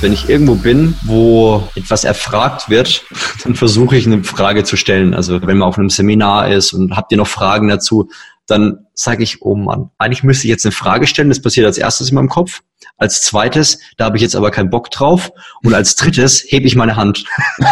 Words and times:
Wenn 0.00 0.12
ich 0.12 0.28
irgendwo 0.28 0.54
bin, 0.54 0.94
wo 1.02 1.68
etwas 1.74 2.04
erfragt 2.04 2.68
wird, 2.68 3.04
dann 3.44 3.54
versuche 3.54 3.96
ich 3.96 4.06
eine 4.06 4.22
Frage 4.24 4.64
zu 4.64 4.76
stellen. 4.76 5.14
Also 5.14 5.40
wenn 5.42 5.58
man 5.58 5.68
auf 5.68 5.78
einem 5.78 5.90
Seminar 5.90 6.50
ist 6.50 6.72
und 6.72 6.96
habt 6.96 7.12
ihr 7.12 7.18
noch 7.18 7.26
Fragen 7.26 7.68
dazu, 7.68 8.08
dann 8.46 8.86
sage 8.92 9.22
ich, 9.22 9.42
oh 9.42 9.54
Mann, 9.54 9.90
eigentlich 9.98 10.22
müsste 10.22 10.46
ich 10.46 10.50
jetzt 10.50 10.64
eine 10.64 10.72
Frage 10.72 11.06
stellen. 11.06 11.30
Das 11.30 11.40
passiert 11.40 11.66
als 11.66 11.78
erstes 11.78 12.10
in 12.10 12.14
meinem 12.14 12.28
Kopf. 12.28 12.60
Als 12.96 13.22
zweites, 13.22 13.78
da 13.96 14.04
habe 14.04 14.16
ich 14.16 14.22
jetzt 14.22 14.36
aber 14.36 14.50
keinen 14.50 14.70
Bock 14.70 14.90
drauf. 14.90 15.32
Und 15.62 15.74
als 15.74 15.96
drittes 15.96 16.44
hebe 16.46 16.66
ich 16.66 16.76
meine 16.76 16.96
Hand, 16.96 17.24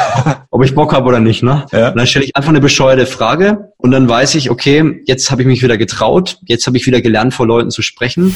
ob 0.51 0.65
ich 0.65 0.75
Bock 0.75 0.93
habe 0.95 1.09
oder 1.09 1.21
nicht. 1.21 1.43
Ne? 1.43 1.67
Ja. 1.73 1.91
Und 1.91 1.99
dann 1.99 2.07
stelle 2.07 2.25
ich 2.25 2.35
einfach 2.35 2.51
eine 2.51 2.61
bescheuerte 2.61 3.07
Frage 3.07 3.73
und 3.77 3.91
dann 3.91 4.09
weiß 4.09 4.35
ich, 4.35 4.51
okay, 4.51 5.03
jetzt 5.07 5.31
habe 5.31 5.43
ich 5.43 5.49
mich 5.49 5.63
wieder 5.63 5.77
getraut, 5.77 6.39
jetzt 6.47 6.67
habe 6.67 6.77
ich 6.77 6.87
wieder 6.87 7.01
gelernt, 7.01 7.35
vor 7.35 7.47
Leuten 7.47 7.71
zu 7.71 7.83
sprechen. 7.83 8.35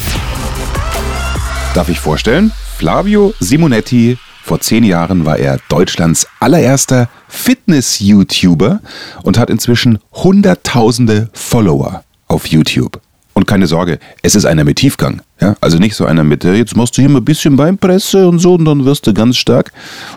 Darf 1.77 1.91
ich 1.91 2.01
vorstellen? 2.01 2.53
Flavio 2.79 3.35
Simonetti. 3.39 4.17
Vor 4.43 4.61
zehn 4.61 4.83
Jahren 4.83 5.27
war 5.27 5.37
er 5.37 5.59
Deutschlands 5.69 6.27
allererster 6.41 7.11
Fitness-YouTuber 7.29 8.81
und 9.25 9.39
hat 9.39 9.51
inzwischen 9.51 9.99
Hunderttausende 10.15 11.29
Follower 11.35 12.03
auf 12.29 12.47
YouTube. 12.47 13.03
Und 13.35 13.47
keine 13.47 13.67
Sorge, 13.67 13.99
es 14.23 14.35
ist 14.35 14.47
einer 14.47 14.65
mit 14.65 14.79
Tiefgang. 14.79 15.21
Ja? 15.39 15.55
Also 15.61 15.77
nicht 15.77 15.97
so 15.97 16.07
einer 16.07 16.25
mit, 16.25 16.45
jetzt 16.45 16.75
machst 16.79 16.97
du 16.97 17.03
hier 17.03 17.11
mal 17.11 17.19
ein 17.19 17.27
bisschen 17.27 17.57
Beinpresse 17.57 18.27
und 18.27 18.39
so 18.39 18.55
und 18.55 18.65
dann 18.65 18.87
wirst 18.87 19.07
du 19.07 19.13
ganz 19.13 19.37
stark 19.37 19.71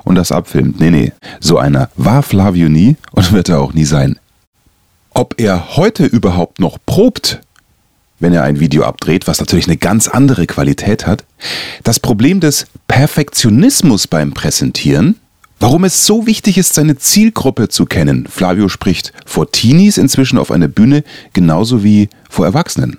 und 0.05 0.16
das 0.16 0.31
abfilmt. 0.31 0.80
Nee, 0.80 0.91
nee. 0.91 1.12
So 1.41 1.58
einer 1.58 1.89
war 1.98 2.23
Flavio 2.23 2.70
nie 2.70 2.95
und 3.12 3.31
wird 3.34 3.50
er 3.50 3.59
auch 3.59 3.73
nie 3.73 3.84
sein. 3.84 4.17
Ob 5.14 5.36
er 5.38 5.76
heute 5.76 6.05
überhaupt 6.05 6.62
noch 6.62 6.78
probt, 6.86 7.41
wenn 8.20 8.34
er 8.34 8.44
ein 8.44 8.59
Video 8.59 8.84
abdreht, 8.84 9.28
was 9.28 9.40
natürlich 9.40 9.68
eine 9.68 9.78
ganz 9.78 10.08
andere 10.08 10.46
Qualität 10.48 11.08
hat. 11.08 11.23
Das 11.84 12.00
Problem 12.00 12.40
des 12.40 12.68
Perfektionismus 12.88 14.08
beim 14.08 14.34
Präsentieren, 14.34 15.16
warum 15.59 15.84
es 15.84 16.06
so 16.06 16.25
wichtig 16.25 16.58
ist, 16.58 16.73
seine 16.73 16.97
Zielgruppe 16.97 17.70
zu 17.70 17.86
kennen. 17.86 18.28
Flavio 18.30 18.70
spricht 18.70 19.14
vor 19.25 19.52
Teenies 19.52 19.97
inzwischen 19.97 20.38
auf 20.38 20.52
einer 20.52 20.67
Bühne 20.67 21.03
genauso 21.34 21.84
wie 21.84 22.09
vor 22.30 22.45
Erwachsenen. 22.45 22.97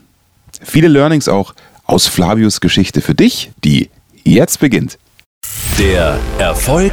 Viele 0.62 0.88
Learnings 0.88 1.28
auch 1.28 1.54
aus 1.84 2.06
Flavios 2.06 2.60
Geschichte 2.60 3.00
für 3.00 3.14
dich, 3.14 3.50
die 3.64 3.90
jetzt 4.24 4.60
beginnt. 4.60 4.98
Der 5.78 6.18
Erfolg 6.38 6.92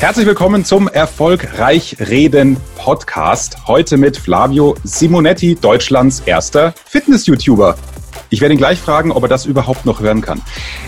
Herzlich 0.00 0.24
willkommen 0.24 0.64
zum 0.64 0.88
Erfolgreich 0.88 1.98
Reden 2.00 2.56
Podcast. 2.76 3.66
Heute 3.66 3.98
mit 3.98 4.16
Flavio 4.16 4.74
Simonetti, 4.82 5.56
Deutschlands 5.56 6.20
erster 6.24 6.72
Fitness-YouTuber. 6.86 7.76
Ich 8.30 8.40
werde 8.40 8.54
ihn 8.54 8.58
gleich 8.58 8.78
fragen, 8.78 9.12
ob 9.12 9.24
er 9.24 9.28
das 9.28 9.44
überhaupt 9.44 9.84
noch 9.84 10.00
hören 10.00 10.22
kann. 10.22 10.40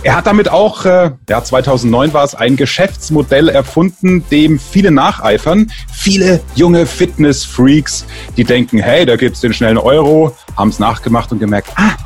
Er 0.03 0.17
hat 0.17 0.27
damit 0.27 0.49
auch, 0.49 0.87
äh, 0.87 1.11
ja, 1.28 1.45
2009 1.45 2.15
war 2.15 2.25
es, 2.25 2.34
ein 2.34 2.56
Geschäftsmodell 2.56 3.50
erfunden, 3.50 4.25
dem 4.31 4.59
viele 4.59 4.91
nacheifern. 4.91 5.71
Viele 5.93 6.41
junge 6.55 6.87
Fitness-Freaks, 6.87 8.06
die 8.39 8.44
denken, 8.44 8.79
hey, 8.79 9.05
da 9.05 9.17
gibt's 9.17 9.43
den 9.43 9.53
schnellen 9.53 9.77
Euro, 9.77 10.34
haben 10.56 10.71
es 10.71 10.79
nachgemacht 10.79 11.31
und 11.33 11.39
gemerkt, 11.39 11.69
ah, 11.77 11.97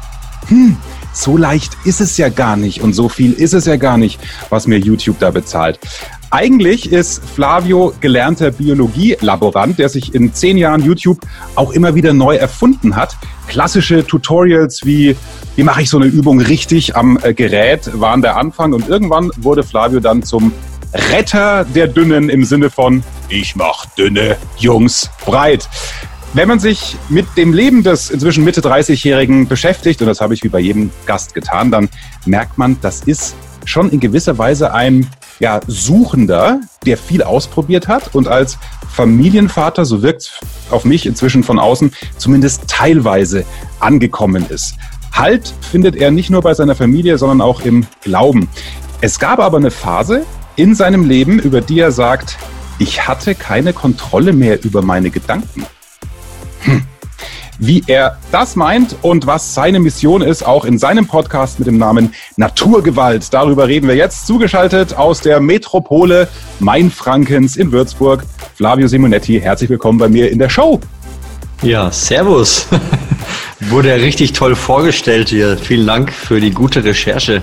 hm, 0.49 0.77
so 1.16 1.37
leicht 1.37 1.77
ist 1.84 2.00
es 2.00 2.16
ja 2.19 2.28
gar 2.28 2.56
nicht 2.56 2.82
und 2.82 2.93
so 2.93 3.09
viel 3.09 3.32
ist 3.32 3.54
es 3.54 3.65
ja 3.65 3.77
gar 3.77 3.97
nicht, 3.97 4.21
was 4.50 4.66
mir 4.66 4.78
YouTube 4.78 5.19
da 5.19 5.31
bezahlt. 5.31 5.81
Eigentlich 6.31 6.93
ist 6.93 7.22
Flavio 7.25 7.94
gelernter 8.00 8.50
Biologielaborant, 8.50 9.78
der 9.78 9.88
sich 9.88 10.15
in 10.15 10.34
zehn 10.34 10.59
Jahren 10.59 10.84
YouTube 10.84 11.21
auch 11.55 11.72
immer 11.72 11.94
wieder 11.94 12.12
neu 12.12 12.37
erfunden 12.37 12.97
hat. 12.97 13.16
Klassische 13.47 14.06
Tutorials 14.06 14.84
wie, 14.84 15.16
wie 15.55 15.62
mache 15.62 15.82
ich 15.82 15.91
so 15.91 15.97
eine 15.97 16.06
Übung 16.06 16.41
richtig 16.41 16.97
am 16.97 17.19
äh, 17.22 17.32
Gerät 17.32 17.91
waren 17.94 18.22
der 18.22 18.37
Anfang 18.37 18.72
und 18.72 18.88
irgendwann 18.88 19.31
wurde 19.37 19.62
Flavio 19.62 20.00
dann 20.00 20.22
zum 20.22 20.53
Retter 20.93 21.65
der 21.65 21.87
Dünnen 21.87 22.28
im 22.28 22.44
Sinne 22.44 22.71
von 22.71 23.03
ich 23.28 23.56
mach 23.56 23.87
dünne 23.97 24.37
Jungs 24.59 25.10
breit. 25.25 25.69
Wenn 26.37 26.49
man 26.49 26.59
sich 26.59 26.99
mit 27.09 27.25
dem 27.39 27.55
Leben 27.55 27.83
des 27.83 28.11
inzwischen 28.11 28.45
Mitte 28.45 28.61
30-Jährigen 28.61 29.49
beschäftigt, 29.49 30.03
und 30.03 30.07
das 30.07 30.21
habe 30.21 30.35
ich 30.35 30.45
wie 30.45 30.51
bei 30.51 30.59
jedem 30.59 30.91
Gast 31.07 31.33
getan, 31.33 31.71
dann 31.71 31.89
merkt 32.27 32.59
man, 32.59 32.77
das 32.83 33.05
ist 33.05 33.35
schon 33.65 33.89
in 33.89 34.01
gewisser 34.01 34.37
Weise 34.37 34.75
ein 34.75 35.07
ja, 35.41 35.61
Suchender, 35.67 36.61
der 36.85 36.99
viel 36.99 37.23
ausprobiert 37.23 37.89
hat 37.89 38.15
und 38.15 38.29
als 38.29 38.59
Familienvater, 38.93 39.87
so 39.87 40.03
wirkt 40.03 40.39
auf 40.69 40.85
mich 40.85 41.07
inzwischen 41.07 41.43
von 41.43 41.59
außen, 41.59 41.91
zumindest 42.19 42.65
teilweise 42.69 43.47
angekommen 43.81 44.45
ist. 44.51 44.75
Halt 45.13 45.55
findet 45.63 45.97
er 45.97 46.11
nicht 46.11 46.29
nur 46.29 46.43
bei 46.43 46.53
seiner 46.53 46.75
Familie, 46.75 47.17
sondern 47.17 47.41
auch 47.41 47.63
im 47.63 47.87
Glauben. 48.03 48.47
Es 49.01 49.19
gab 49.19 49.39
aber 49.39 49.57
eine 49.57 49.71
Phase 49.71 50.27
in 50.57 50.75
seinem 50.75 51.09
Leben, 51.09 51.39
über 51.39 51.63
die 51.63 51.81
er 51.81 51.93
sagt, 51.93 52.37
ich 52.79 53.09
hatte 53.09 53.35
keine 53.35 53.73
Kontrolle 53.73 54.35
mehr 54.35 54.63
über 54.63 54.83
meine 54.83 55.09
Gedanken. 55.09 55.65
Hm 56.66 56.82
wie 57.59 57.82
er 57.87 58.19
das 58.32 58.56
meint 58.56 58.97
und 59.03 59.27
was 59.27 59.54
seine 59.54 59.81
Mission 59.81 60.22
ist, 60.22 60.44
auch 60.44 60.65
in 60.65 60.78
seinem 60.78 61.06
Podcast 61.06 61.59
mit 61.59 61.66
dem 61.66 61.78
Namen 61.78 62.15
Naturgewalt. 62.37 63.32
Darüber 63.32 63.69
reden 63.69 63.88
wir 63.88 63.97
jetzt 63.97 64.27
zugeschaltet 64.27 64.94
aus 64.94 65.21
der 65.21 65.41
Metropole 65.41 66.28
Mainfrankens 66.60 67.56
in 67.56 67.72
Würzburg. 67.72 68.25
Flavio 68.56 68.88
Simonetti, 68.88 69.41
herzlich 69.41 69.71
willkommen 69.71 69.99
bei 69.99 70.09
mir 70.09 70.31
in 70.31 70.38
der 70.38 70.49
Show. 70.49 70.81
Ja, 71.62 71.91
Servus. 71.91 72.69
Wurde 73.60 73.88
ja 73.88 73.94
richtig 73.94 74.34
toll 74.34 74.55
vorgestellt 74.55 75.31
hier. 75.31 75.56
Vielen 75.56 75.87
Dank 75.87 76.12
für 76.12 76.41
die 76.41 76.50
gute 76.50 76.84
Recherche. 76.84 77.43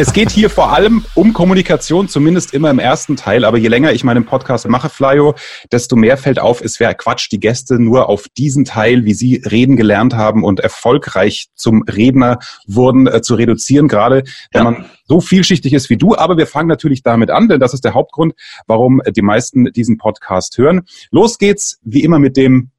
Es 0.00 0.14
geht 0.14 0.30
hier 0.30 0.48
vor 0.48 0.72
allem 0.72 1.04
um 1.14 1.34
Kommunikation, 1.34 2.08
zumindest 2.08 2.54
immer 2.54 2.70
im 2.70 2.78
ersten 2.78 3.16
Teil. 3.16 3.44
Aber 3.44 3.58
je 3.58 3.68
länger 3.68 3.92
ich 3.92 4.02
meinen 4.02 4.24
Podcast 4.24 4.66
mache, 4.66 4.88
Flyo, 4.88 5.34
desto 5.72 5.94
mehr 5.94 6.16
fällt 6.16 6.38
auf, 6.38 6.62
es 6.62 6.80
wäre 6.80 6.94
Quatsch, 6.94 7.28
die 7.30 7.38
Gäste 7.38 7.78
nur 7.78 8.08
auf 8.08 8.24
diesen 8.38 8.64
Teil, 8.64 9.04
wie 9.04 9.12
sie 9.12 9.42
reden 9.44 9.76
gelernt 9.76 10.14
haben 10.14 10.42
und 10.42 10.58
erfolgreich 10.58 11.48
zum 11.54 11.82
Redner 11.82 12.38
wurden, 12.66 13.08
äh, 13.08 13.20
zu 13.20 13.34
reduzieren. 13.34 13.88
Gerade 13.88 14.24
wenn 14.52 14.64
man 14.64 14.86
so 15.04 15.20
vielschichtig 15.20 15.74
ist 15.74 15.90
wie 15.90 15.98
du. 15.98 16.16
Aber 16.16 16.38
wir 16.38 16.46
fangen 16.46 16.68
natürlich 16.68 17.02
damit 17.02 17.30
an, 17.30 17.48
denn 17.48 17.60
das 17.60 17.74
ist 17.74 17.84
der 17.84 17.92
Hauptgrund, 17.92 18.32
warum 18.66 19.02
die 19.06 19.20
meisten 19.20 19.66
diesen 19.66 19.98
Podcast 19.98 20.56
hören. 20.56 20.86
Los 21.10 21.36
geht's, 21.36 21.78
wie 21.82 22.02
immer, 22.02 22.18
mit 22.18 22.38
dem 22.38 22.70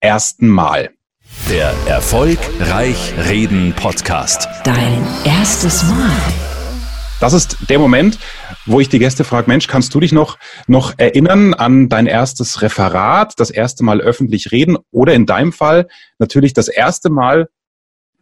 ersten 0.00 0.48
Mal. 0.48 0.90
Der 1.48 1.72
Erfolgreich 1.86 3.14
Reden 3.26 3.72
Podcast. 3.74 4.46
Dein 4.64 5.06
erstes 5.24 5.82
Mal. 5.84 6.47
Das 7.20 7.32
ist 7.32 7.56
der 7.68 7.78
Moment, 7.78 8.18
wo 8.64 8.78
ich 8.80 8.88
die 8.88 8.98
Gäste 8.98 9.24
frage, 9.24 9.50
Mensch, 9.50 9.66
kannst 9.66 9.94
du 9.94 10.00
dich 10.00 10.12
noch, 10.12 10.38
noch 10.68 10.94
erinnern 10.98 11.52
an 11.52 11.88
dein 11.88 12.06
erstes 12.06 12.62
Referat, 12.62 13.34
das 13.38 13.50
erste 13.50 13.84
Mal 13.84 14.00
öffentlich 14.00 14.52
reden 14.52 14.78
oder 14.92 15.14
in 15.14 15.26
deinem 15.26 15.52
Fall 15.52 15.88
natürlich 16.18 16.52
das 16.52 16.68
erste 16.68 17.10
Mal 17.10 17.48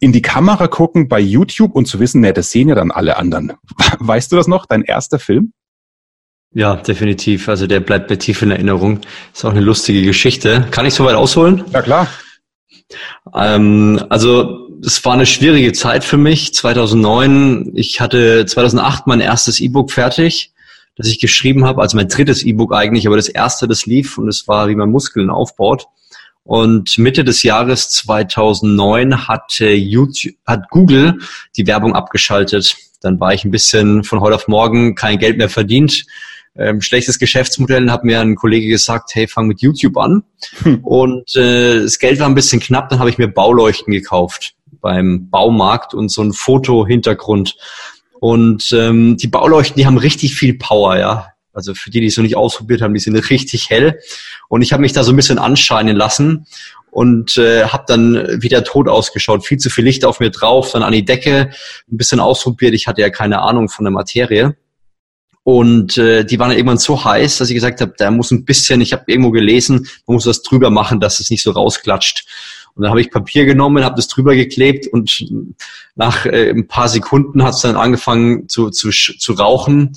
in 0.00 0.12
die 0.12 0.22
Kamera 0.22 0.66
gucken 0.66 1.08
bei 1.08 1.20
YouTube 1.20 1.74
und 1.74 1.86
zu 1.86 2.00
wissen, 2.00 2.20
ne, 2.20 2.32
das 2.32 2.50
sehen 2.50 2.68
ja 2.68 2.74
dann 2.74 2.90
alle 2.90 3.16
anderen. 3.16 3.52
Weißt 3.98 4.32
du 4.32 4.36
das 4.36 4.46
noch, 4.46 4.66
dein 4.66 4.82
erster 4.82 5.18
Film? 5.18 5.52
Ja, 6.52 6.76
definitiv. 6.76 7.48
Also 7.50 7.66
der 7.66 7.80
bleibt 7.80 8.08
mir 8.08 8.18
tief 8.18 8.40
in 8.40 8.50
Erinnerung. 8.50 9.00
Ist 9.34 9.44
auch 9.44 9.50
eine 9.50 9.60
lustige 9.60 10.02
Geschichte. 10.02 10.66
Kann 10.70 10.86
ich 10.86 10.94
so 10.94 11.04
weit 11.04 11.14
ausholen? 11.14 11.64
Ja, 11.70 11.82
klar. 11.82 12.08
Ähm, 13.34 14.02
also 14.08 14.65
es 14.84 15.04
war 15.04 15.14
eine 15.14 15.26
schwierige 15.26 15.72
Zeit 15.72 16.04
für 16.04 16.16
mich. 16.16 16.54
2009, 16.54 17.72
ich 17.74 18.00
hatte 18.00 18.46
2008 18.46 19.06
mein 19.06 19.20
erstes 19.20 19.60
E-Book 19.60 19.90
fertig, 19.90 20.52
das 20.96 21.06
ich 21.06 21.20
geschrieben 21.20 21.64
habe, 21.64 21.82
also 21.82 21.96
mein 21.96 22.08
drittes 22.08 22.42
E-Book 22.42 22.72
eigentlich, 22.74 23.06
aber 23.06 23.16
das 23.16 23.28
erste, 23.28 23.68
das 23.68 23.86
lief 23.86 24.18
und 24.18 24.28
es 24.28 24.48
war, 24.48 24.68
wie 24.68 24.74
man 24.74 24.90
Muskeln 24.90 25.30
aufbaut. 25.30 25.86
Und 26.44 26.96
Mitte 26.98 27.24
des 27.24 27.42
Jahres 27.42 27.90
2009 27.90 29.26
hat, 29.26 29.58
YouTube, 29.58 30.34
hat 30.46 30.70
Google 30.70 31.18
die 31.56 31.66
Werbung 31.66 31.94
abgeschaltet 31.94 32.76
dann 33.06 33.20
war 33.20 33.32
ich 33.32 33.44
ein 33.44 33.50
bisschen 33.50 34.04
von 34.04 34.20
heute 34.20 34.34
auf 34.34 34.48
morgen 34.48 34.94
kein 34.94 35.18
Geld 35.18 35.38
mehr 35.38 35.48
verdient. 35.48 36.04
Ähm, 36.58 36.80
schlechtes 36.80 37.18
Geschäftsmodell, 37.18 37.90
hat 37.90 38.02
mir 38.02 38.20
ein 38.20 38.34
Kollege 38.34 38.68
gesagt, 38.68 39.14
hey, 39.14 39.28
fang 39.28 39.46
mit 39.46 39.60
YouTube 39.60 39.96
an. 39.98 40.24
Hm. 40.62 40.80
Und 40.82 41.36
äh, 41.36 41.82
das 41.82 41.98
Geld 41.98 42.18
war 42.18 42.26
ein 42.26 42.34
bisschen 42.34 42.60
knapp, 42.60 42.88
dann 42.88 42.98
habe 42.98 43.10
ich 43.10 43.18
mir 43.18 43.28
Bauleuchten 43.28 43.92
gekauft 43.92 44.55
beim 44.86 45.28
Baumarkt 45.30 45.94
und 45.94 46.10
so 46.10 46.22
ein 46.22 46.32
Foto-Hintergrund. 46.32 47.56
Und 48.20 48.72
ähm, 48.72 49.16
die 49.16 49.26
Bauleuchten, 49.26 49.76
die 49.76 49.84
haben 49.84 49.98
richtig 49.98 50.36
viel 50.36 50.56
Power, 50.56 50.96
ja. 50.96 51.32
Also 51.52 51.74
für 51.74 51.90
die, 51.90 52.00
die 52.00 52.06
es 52.06 52.16
noch 52.16 52.22
nicht 52.22 52.36
ausprobiert 52.36 52.82
haben, 52.82 52.94
die 52.94 53.00
sind 53.00 53.16
richtig 53.16 53.68
hell. 53.68 53.98
Und 54.48 54.62
ich 54.62 54.72
habe 54.72 54.82
mich 54.82 54.92
da 54.92 55.02
so 55.02 55.12
ein 55.12 55.16
bisschen 55.16 55.40
anscheinen 55.40 55.96
lassen 55.96 56.46
und 56.92 57.36
äh, 57.36 57.64
habe 57.64 57.84
dann 57.88 58.40
wieder 58.40 58.62
tot 58.62 58.88
ausgeschaut. 58.88 59.44
Viel 59.44 59.58
zu 59.58 59.70
viel 59.70 59.84
Licht 59.84 60.04
auf 60.04 60.20
mir 60.20 60.30
drauf, 60.30 60.70
dann 60.70 60.84
an 60.84 60.92
die 60.92 61.04
Decke, 61.04 61.50
ein 61.90 61.96
bisschen 61.96 62.20
ausprobiert. 62.20 62.74
Ich 62.74 62.86
hatte 62.86 63.00
ja 63.00 63.10
keine 63.10 63.40
Ahnung 63.40 63.68
von 63.68 63.84
der 63.84 63.92
Materie. 63.92 64.56
Und 65.42 65.98
äh, 65.98 66.24
die 66.24 66.38
waren 66.38 66.52
irgendwann 66.52 66.78
so 66.78 67.04
heiß, 67.04 67.38
dass 67.38 67.50
ich 67.50 67.54
gesagt 67.54 67.80
habe, 67.80 67.94
da 67.98 68.12
muss 68.12 68.30
ein 68.30 68.44
bisschen, 68.44 68.80
ich 68.80 68.92
habe 68.92 69.04
irgendwo 69.06 69.32
gelesen, 69.32 69.88
man 70.06 70.14
muss 70.14 70.26
was 70.26 70.42
drüber 70.42 70.70
machen, 70.70 71.00
dass 71.00 71.18
es 71.18 71.30
nicht 71.30 71.42
so 71.42 71.50
rausklatscht. 71.50 72.26
Und 72.76 72.82
dann 72.82 72.90
habe 72.90 73.00
ich 73.00 73.10
Papier 73.10 73.46
genommen, 73.46 73.84
habe 73.84 73.96
das 73.96 74.06
drüber 74.06 74.34
geklebt 74.34 74.86
und 74.86 75.26
nach 75.94 76.26
äh, 76.26 76.50
ein 76.50 76.68
paar 76.68 76.88
Sekunden 76.88 77.42
hat 77.42 77.54
es 77.54 77.60
dann 77.60 77.74
angefangen 77.74 78.48
zu, 78.48 78.70
zu, 78.70 78.90
zu 78.90 79.32
rauchen. 79.32 79.96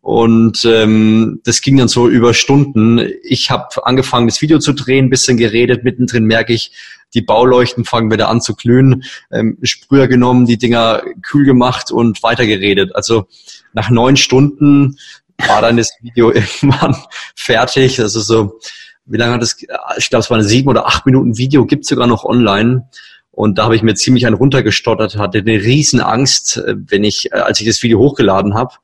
Und 0.00 0.64
ähm, 0.64 1.40
das 1.44 1.60
ging 1.60 1.76
dann 1.76 1.88
so 1.88 2.08
über 2.08 2.32
Stunden. 2.32 3.00
Ich 3.22 3.50
habe 3.50 3.84
angefangen, 3.84 4.28
das 4.28 4.40
Video 4.40 4.58
zu 4.60 4.72
drehen, 4.72 5.10
bisschen 5.10 5.36
geredet. 5.36 5.84
Mittendrin 5.84 6.24
merke 6.24 6.54
ich, 6.54 6.72
die 7.14 7.20
Bauleuchten 7.20 7.84
fangen 7.84 8.10
wieder 8.10 8.28
an 8.28 8.40
zu 8.40 8.54
glühen. 8.54 9.02
Ähm, 9.30 9.58
Sprüher 9.62 10.06
genommen, 10.06 10.46
die 10.46 10.56
Dinger 10.56 11.02
kühl 11.22 11.44
gemacht 11.44 11.90
und 11.90 12.22
weitergeredet. 12.22 12.94
Also 12.94 13.26
nach 13.72 13.90
neun 13.90 14.16
Stunden 14.16 14.96
war 15.36 15.62
dann 15.62 15.76
das 15.76 15.90
Video 16.00 16.30
irgendwann 16.32 16.96
fertig. 17.34 18.00
Also 18.00 18.20
so, 18.20 18.60
wie 19.06 19.16
lange 19.16 19.34
hat 19.34 19.42
es, 19.42 19.56
ich 19.98 20.10
glaube, 20.10 20.20
es 20.20 20.30
war 20.30 20.38
ein 20.38 20.44
sieben 20.44 20.68
oder 20.68 20.86
acht 20.86 21.06
Minuten 21.06 21.36
Video, 21.38 21.66
gibt 21.66 21.84
sogar 21.84 22.06
noch 22.06 22.24
online. 22.24 22.88
Und 23.30 23.58
da 23.58 23.64
habe 23.64 23.76
ich 23.76 23.82
mir 23.82 23.94
ziemlich 23.94 24.26
einen 24.26 24.36
runtergestottert, 24.36 25.16
hatte 25.16 25.38
eine 25.38 25.62
riesen 25.62 26.00
Angst, 26.00 26.58
äh, 26.58 26.74
wenn 26.76 27.04
ich, 27.04 27.32
äh, 27.32 27.36
als 27.36 27.60
ich 27.60 27.66
das 27.66 27.82
Video 27.82 27.98
hochgeladen 27.98 28.54
habe, 28.54 28.74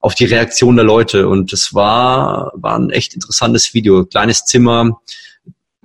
auf 0.00 0.14
die 0.14 0.24
Reaktion 0.24 0.76
der 0.76 0.84
Leute. 0.84 1.28
Und 1.28 1.52
es 1.52 1.74
war, 1.74 2.52
war 2.54 2.78
ein 2.78 2.90
echt 2.90 3.14
interessantes 3.14 3.74
Video. 3.74 4.04
Kleines 4.04 4.44
Zimmer, 4.44 5.00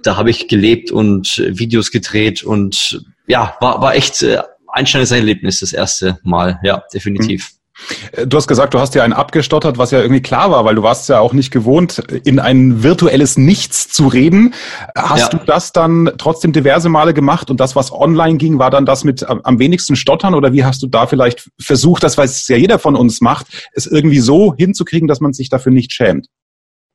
da 0.03 0.17
habe 0.17 0.29
ich 0.29 0.47
gelebt 0.47 0.91
und 0.91 1.37
Videos 1.37 1.91
gedreht 1.91 2.43
und 2.43 3.03
ja, 3.27 3.55
war, 3.61 3.81
war 3.81 3.95
echt 3.95 4.21
äh, 4.21 4.41
ein 4.67 4.85
schönes 4.85 5.11
Erlebnis 5.11 5.59
das 5.59 5.73
erste 5.73 6.19
Mal. 6.23 6.59
Ja, 6.63 6.83
definitiv. 6.93 7.51
Mhm. 7.53 7.62
Äh, 8.11 8.27
du 8.27 8.37
hast 8.37 8.47
gesagt, 8.47 8.73
du 8.73 8.79
hast 8.79 8.95
ja 8.95 9.03
einen 9.03 9.13
abgestottert, 9.13 9.77
was 9.77 9.91
ja 9.91 10.01
irgendwie 10.01 10.21
klar 10.21 10.51
war, 10.51 10.65
weil 10.65 10.75
du 10.75 10.83
warst 10.83 11.09
ja 11.09 11.19
auch 11.19 11.33
nicht 11.33 11.51
gewohnt, 11.51 11.99
in 12.23 12.39
ein 12.39 12.83
virtuelles 12.83 13.37
Nichts 13.37 13.89
zu 13.89 14.07
reden. 14.07 14.53
Hast 14.95 15.33
ja. 15.33 15.39
du 15.39 15.45
das 15.45 15.71
dann 15.71 16.11
trotzdem 16.17 16.53
diverse 16.53 16.89
Male 16.89 17.13
gemacht 17.13 17.49
und 17.49 17.59
das, 17.59 17.75
was 17.75 17.91
online 17.91 18.37
ging, 18.37 18.59
war 18.59 18.71
dann 18.71 18.85
das 18.85 19.03
mit 19.03 19.27
am 19.27 19.59
wenigsten 19.59 19.95
Stottern 19.95 20.35
oder 20.35 20.53
wie 20.53 20.63
hast 20.63 20.81
du 20.83 20.87
da 20.87 21.07
vielleicht 21.07 21.49
versucht, 21.59 22.03
das 22.03 22.17
weiß 22.17 22.47
ja 22.47 22.57
jeder 22.57 22.79
von 22.79 22.95
uns 22.95 23.21
macht, 23.21 23.47
es 23.73 23.87
irgendwie 23.87 24.19
so 24.19 24.53
hinzukriegen, 24.55 25.07
dass 25.07 25.19
man 25.19 25.33
sich 25.33 25.49
dafür 25.49 25.71
nicht 25.71 25.91
schämt? 25.91 26.27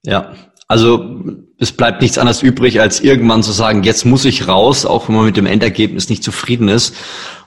Ja, 0.04 0.32
also 0.68 1.24
es 1.58 1.72
bleibt 1.72 2.02
nichts 2.02 2.18
anderes 2.18 2.42
übrig, 2.42 2.80
als 2.80 3.00
irgendwann 3.00 3.42
zu 3.42 3.52
sagen, 3.52 3.82
jetzt 3.84 4.04
muss 4.04 4.26
ich 4.26 4.48
raus, 4.48 4.84
auch 4.84 5.08
wenn 5.08 5.16
man 5.16 5.24
mit 5.24 5.36
dem 5.38 5.46
Endergebnis 5.46 6.10
nicht 6.10 6.22
zufrieden 6.22 6.68
ist. 6.68 6.94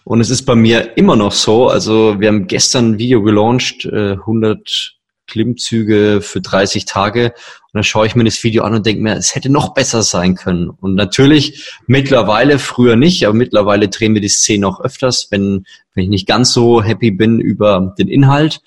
Und 0.04 0.20
es 0.20 0.30
ist 0.30 0.44
bei 0.44 0.56
mir 0.56 0.98
immer 0.98 1.16
noch 1.16 1.32
so. 1.32 1.68
Also 1.68 2.20
wir 2.20 2.28
haben 2.28 2.48
gestern 2.48 2.92
ein 2.92 2.98
Video 2.98 3.22
gelauncht, 3.22 3.86
100 3.86 4.60
äh, 4.60 5.02
Klimmzüge 5.28 6.20
für 6.22 6.42
30 6.42 6.86
Tage. 6.86 7.26
Und 7.26 7.74
dann 7.74 7.84
schaue 7.84 8.06
ich 8.06 8.16
mir 8.16 8.24
das 8.26 8.44
Video 8.44 8.64
an 8.64 8.74
und 8.74 8.86
denke 8.86 9.02
mir, 9.02 9.16
es 9.16 9.34
hätte 9.34 9.50
noch 9.50 9.74
besser 9.74 10.02
sein 10.04 10.36
können. 10.36 10.70
Und 10.70 10.96
natürlich 10.96 11.72
mittlerweile, 11.88 12.60
früher 12.60 12.96
nicht, 12.96 13.26
aber 13.26 13.36
mittlerweile 13.36 13.88
drehen 13.88 14.14
wir 14.14 14.22
die 14.22 14.28
Szene 14.28 14.68
auch 14.68 14.82
öfters, 14.82 15.28
wenn, 15.32 15.66
wenn 15.94 16.04
ich 16.04 16.10
nicht 16.10 16.28
ganz 16.28 16.52
so 16.52 16.84
happy 16.84 17.12
bin 17.12 17.40
über 17.40 17.96
den 17.98 18.10
Inhalt. 18.10 18.62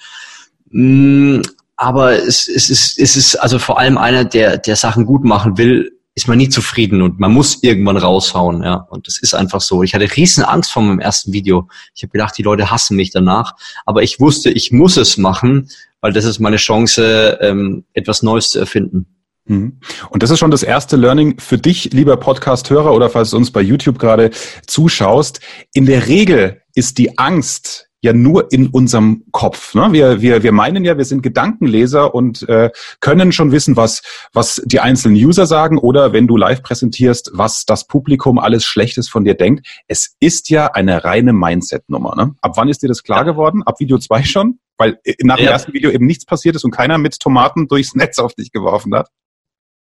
Mm, 0.70 1.40
aber 1.76 2.12
es, 2.12 2.48
es, 2.48 2.70
ist, 2.70 2.98
es 2.98 3.16
ist 3.16 3.36
also 3.36 3.58
vor 3.58 3.78
allem 3.78 3.98
einer, 3.98 4.24
der, 4.24 4.56
der 4.56 4.76
Sachen 4.76 5.04
gut 5.04 5.24
machen 5.24 5.58
will, 5.58 5.92
ist 6.14 6.28
man 6.28 6.38
nie 6.38 6.48
zufrieden 6.48 7.02
und 7.02 7.18
man 7.18 7.32
muss 7.32 7.62
irgendwann 7.62 7.96
raushauen, 7.96 8.62
ja. 8.62 8.86
Und 8.90 9.08
das 9.08 9.18
ist 9.18 9.34
einfach 9.34 9.60
so. 9.60 9.82
Ich 9.82 9.94
hatte 9.94 10.16
riesen 10.16 10.44
Angst 10.44 10.70
vor 10.70 10.82
meinem 10.82 11.00
ersten 11.00 11.32
Video. 11.32 11.68
Ich 11.94 12.02
habe 12.02 12.12
gedacht, 12.12 12.38
die 12.38 12.42
Leute 12.42 12.70
hassen 12.70 12.96
mich 12.96 13.10
danach. 13.10 13.54
Aber 13.84 14.02
ich 14.02 14.20
wusste, 14.20 14.50
ich 14.50 14.70
muss 14.70 14.96
es 14.96 15.16
machen, 15.16 15.68
weil 16.00 16.12
das 16.12 16.24
ist 16.24 16.38
meine 16.38 16.56
Chance, 16.56 17.38
ähm, 17.40 17.84
etwas 17.94 18.22
Neues 18.22 18.50
zu 18.50 18.60
erfinden. 18.60 19.06
Mhm. 19.46 19.80
Und 20.10 20.22
das 20.22 20.30
ist 20.30 20.38
schon 20.38 20.52
das 20.52 20.62
erste 20.62 20.96
Learning 20.96 21.38
für 21.40 21.58
dich, 21.58 21.92
lieber 21.92 22.16
Podcast-Hörer 22.16 22.94
oder 22.94 23.10
falls 23.10 23.30
du 23.30 23.36
uns 23.36 23.50
bei 23.50 23.60
YouTube 23.60 23.98
gerade 23.98 24.30
zuschaust. 24.66 25.40
In 25.72 25.86
der 25.86 26.06
Regel 26.06 26.62
ist 26.74 26.98
die 26.98 27.18
Angst 27.18 27.88
ja 28.04 28.12
nur 28.12 28.52
in 28.52 28.68
unserem 28.68 29.24
Kopf. 29.32 29.74
Ne? 29.74 29.88
Wir, 29.92 30.20
wir, 30.20 30.42
wir 30.42 30.52
meinen 30.52 30.84
ja, 30.84 30.98
wir 30.98 31.06
sind 31.06 31.22
Gedankenleser 31.22 32.14
und 32.14 32.46
äh, 32.50 32.70
können 33.00 33.32
schon 33.32 33.50
wissen, 33.50 33.76
was, 33.76 34.02
was 34.34 34.62
die 34.66 34.80
einzelnen 34.80 35.16
User 35.16 35.46
sagen 35.46 35.78
oder 35.78 36.12
wenn 36.12 36.26
du 36.26 36.36
live 36.36 36.62
präsentierst, 36.62 37.30
was 37.32 37.64
das 37.64 37.86
Publikum 37.86 38.38
alles 38.38 38.64
Schlechtes 38.66 39.08
von 39.08 39.24
dir 39.24 39.34
denkt. 39.34 39.66
Es 39.88 40.16
ist 40.20 40.50
ja 40.50 40.66
eine 40.66 41.02
reine 41.02 41.32
Mindset-Nummer. 41.32 42.14
Ne? 42.14 42.34
Ab 42.42 42.52
wann 42.56 42.68
ist 42.68 42.82
dir 42.82 42.88
das 42.88 43.02
klar 43.02 43.20
ja. 43.20 43.32
geworden? 43.32 43.62
Ab 43.62 43.80
Video 43.80 43.96
2 43.96 44.22
schon? 44.24 44.58
Weil 44.76 44.98
äh, 45.04 45.14
nach 45.22 45.36
dem 45.36 45.46
ersten 45.46 45.72
Video 45.72 45.90
eben 45.90 46.04
nichts 46.04 46.26
passiert 46.26 46.56
ist 46.56 46.64
und 46.64 46.72
keiner 46.72 46.98
mit 46.98 47.18
Tomaten 47.18 47.68
durchs 47.68 47.94
Netz 47.94 48.18
auf 48.18 48.34
dich 48.34 48.52
geworfen 48.52 48.94
hat. 48.94 49.08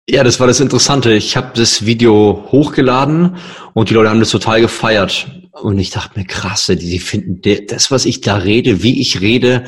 Ja, 0.07 0.23
das 0.23 0.39
war 0.39 0.47
das 0.47 0.59
Interessante. 0.59 1.13
Ich 1.13 1.37
habe 1.37 1.51
das 1.55 1.85
Video 1.85 2.47
hochgeladen 2.51 3.37
und 3.73 3.89
die 3.89 3.93
Leute 3.93 4.09
haben 4.09 4.19
das 4.19 4.31
total 4.31 4.61
gefeiert. 4.61 5.27
Und 5.51 5.77
ich 5.77 5.91
dachte 5.91 6.17
mir, 6.17 6.25
krasse, 6.25 6.75
die 6.75 6.99
finden 6.99 7.41
das, 7.67 7.91
was 7.91 8.05
ich 8.05 8.21
da 8.21 8.37
rede, 8.37 8.81
wie 8.81 9.01
ich 9.01 9.21
rede 9.21 9.65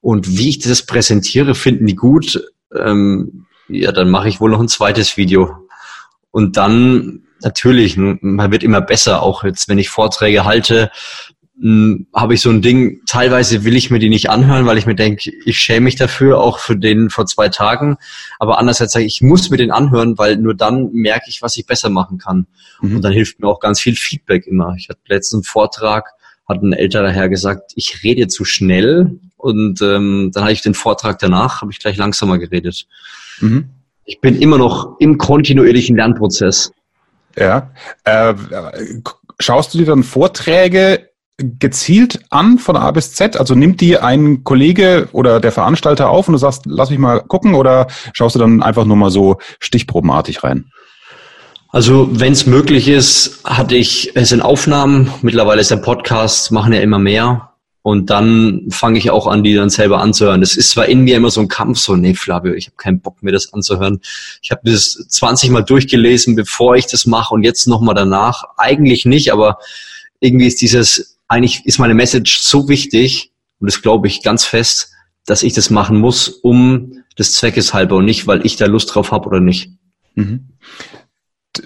und 0.00 0.36
wie 0.38 0.50
ich 0.50 0.58
das 0.58 0.84
präsentiere, 0.86 1.54
finden 1.54 1.86
die 1.86 1.94
gut. 1.94 2.40
Ähm, 2.74 3.46
ja, 3.68 3.92
dann 3.92 4.10
mache 4.10 4.28
ich 4.28 4.40
wohl 4.40 4.50
noch 4.50 4.60
ein 4.60 4.68
zweites 4.68 5.16
Video. 5.16 5.68
Und 6.30 6.56
dann 6.56 7.24
natürlich, 7.40 7.96
man 7.96 8.52
wird 8.52 8.62
immer 8.62 8.80
besser, 8.80 9.22
auch 9.22 9.44
jetzt, 9.44 9.68
wenn 9.68 9.78
ich 9.78 9.88
Vorträge 9.88 10.44
halte, 10.44 10.90
habe 12.14 12.34
ich 12.34 12.40
so 12.40 12.48
ein 12.48 12.62
Ding, 12.62 13.02
teilweise 13.06 13.64
will 13.64 13.76
ich 13.76 13.90
mir 13.90 13.98
die 13.98 14.08
nicht 14.08 14.30
anhören, 14.30 14.64
weil 14.64 14.78
ich 14.78 14.86
mir 14.86 14.94
denke, 14.94 15.30
ich 15.44 15.58
schäme 15.58 15.84
mich 15.84 15.96
dafür, 15.96 16.40
auch 16.40 16.58
für 16.58 16.74
den 16.74 17.10
vor 17.10 17.26
zwei 17.26 17.50
Tagen. 17.50 17.98
Aber 18.38 18.58
andererseits 18.58 18.92
sage 18.92 19.04
ich, 19.04 19.16
ich 19.16 19.22
muss 19.22 19.50
mir 19.50 19.58
den 19.58 19.70
anhören, 19.70 20.16
weil 20.16 20.36
nur 20.38 20.54
dann 20.54 20.90
merke 20.92 21.26
ich, 21.28 21.42
was 21.42 21.58
ich 21.58 21.66
besser 21.66 21.90
machen 21.90 22.16
kann. 22.16 22.46
Mhm. 22.80 22.96
Und 22.96 23.02
dann 23.02 23.12
hilft 23.12 23.40
mir 23.40 23.46
auch 23.46 23.60
ganz 23.60 23.78
viel 23.78 23.94
Feedback 23.94 24.46
immer. 24.46 24.74
Ich 24.78 24.88
hatte 24.88 25.00
letzten 25.06 25.36
einen 25.36 25.44
Vortrag, 25.44 26.12
hat 26.48 26.62
ein 26.62 26.72
älterer 26.72 27.10
Herr 27.10 27.28
gesagt, 27.28 27.72
ich 27.74 28.02
rede 28.02 28.26
zu 28.28 28.46
schnell. 28.46 29.18
Und 29.36 29.82
ähm, 29.82 30.30
dann 30.32 30.44
habe 30.44 30.52
ich 30.52 30.62
den 30.62 30.74
Vortrag 30.74 31.18
danach, 31.18 31.60
habe 31.60 31.72
ich 31.72 31.78
gleich 31.78 31.98
langsamer 31.98 32.38
geredet. 32.38 32.86
Mhm. 33.40 33.68
Ich 34.06 34.20
bin 34.22 34.40
immer 34.40 34.56
noch 34.56 34.98
im 34.98 35.18
kontinuierlichen 35.18 35.94
Lernprozess. 35.96 36.72
Ja. 37.36 37.70
Äh, 38.04 38.34
schaust 39.38 39.74
du 39.74 39.78
dir 39.78 39.86
dann 39.86 40.02
Vorträge 40.02 41.09
gezielt 41.58 42.20
an 42.30 42.58
von 42.58 42.76
A 42.76 42.90
bis 42.90 43.14
Z? 43.14 43.36
Also 43.36 43.54
nimmt 43.54 43.80
die 43.80 43.98
ein 43.98 44.44
Kollege 44.44 45.08
oder 45.12 45.40
der 45.40 45.52
Veranstalter 45.52 46.10
auf 46.10 46.28
und 46.28 46.32
du 46.32 46.38
sagst, 46.38 46.62
lass 46.66 46.90
mich 46.90 46.98
mal 46.98 47.20
gucken 47.20 47.54
oder 47.54 47.86
schaust 48.12 48.34
du 48.34 48.38
dann 48.38 48.62
einfach 48.62 48.84
nur 48.84 48.96
mal 48.96 49.10
so 49.10 49.38
stichprobenartig 49.58 50.44
rein? 50.44 50.70
Also 51.72 52.08
wenn 52.12 52.32
es 52.32 52.46
möglich 52.46 52.88
ist, 52.88 53.40
hatte 53.44 53.76
ich 53.76 54.12
es 54.14 54.32
in 54.32 54.40
Aufnahmen. 54.42 55.12
Mittlerweile 55.22 55.60
ist 55.60 55.70
der 55.70 55.76
Podcast, 55.76 56.50
machen 56.50 56.72
ja 56.72 56.80
immer 56.80 56.98
mehr. 56.98 57.50
Und 57.82 58.10
dann 58.10 58.66
fange 58.70 58.98
ich 58.98 59.10
auch 59.10 59.26
an, 59.26 59.42
die 59.42 59.54
dann 59.54 59.70
selber 59.70 60.00
anzuhören. 60.02 60.42
Das 60.42 60.56
ist 60.56 60.70
zwar 60.70 60.86
in 60.86 61.00
mir 61.00 61.16
immer 61.16 61.30
so 61.30 61.40
ein 61.40 61.48
Kampf, 61.48 61.78
so, 61.78 61.96
nee, 61.96 62.14
Flavio, 62.14 62.52
ich 62.52 62.66
habe 62.66 62.76
keinen 62.76 63.00
Bock, 63.00 63.22
mir 63.22 63.32
das 63.32 63.54
anzuhören. 63.54 64.00
Ich 64.42 64.50
habe 64.50 64.60
das 64.64 65.06
20 65.08 65.50
Mal 65.50 65.62
durchgelesen, 65.62 66.36
bevor 66.36 66.76
ich 66.76 66.86
das 66.86 67.06
mache 67.06 67.32
und 67.32 67.42
jetzt 67.42 67.66
nochmal 67.68 67.94
danach. 67.94 68.44
Eigentlich 68.58 69.06
nicht, 69.06 69.32
aber 69.32 69.58
irgendwie 70.18 70.46
ist 70.46 70.60
dieses 70.60 71.18
eigentlich 71.30 71.64
ist 71.64 71.78
meine 71.78 71.94
Message 71.94 72.40
so 72.40 72.68
wichtig, 72.68 73.32
und 73.60 73.70
das 73.70 73.82
glaube 73.82 74.08
ich 74.08 74.22
ganz 74.22 74.44
fest, 74.44 74.92
dass 75.26 75.44
ich 75.44 75.52
das 75.52 75.70
machen 75.70 75.98
muss, 75.98 76.28
um 76.28 77.04
des 77.18 77.34
Zweckes 77.34 77.72
halber 77.72 77.96
und 77.96 78.04
nicht, 78.04 78.26
weil 78.26 78.44
ich 78.44 78.56
da 78.56 78.66
Lust 78.66 78.94
drauf 78.94 79.12
habe 79.12 79.28
oder 79.28 79.38
nicht. 79.38 79.70
Mhm. 80.16 80.48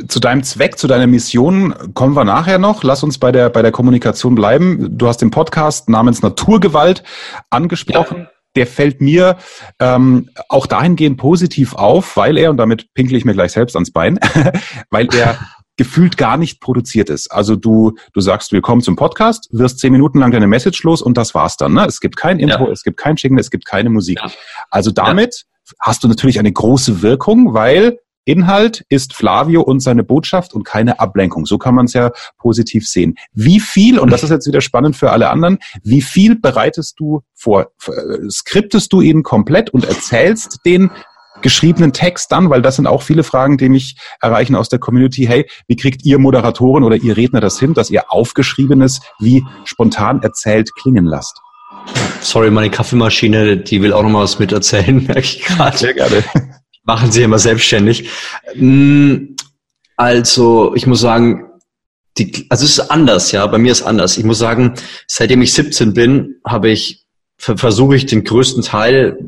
Zu 0.09 0.21
deinem 0.21 0.43
Zweck, 0.43 0.79
zu 0.79 0.87
deiner 0.87 1.07
Mission 1.07 1.75
kommen 1.95 2.15
wir 2.15 2.25
nachher 2.25 2.59
noch. 2.59 2.83
Lass 2.83 3.03
uns 3.03 3.19
bei 3.19 3.33
der, 3.33 3.49
bei 3.49 3.63
der 3.63 3.73
Kommunikation 3.73 4.35
bleiben. 4.35 4.99
Du 4.99 5.07
hast 5.07 5.19
den 5.19 5.31
Podcast 5.31 5.89
namens 5.89 6.21
Naturgewalt 6.21 7.03
angesprochen. 7.49 8.19
Ja. 8.19 8.31
Der 8.57 8.67
fällt 8.67 9.01
mir 9.01 9.39
ähm, 9.81 10.29
auch 10.49 10.67
dahingehend 10.67 11.17
positiv 11.17 11.75
auf, 11.75 12.17
weil 12.17 12.37
er, 12.37 12.51
und 12.51 12.59
damit 12.59 12.93
pinkle 12.93 13.17
ich 13.17 13.25
mir 13.25 13.33
gleich 13.33 13.53
selbst 13.53 13.77
ans 13.77 13.93
Bein, 13.93 14.19
weil 14.91 15.09
er 15.15 15.39
gefühlt 15.77 16.17
gar 16.17 16.37
nicht 16.37 16.61
produziert 16.61 17.11
ist. 17.11 17.29
Also 17.29 17.57
du, 17.57 17.95
du 18.13 18.21
sagst, 18.21 18.53
willkommen 18.53 18.81
zum 18.81 18.97
Podcast, 18.97 19.49
wirst 19.51 19.81
zehn 19.81 19.93
Minuten 19.93 20.19
lang 20.21 20.31
deine 20.31 20.47
Message 20.47 20.83
los 20.85 21.03
und 21.03 21.17
das 21.17 21.35
war's 21.35 21.57
dann. 21.57 21.75
Ne? 21.75 21.85
Es 21.87 22.01
gibt 22.01 22.17
kein 22.17 22.39
Intro, 22.39 22.67
ja. 22.67 22.73
es 22.73 22.83
gibt 22.83 22.97
kein 22.97 23.17
Jingle, 23.17 23.41
es 23.41 23.51
gibt 23.51 23.65
keine 23.65 23.91
Musik. 23.91 24.19
Ja. 24.23 24.31
Also 24.71 24.91
damit 24.91 25.45
ja. 25.67 25.73
hast 25.81 26.05
du 26.05 26.09
natürlich 26.09 26.39
eine 26.39 26.53
große 26.53 27.03
Wirkung, 27.03 27.55
weil 27.55 27.99
Inhalt 28.25 28.85
ist 28.89 29.13
Flavio 29.13 29.61
und 29.63 29.81
seine 29.81 30.03
Botschaft 30.03 30.55
und 30.55 30.65
keine 30.65 30.99
Ablenkung. 30.99 31.45
So 31.45 31.59
kann 31.59 31.75
man 31.75 31.87
es 31.87 31.93
ja 31.93 32.11
positiv 32.39 32.89
sehen. 32.89 33.17
Wie 33.33 33.61
viel, 33.61 33.99
und 33.99 34.11
das 34.11 34.23
ist 34.23 34.31
jetzt 34.31 34.47
wieder 34.47 34.63
spannend 34.63 34.97
für 34.97 35.11
alle 35.11 35.29
anderen, 35.29 35.59
wie 35.83 36.01
viel 36.01 36.37
bereitest 36.37 36.99
du 36.99 37.23
vor? 37.35 37.73
Äh, 37.87 38.31
skriptest 38.31 38.93
du 38.93 39.03
ihn 39.03 39.23
komplett 39.23 39.71
und 39.71 39.85
erzählst 39.85 40.61
den 40.65 40.91
geschriebenen 41.45 41.93
Text 41.93 42.33
dann, 42.33 42.49
weil 42.49 42.63
das 42.63 42.77
sind 42.77 42.87
auch 42.87 43.03
viele 43.03 43.23
Fragen, 43.23 43.59
die 43.59 43.69
mich 43.69 43.97
erreichen 44.21 44.57
aus 44.57 44.71
der 44.71 44.79
Community. 44.79 45.27
Hey, 45.27 45.47
wie 45.69 45.77
kriegt 45.77 46.05
ihr 46.05 46.19
Moderatoren 46.19 46.83
oder 46.83 46.97
ihr 46.97 47.17
Redner 47.19 47.41
das 47.41 47.61
hin, 47.61 47.75
dass 47.75 47.91
ihr 47.91 48.11
aufgeschriebenes 48.11 49.01
wie 49.21 49.45
spontan 49.65 50.23
erzählt 50.23 50.75
klingen 50.75 51.05
lasst? 51.05 51.39
Sorry, 52.23 52.51
meine 52.51 52.71
Kaffeemaschine, 52.71 53.59
die 53.59 53.83
will 53.83 53.93
auch 53.93 54.03
noch 54.03 54.09
mal 54.09 54.23
was 54.23 54.39
mit 54.39 54.53
erzählen, 54.53 55.05
merke 55.07 55.21
ich 55.21 55.45
gerade. 55.45 55.77
Sehr 55.77 55.93
gerne. 55.93 56.25
Machen 56.83 57.13
Sie 57.13 57.23
immer 57.23 57.39
selbstständig. 57.39 58.09
Mm, 58.55 59.37
also, 59.97 60.75
ich 60.75 60.87
muss 60.87 61.01
sagen, 61.01 61.45
die, 62.17 62.47
also 62.49 62.65
es 62.65 62.79
ist 62.79 62.91
anders, 62.91 63.33
ja, 63.33 63.47
bei 63.47 63.59
mir 63.59 63.73
ist 63.73 63.83
anders. 63.83 64.17
Ich 64.17 64.25
muss 64.25 64.39
sagen, 64.39 64.75
seitdem 65.07 65.43
ich 65.43 65.53
17 65.53 65.93
bin, 65.93 66.37
habe 66.43 66.71
ich, 66.71 67.05
versuche 67.37 67.97
ich 67.97 68.07
den 68.07 68.25
größten 68.25 68.63
Teil 68.63 69.19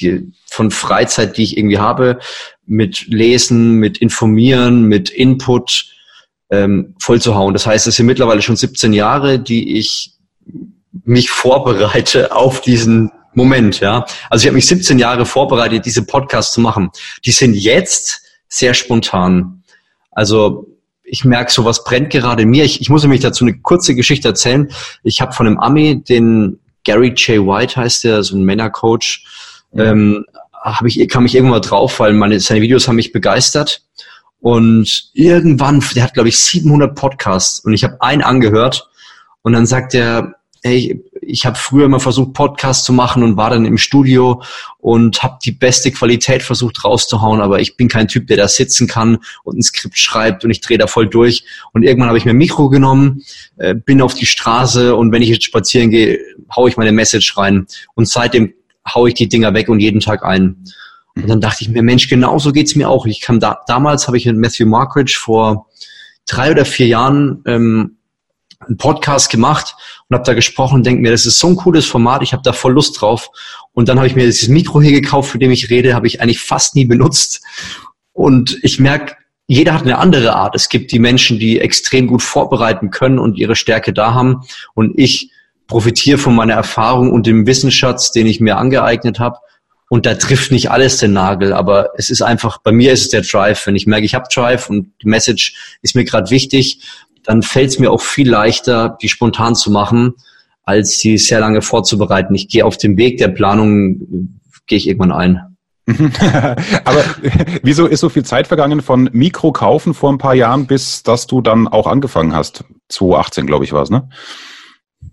die, 0.00 0.32
von 0.46 0.70
Freizeit, 0.70 1.36
die 1.36 1.42
ich 1.42 1.56
irgendwie 1.56 1.78
habe, 1.78 2.18
mit 2.66 3.06
Lesen, 3.08 3.74
mit 3.74 3.98
Informieren, 3.98 4.84
mit 4.84 5.10
Input 5.10 5.86
ähm, 6.50 6.94
voll 6.98 7.20
zu 7.20 7.34
hauen. 7.34 7.52
Das 7.52 7.66
heißt, 7.66 7.86
es 7.86 7.96
sind 7.96 8.06
mittlerweile 8.06 8.42
schon 8.42 8.56
17 8.56 8.92
Jahre, 8.92 9.38
die 9.38 9.78
ich 9.78 10.12
mich 11.04 11.30
vorbereite 11.30 12.34
auf 12.36 12.60
diesen 12.60 13.10
Moment, 13.34 13.80
ja. 13.80 14.06
Also 14.30 14.44
ich 14.44 14.46
habe 14.46 14.54
mich 14.54 14.66
17 14.66 14.98
Jahre 14.98 15.26
vorbereitet, 15.26 15.86
diese 15.86 16.06
Podcasts 16.06 16.54
zu 16.54 16.60
machen. 16.60 16.90
Die 17.24 17.32
sind 17.32 17.54
jetzt 17.54 18.22
sehr 18.48 18.74
spontan. 18.74 19.64
Also 20.12 20.68
ich 21.02 21.24
merke, 21.24 21.52
sowas 21.52 21.84
brennt 21.84 22.10
gerade 22.10 22.42
in 22.42 22.50
mir. 22.50 22.64
Ich, 22.64 22.80
ich 22.80 22.88
muss 22.88 23.02
nämlich 23.02 23.20
dazu 23.20 23.44
eine 23.44 23.58
kurze 23.58 23.94
Geschichte 23.94 24.28
erzählen. 24.28 24.70
Ich 25.02 25.20
habe 25.20 25.32
von 25.32 25.46
einem 25.46 25.58
Ami, 25.58 26.02
den 26.02 26.60
Gary 26.84 27.08
J. 27.08 27.44
White 27.44 27.76
heißt 27.76 28.04
der, 28.04 28.22
so 28.22 28.36
ein 28.36 28.44
Männercoach, 28.44 29.24
ähm, 29.76 30.24
hab 30.52 30.86
ich, 30.86 31.08
kam 31.08 31.26
ich 31.26 31.34
irgendwann 31.34 31.60
mal 31.60 31.60
drauf, 31.60 32.00
weil 32.00 32.12
meine, 32.14 32.40
seine 32.40 32.62
Videos 32.62 32.88
haben 32.88 32.96
mich 32.96 33.12
begeistert. 33.12 33.82
Und 34.40 35.10
irgendwann, 35.14 35.82
der 35.94 36.04
hat, 36.04 36.14
glaube 36.14 36.28
ich, 36.28 36.38
700 36.38 36.94
Podcasts 36.94 37.60
und 37.60 37.72
ich 37.72 37.82
habe 37.82 38.00
einen 38.00 38.22
angehört 38.22 38.88
und 39.42 39.54
dann 39.54 39.64
sagt 39.64 39.94
er, 39.94 40.34
hey, 40.62 41.02
ich 41.20 41.44
habe 41.44 41.56
früher 41.56 41.84
immer 41.84 42.00
versucht, 42.00 42.32
Podcasts 42.32 42.84
zu 42.84 42.92
machen 42.92 43.22
und 43.22 43.36
war 43.36 43.50
dann 43.50 43.66
im 43.66 43.76
Studio 43.76 44.42
und 44.78 45.22
habe 45.22 45.38
die 45.44 45.52
beste 45.52 45.90
Qualität 45.92 46.42
versucht 46.42 46.84
rauszuhauen, 46.84 47.40
aber 47.40 47.60
ich 47.60 47.76
bin 47.76 47.88
kein 47.88 48.08
Typ, 48.08 48.26
der 48.26 48.38
da 48.38 48.48
sitzen 48.48 48.86
kann 48.86 49.18
und 49.44 49.58
ein 49.58 49.62
Skript 49.62 49.98
schreibt 49.98 50.44
und 50.44 50.50
ich 50.50 50.62
drehe 50.62 50.78
da 50.78 50.86
voll 50.86 51.06
durch. 51.06 51.44
Und 51.72 51.82
irgendwann 51.82 52.08
habe 52.08 52.18
ich 52.18 52.24
mir 52.24 52.30
ein 52.30 52.38
Mikro 52.38 52.70
genommen, 52.70 53.22
äh, 53.58 53.74
bin 53.74 54.00
auf 54.00 54.14
die 54.14 54.26
Straße 54.26 54.96
und 54.96 55.12
wenn 55.12 55.22
ich 55.22 55.28
jetzt 55.28 55.44
spazieren 55.44 55.90
gehe, 55.90 56.18
hau 56.54 56.66
ich 56.66 56.78
meine 56.78 56.92
Message 56.92 57.36
rein. 57.36 57.66
Und 57.94 58.08
seitdem 58.08 58.54
hau 58.86 59.06
ich 59.06 59.14
die 59.14 59.28
Dinger 59.28 59.54
weg 59.54 59.68
und 59.68 59.80
jeden 59.80 60.00
Tag 60.00 60.24
ein. 60.24 60.64
Und 61.16 61.28
dann 61.28 61.40
dachte 61.40 61.62
ich 61.62 61.68
mir, 61.68 61.82
Mensch, 61.82 62.08
genau 62.08 62.38
so 62.38 62.52
geht's 62.52 62.74
mir 62.74 62.88
auch. 62.88 63.06
Ich 63.06 63.20
kam 63.20 63.40
da, 63.40 63.60
damals 63.66 64.06
habe 64.06 64.16
ich 64.16 64.26
mit 64.26 64.36
Matthew 64.36 64.66
Markridge 64.66 65.16
vor 65.18 65.68
drei 66.26 66.50
oder 66.50 66.64
vier 66.64 66.88
Jahren 66.88 67.42
ähm, 67.46 67.98
einen 68.66 68.76
Podcast 68.76 69.30
gemacht 69.30 69.76
und 70.08 70.14
habe 70.14 70.24
da 70.24 70.34
gesprochen 70.34 70.76
und 70.76 70.86
denke 70.86 71.02
mir, 71.02 71.10
das 71.10 71.26
ist 71.26 71.38
so 71.38 71.48
ein 71.48 71.56
cooles 71.56 71.86
Format, 71.86 72.22
ich 72.22 72.32
habe 72.32 72.42
da 72.42 72.52
voll 72.52 72.72
Lust 72.72 73.00
drauf. 73.00 73.30
Und 73.72 73.88
dann 73.88 73.98
habe 73.98 74.06
ich 74.06 74.16
mir 74.16 74.24
dieses 74.24 74.48
Mikro 74.48 74.80
hier 74.80 74.92
gekauft, 74.92 75.30
für 75.30 75.38
dem 75.38 75.50
ich 75.50 75.70
rede, 75.70 75.94
habe 75.94 76.06
ich 76.06 76.20
eigentlich 76.20 76.40
fast 76.40 76.74
nie 76.74 76.84
benutzt. 76.84 77.42
Und 78.12 78.58
ich 78.62 78.78
merke, 78.78 79.16
jeder 79.46 79.74
hat 79.74 79.82
eine 79.82 79.98
andere 79.98 80.34
Art. 80.34 80.54
Es 80.54 80.68
gibt 80.68 80.92
die 80.92 80.98
Menschen, 80.98 81.38
die 81.38 81.60
extrem 81.60 82.06
gut 82.06 82.22
vorbereiten 82.22 82.90
können 82.90 83.18
und 83.18 83.36
ihre 83.36 83.56
Stärke 83.56 83.92
da 83.92 84.14
haben. 84.14 84.42
Und 84.74 84.94
ich 84.96 85.30
profitiere 85.66 86.18
von 86.18 86.34
meiner 86.34 86.54
Erfahrung 86.54 87.12
und 87.12 87.26
dem 87.26 87.46
Wissensschatz, 87.46 88.12
den 88.12 88.26
ich 88.26 88.40
mir 88.40 88.56
angeeignet 88.56 89.18
habe. 89.18 89.38
Und 89.88 90.06
da 90.06 90.14
trifft 90.14 90.50
nicht 90.50 90.70
alles 90.70 90.98
den 90.98 91.12
Nagel, 91.12 91.52
aber 91.52 91.90
es 91.96 92.10
ist 92.10 92.22
einfach, 92.22 92.58
bei 92.58 92.72
mir 92.72 92.92
ist 92.92 93.02
es 93.02 93.08
der 93.10 93.22
Drive. 93.22 93.66
Wenn 93.66 93.76
ich 93.76 93.86
merke, 93.86 94.06
ich 94.06 94.14
habe 94.14 94.26
Drive 94.32 94.68
und 94.68 94.92
die 95.02 95.08
Message 95.08 95.76
ist 95.82 95.94
mir 95.94 96.04
gerade 96.04 96.30
wichtig, 96.30 96.80
dann 97.22 97.42
fällt 97.42 97.70
es 97.70 97.78
mir 97.78 97.90
auch 97.90 98.00
viel 98.00 98.28
leichter, 98.28 98.98
die 99.00 99.08
spontan 99.08 99.54
zu 99.54 99.70
machen, 99.70 100.14
als 100.64 100.98
sie 100.98 101.18
sehr 101.18 101.40
lange 101.40 101.62
vorzubereiten. 101.62 102.34
Ich 102.34 102.48
gehe 102.48 102.64
auf 102.64 102.76
dem 102.76 102.96
Weg 102.96 103.18
der 103.18 103.28
Planung, 103.28 104.40
gehe 104.66 104.78
ich 104.78 104.88
irgendwann 104.88 105.12
ein. 105.12 105.54
Aber 106.84 107.04
wieso 107.62 107.86
ist 107.86 108.00
so 108.00 108.08
viel 108.08 108.24
Zeit 108.24 108.46
vergangen 108.46 108.80
von 108.80 109.10
Mikro 109.12 109.52
kaufen 109.52 109.92
vor 109.92 110.10
ein 110.10 110.18
paar 110.18 110.34
Jahren, 110.34 110.66
bis 110.66 111.02
dass 111.02 111.26
du 111.26 111.42
dann 111.42 111.68
auch 111.68 111.86
angefangen 111.86 112.34
hast? 112.34 112.64
2018, 112.88 113.46
glaube 113.46 113.64
ich, 113.64 113.72
war 113.72 113.82
es, 113.82 113.90
ne? 113.90 114.08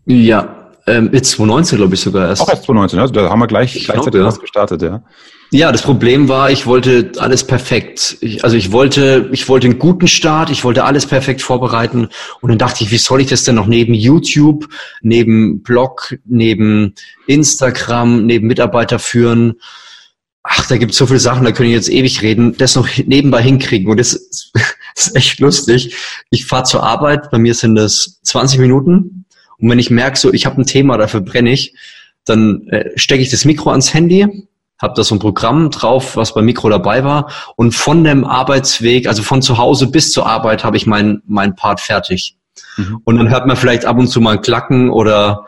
Ja, 0.05 0.62
ähm, 0.88 1.10
jetzt 1.13 1.31
2019, 1.31 1.77
glaube 1.77 1.93
ich 1.93 2.01
sogar 2.01 2.29
erst. 2.29 2.41
Auch 2.41 2.50
erst 2.50 2.63
2019, 2.63 3.00
also 3.00 3.13
da 3.13 3.29
haben 3.29 3.39
wir 3.39 3.48
gleich 3.48 3.75
ich 3.75 3.86
gleichzeitig 3.86 4.20
glaub, 4.20 4.34
ja. 4.34 4.39
gestartet, 4.39 4.81
ja. 4.81 5.03
Ja, 5.53 5.74
das 5.74 5.81
Problem 5.81 6.29
war, 6.29 6.50
ich 6.50 6.65
wollte 6.65 7.12
alles 7.17 7.46
perfekt. 7.46 8.17
Ich, 8.22 8.43
also 8.46 8.55
ich 8.55 8.72
wollte, 8.72 9.29
ich 9.34 9.50
wollte 9.50 9.67
einen 9.67 9.79
guten 9.79 10.08
Start, 10.08 10.50
ich 10.50 10.63
wollte 10.63 10.86
alles 10.86 11.05
perfekt 11.05 11.41
vorbereiten 11.41 12.08
und 12.39 12.50
dann 12.50 12.58
dachte 12.58 12.86
ich, 12.86 12.91
wie 12.91 12.98
soll 12.98 13.20
ich 13.20 13.27
das 13.27 13.43
denn 13.43 13.55
noch 13.55 13.67
neben 13.67 13.93
YouTube, 13.93 14.70
neben 15.01 15.62
Blog, 15.62 16.17
neben 16.24 16.96
Instagram, 17.27 18.25
neben 18.25 18.48
Mitarbeiter 18.48 18.98
führen? 18.98 19.55
Ach, 20.41 20.67
da 20.67 20.77
gibt 20.77 20.93
es 20.93 20.98
so 20.98 21.05
viele 21.05 21.20
Sachen, 21.20 21.43
da 21.43 21.51
können 21.51 21.70
ich 21.70 21.75
jetzt 21.75 21.89
ewig 21.89 22.22
reden, 22.22 22.55
das 22.58 22.75
noch 22.75 22.88
nebenbei 23.05 23.43
hinkriegen. 23.43 23.91
Und 23.91 24.00
das 24.00 24.13
ist, 24.13 24.53
das 24.96 25.08
ist 25.08 25.15
echt 25.17 25.39
lustig. 25.41 25.96
Ich 26.29 26.46
fahre 26.46 26.63
zur 26.63 26.81
Arbeit, 26.81 27.29
bei 27.29 27.38
mir 27.38 27.53
sind 27.53 27.75
das 27.75 28.22
20 28.24 28.58
Minuten 28.60 29.21
und 29.62 29.70
wenn 29.70 29.80
ich 29.80 29.89
merke, 29.89 30.18
so 30.18 30.34
ich 30.34 30.46
habe 30.46 30.60
ein 30.62 30.65
Thema, 30.65 30.98
dafür 30.98 31.22
brenne 31.22 31.51
ich, 31.51 31.74
dann 32.25 32.68
äh, 32.68 32.91
stecke 32.96 33.22
ich 33.22 33.30
das 33.30 33.46
Mikro 33.46 33.72
ans 33.72 33.94
Handy, 33.94 34.48
habe 34.80 34.94
da 34.96 35.03
so 35.03 35.15
ein 35.15 35.20
Programm 35.20 35.70
drauf, 35.70 36.15
was 36.15 36.34
beim 36.34 36.46
Mikro 36.46 36.70
dabei 36.70 37.03
war 37.03 37.32
und 37.56 37.74
von 37.74 38.03
dem 38.03 38.25
Arbeitsweg, 38.25 39.08
also 39.08 39.24
von 39.24 39.41
zu 39.41 39.58
Hause 39.58 39.88
bis 39.88 40.12
zur 40.12 40.25
Arbeit, 40.25 40.63
habe 40.63 40.77
ich 40.77 40.88
mein 40.88 41.22
mein 41.27 41.56
Part 41.56 41.80
fertig. 41.80 42.36
Mhm. 42.77 43.01
Und 43.03 43.18
dann 43.18 43.30
hört 43.30 43.46
man 43.46 43.56
vielleicht 43.56 43.86
ab 43.86 43.98
und 43.98 44.08
zu 44.08 44.20
mal 44.20 44.36
ein 44.36 44.41
Klacken 44.41 44.89
oder 44.89 45.46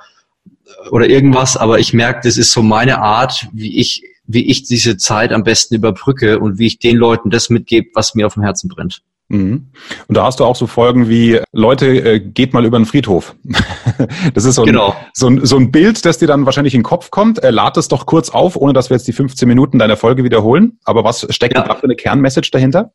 oder 0.91 1.07
irgendwas, 1.07 1.57
aber 1.57 1.79
ich 1.79 1.93
merke, 1.93 2.21
das 2.23 2.37
ist 2.37 2.51
so 2.51 2.61
meine 2.61 2.99
Art, 2.99 3.47
wie 3.51 3.79
ich 3.79 4.03
wie 4.25 4.49
ich 4.49 4.63
diese 4.63 4.97
Zeit 4.97 5.31
am 5.31 5.43
besten 5.43 5.75
überbrücke 5.75 6.39
und 6.39 6.57
wie 6.57 6.67
ich 6.67 6.79
den 6.79 6.95
Leuten 6.95 7.29
das 7.29 7.49
mitgebe, 7.49 7.89
was 7.93 8.15
mir 8.15 8.25
auf 8.25 8.35
dem 8.35 8.43
Herzen 8.43 8.69
brennt. 8.69 9.01
Mhm. 9.29 9.71
Und 10.07 10.17
da 10.17 10.25
hast 10.25 10.39
du 10.39 10.45
auch 10.45 10.55
so 10.55 10.67
Folgen 10.67 11.09
wie, 11.09 11.39
Leute, 11.51 11.87
äh, 11.87 12.19
geht 12.19 12.53
mal 12.53 12.65
über 12.65 12.77
den 12.77 12.85
Friedhof. 12.85 13.35
das 14.33 14.45
ist 14.45 14.55
so 14.55 14.63
ein, 14.63 14.67
genau. 14.67 14.95
so, 15.13 15.27
ein, 15.27 15.45
so 15.45 15.57
ein 15.57 15.71
Bild, 15.71 16.05
das 16.05 16.19
dir 16.19 16.27
dann 16.27 16.45
wahrscheinlich 16.45 16.73
in 16.73 16.81
den 16.81 16.85
Kopf 16.85 17.09
kommt. 17.09 17.43
Äh, 17.43 17.51
lad 17.51 17.77
es 17.77 17.87
doch 17.87 18.05
kurz 18.05 18.29
auf, 18.29 18.55
ohne 18.55 18.73
dass 18.73 18.89
wir 18.89 18.97
jetzt 18.97 19.07
die 19.07 19.13
15 19.13 19.47
Minuten 19.47 19.79
deiner 19.79 19.97
Folge 19.97 20.23
wiederholen. 20.23 20.79
Aber 20.83 21.03
was 21.03 21.25
steckt 21.29 21.55
ja. 21.55 21.63
da 21.63 21.75
für 21.75 21.85
eine 21.85 21.95
Kernmessage 21.95 22.51
dahinter? 22.51 22.91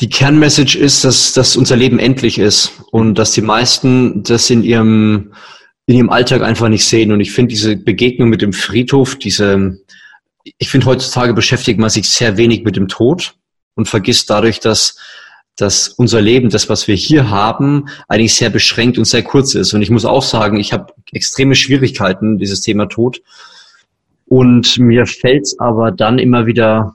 Die 0.00 0.08
Kernmessage 0.08 0.78
ist, 0.78 1.04
dass, 1.04 1.32
dass 1.32 1.56
unser 1.56 1.74
Leben 1.74 1.98
endlich 1.98 2.38
ist 2.38 2.72
und 2.92 3.16
dass 3.16 3.32
die 3.32 3.42
meisten 3.42 4.22
das 4.22 4.48
in 4.48 4.62
ihrem, 4.62 5.32
in 5.86 5.96
ihrem 5.96 6.10
Alltag 6.10 6.42
einfach 6.42 6.68
nicht 6.68 6.84
sehen. 6.84 7.10
Und 7.10 7.20
ich 7.20 7.32
finde 7.32 7.48
diese 7.48 7.76
Begegnung 7.76 8.28
mit 8.28 8.40
dem 8.40 8.52
Friedhof, 8.52 9.16
diese, 9.16 9.80
ich 10.58 10.70
finde 10.70 10.86
heutzutage 10.86 11.34
beschäftigt 11.34 11.80
man 11.80 11.90
sich 11.90 12.08
sehr 12.08 12.36
wenig 12.36 12.62
mit 12.62 12.76
dem 12.76 12.86
Tod 12.86 13.34
und 13.78 13.88
vergisst 13.88 14.28
dadurch, 14.28 14.60
dass 14.60 14.98
dass 15.60 15.88
unser 15.88 16.20
Leben, 16.20 16.50
das, 16.50 16.68
was 16.68 16.86
wir 16.86 16.94
hier 16.94 17.30
haben, 17.30 17.86
eigentlich 18.06 18.34
sehr 18.34 18.48
beschränkt 18.48 18.96
und 18.96 19.06
sehr 19.06 19.24
kurz 19.24 19.56
ist. 19.56 19.74
Und 19.74 19.82
ich 19.82 19.90
muss 19.90 20.04
auch 20.04 20.22
sagen, 20.22 20.60
ich 20.60 20.72
habe 20.72 20.92
extreme 21.10 21.56
Schwierigkeiten, 21.56 22.38
dieses 22.38 22.60
Thema 22.60 22.86
Tod. 22.86 23.20
Und 24.26 24.78
mir 24.78 25.04
fällt 25.06 25.46
es 25.46 25.58
aber 25.58 25.90
dann 25.90 26.20
immer 26.20 26.46
wieder 26.46 26.94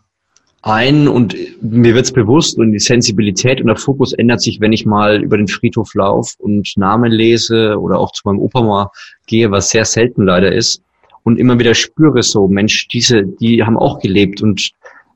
ein 0.61 1.09
und 1.09 1.35
mir 1.61 1.93
wird 1.93 2.05
es 2.05 2.13
bewusst 2.13 2.57
und 2.57 2.71
die 2.71 2.79
Sensibilität 2.79 3.59
und 3.59 3.67
der 3.67 3.75
Fokus 3.75 4.13
ändert 4.13 4.41
sich, 4.41 4.61
wenn 4.61 4.71
ich 4.71 4.85
mal 4.85 5.21
über 5.21 5.35
den 5.35 5.49
Friedhof 5.49 5.93
laufe 5.93 6.35
und 6.37 6.71
Namen 6.77 7.11
lese 7.11 7.77
oder 7.77 7.99
auch 7.99 8.13
zu 8.13 8.21
meinem 8.23 8.39
Opa 8.39 8.61
mal 8.61 8.89
gehe, 9.27 9.51
was 9.51 9.71
sehr 9.71 9.83
selten 9.83 10.23
leider 10.23 10.53
ist. 10.53 10.81
Und 11.23 11.37
immer 11.37 11.59
wieder 11.59 11.73
spüre 11.73 12.23
so, 12.23 12.47
Mensch, 12.47 12.87
diese, 12.87 13.23
die 13.23 13.61
haben 13.63 13.77
auch 13.77 13.99
gelebt 13.99 14.41
und 14.41 14.71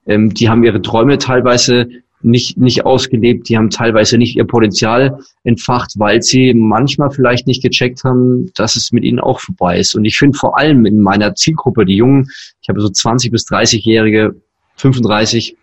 ähm, 0.07 0.33
die 0.33 0.49
haben 0.49 0.63
ihre 0.63 0.81
Träume 0.81 1.17
teilweise 1.17 1.87
nicht, 2.21 2.57
nicht 2.57 2.85
ausgelebt, 2.85 3.47
die 3.47 3.57
haben 3.57 3.69
teilweise 3.69 4.17
nicht 4.17 4.35
ihr 4.35 4.45
Potenzial 4.45 5.19
entfacht, 5.43 5.93
weil 5.97 6.21
sie 6.21 6.53
manchmal 6.53 7.11
vielleicht 7.11 7.47
nicht 7.47 7.61
gecheckt 7.61 8.03
haben, 8.03 8.51
dass 8.55 8.75
es 8.75 8.91
mit 8.91 9.03
ihnen 9.03 9.19
auch 9.19 9.39
vorbei 9.39 9.79
ist. 9.79 9.95
Und 9.95 10.05
ich 10.05 10.17
finde 10.17 10.37
vor 10.37 10.57
allem 10.57 10.85
in 10.85 10.99
meiner 10.99 11.35
Zielgruppe, 11.35 11.85
die 11.85 11.95
Jungen, 11.95 12.29
ich 12.61 12.69
habe 12.69 12.81
so 12.81 12.89
20 12.89 13.31
bis 13.31 13.45
30-Jährige, 13.47 14.35
35, 14.77 15.55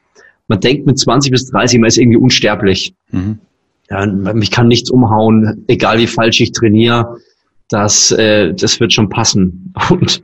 man 0.47 0.61
denkt 0.61 0.87
mit 0.87 0.99
20 0.99 1.33
bis 1.33 1.47
30, 1.51 1.81
man 1.81 1.89
ist 1.89 1.99
irgendwie 1.99 2.19
unsterblich. 2.19 2.95
Mhm. 3.11 3.39
Ja, 3.91 4.07
mich 4.07 4.51
kann 4.51 4.69
nichts 4.69 4.91
umhauen, 4.91 5.65
egal 5.69 5.99
wie 5.99 6.07
falsch 6.07 6.41
ich 6.41 6.53
trainiere. 6.53 7.19
Das, 7.69 8.11
äh, 8.13 8.55
das 8.55 8.79
wird 8.79 8.93
schon 8.93 9.09
passen. 9.09 9.75
Und, 9.91 10.23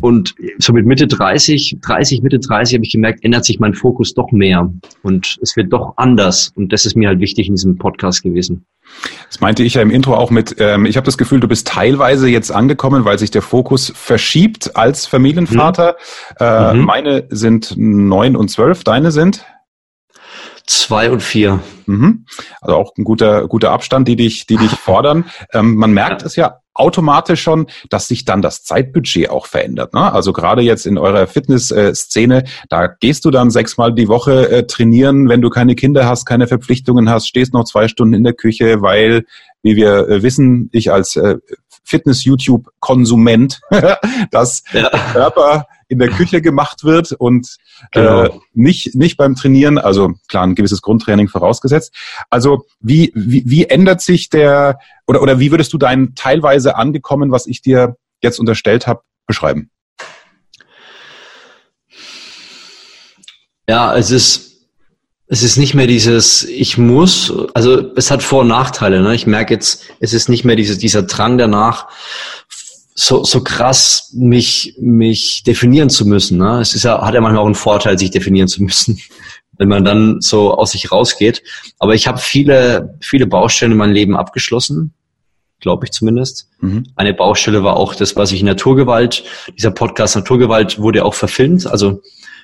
und 0.00 0.34
so 0.58 0.72
mit 0.72 0.86
Mitte 0.86 1.06
30, 1.06 1.78
30, 1.82 2.22
Mitte 2.22 2.38
30 2.38 2.74
habe 2.74 2.84
ich 2.84 2.92
gemerkt, 2.92 3.24
ändert 3.24 3.44
sich 3.44 3.60
mein 3.60 3.74
Fokus 3.74 4.14
doch 4.14 4.30
mehr. 4.32 4.72
Und 5.02 5.38
es 5.42 5.56
wird 5.56 5.72
doch 5.72 5.94
anders. 5.96 6.52
Und 6.54 6.72
das 6.72 6.86
ist 6.86 6.96
mir 6.96 7.08
halt 7.08 7.20
wichtig 7.20 7.48
in 7.48 7.54
diesem 7.54 7.78
Podcast 7.78 8.22
gewesen. 8.22 8.64
Das 9.28 9.40
meinte 9.40 9.62
ich 9.62 9.74
ja 9.74 9.82
im 9.82 9.90
Intro 9.90 10.14
auch 10.14 10.30
mit, 10.30 10.56
ähm, 10.58 10.84
ich 10.84 10.96
habe 10.96 11.04
das 11.04 11.16
Gefühl, 11.16 11.40
du 11.40 11.48
bist 11.48 11.68
teilweise 11.68 12.28
jetzt 12.28 12.50
angekommen, 12.50 13.04
weil 13.04 13.18
sich 13.18 13.30
der 13.30 13.42
Fokus 13.42 13.92
verschiebt 13.94 14.76
als 14.76 15.06
Familienvater. 15.06 15.96
Mhm. 16.38 16.46
Äh, 16.46 16.74
mhm. 16.74 16.84
Meine 16.84 17.26
sind 17.30 17.74
neun 17.76 18.36
und 18.36 18.48
zwölf, 18.48 18.84
deine 18.84 19.10
sind? 19.12 19.44
Zwei 20.66 21.10
und 21.10 21.22
vier. 21.22 21.60
Mhm. 21.86 22.26
Also 22.60 22.76
auch 22.76 22.92
ein 22.96 23.04
guter, 23.04 23.48
guter 23.48 23.70
Abstand, 23.70 24.08
die 24.08 24.16
dich, 24.16 24.46
die 24.46 24.56
dich 24.56 24.70
fordern. 24.70 25.24
Ähm, 25.52 25.76
man 25.76 25.92
merkt 25.92 26.22
ja. 26.22 26.26
es 26.26 26.36
ja 26.36 26.59
automatisch 26.74 27.42
schon, 27.42 27.66
dass 27.88 28.08
sich 28.08 28.24
dann 28.24 28.42
das 28.42 28.62
Zeitbudget 28.64 29.30
auch 29.30 29.46
verändert. 29.46 29.94
Ne? 29.94 30.12
Also 30.12 30.32
gerade 30.32 30.62
jetzt 30.62 30.86
in 30.86 30.98
eurer 30.98 31.26
Fitnessszene, 31.26 32.44
da 32.68 32.86
gehst 32.86 33.24
du 33.24 33.30
dann 33.30 33.50
sechsmal 33.50 33.94
die 33.94 34.08
Woche 34.08 34.48
äh, 34.50 34.66
trainieren, 34.66 35.28
wenn 35.28 35.42
du 35.42 35.50
keine 35.50 35.74
Kinder 35.74 36.06
hast, 36.06 36.26
keine 36.26 36.46
Verpflichtungen 36.46 37.10
hast, 37.10 37.28
stehst 37.28 37.52
noch 37.52 37.64
zwei 37.64 37.88
Stunden 37.88 38.14
in 38.14 38.24
der 38.24 38.34
Küche, 38.34 38.82
weil, 38.82 39.24
wie 39.62 39.76
wir 39.76 40.08
äh, 40.08 40.22
wissen, 40.22 40.68
ich 40.72 40.92
als 40.92 41.16
äh, 41.16 41.36
Fitness-YouTube-Konsument, 41.84 43.60
dass 44.30 44.62
ja. 44.72 44.88
der 44.90 45.00
Körper 45.12 45.66
in 45.88 45.98
der 45.98 46.08
Küche 46.08 46.40
gemacht 46.40 46.84
wird 46.84 47.12
und 47.12 47.56
genau. 47.90 48.24
äh, 48.24 48.30
nicht, 48.52 48.94
nicht 48.94 49.16
beim 49.16 49.34
Trainieren, 49.34 49.76
also 49.76 50.14
klar, 50.28 50.44
ein 50.44 50.54
gewisses 50.54 50.82
Grundtraining 50.82 51.28
vorausgesetzt. 51.28 51.92
Also 52.30 52.64
wie, 52.78 53.12
wie, 53.14 53.42
wie 53.46 53.64
ändert 53.64 54.00
sich 54.00 54.30
der, 54.30 54.78
oder, 55.06 55.20
oder 55.20 55.40
wie 55.40 55.50
würdest 55.50 55.72
du 55.72 55.78
dein 55.78 56.14
teilweise 56.14 56.76
angekommen, 56.76 57.32
was 57.32 57.46
ich 57.46 57.60
dir 57.60 57.96
jetzt 58.22 58.38
unterstellt 58.38 58.86
habe, 58.86 59.02
beschreiben? 59.26 59.70
Ja, 63.68 63.96
es 63.96 64.10
ist, 64.10 64.49
es 65.32 65.44
ist 65.44 65.56
nicht 65.58 65.74
mehr 65.74 65.86
dieses, 65.86 66.42
ich 66.42 66.76
muss, 66.76 67.32
also 67.54 67.94
es 67.94 68.10
hat 68.10 68.20
Vor- 68.20 68.40
und 68.40 68.48
Nachteile. 68.48 69.00
Ne? 69.00 69.14
Ich 69.14 69.28
merke 69.28 69.54
jetzt, 69.54 69.84
es 70.00 70.12
ist 70.12 70.28
nicht 70.28 70.44
mehr 70.44 70.56
diese, 70.56 70.76
dieser 70.76 71.04
Drang 71.04 71.38
danach, 71.38 71.86
so, 72.96 73.22
so 73.22 73.40
krass 73.44 74.10
mich, 74.12 74.74
mich 74.80 75.44
definieren 75.44 75.88
zu 75.88 76.04
müssen. 76.04 76.36
Ne? 76.38 76.60
Es 76.60 76.74
ist 76.74 76.82
ja, 76.82 77.00
hat 77.00 77.14
ja 77.14 77.20
manchmal 77.20 77.42
auch 77.42 77.46
einen 77.46 77.54
Vorteil, 77.54 77.96
sich 77.96 78.10
definieren 78.10 78.48
zu 78.48 78.60
müssen, 78.64 78.98
wenn 79.56 79.68
man 79.68 79.84
dann 79.84 80.20
so 80.20 80.52
aus 80.52 80.72
sich 80.72 80.90
rausgeht. 80.90 81.44
Aber 81.78 81.94
ich 81.94 82.08
habe 82.08 82.18
viele, 82.18 82.98
viele 83.00 83.28
Baustellen 83.28 83.70
in 83.70 83.78
meinem 83.78 83.92
Leben 83.92 84.16
abgeschlossen, 84.16 84.94
glaube 85.60 85.86
ich 85.86 85.92
zumindest. 85.92 86.48
Mhm. 86.58 86.88
Eine 86.96 87.14
Baustelle 87.14 87.62
war 87.62 87.76
auch 87.76 87.94
das, 87.94 88.16
was 88.16 88.32
ich 88.32 88.40
in 88.40 88.46
Naturgewalt, 88.46 89.22
dieser 89.56 89.70
Podcast 89.70 90.16
Naturgewalt 90.16 90.80
wurde 90.80 91.04
auch 91.04 91.14
verfilmt. 91.14 91.68
Also 91.68 92.02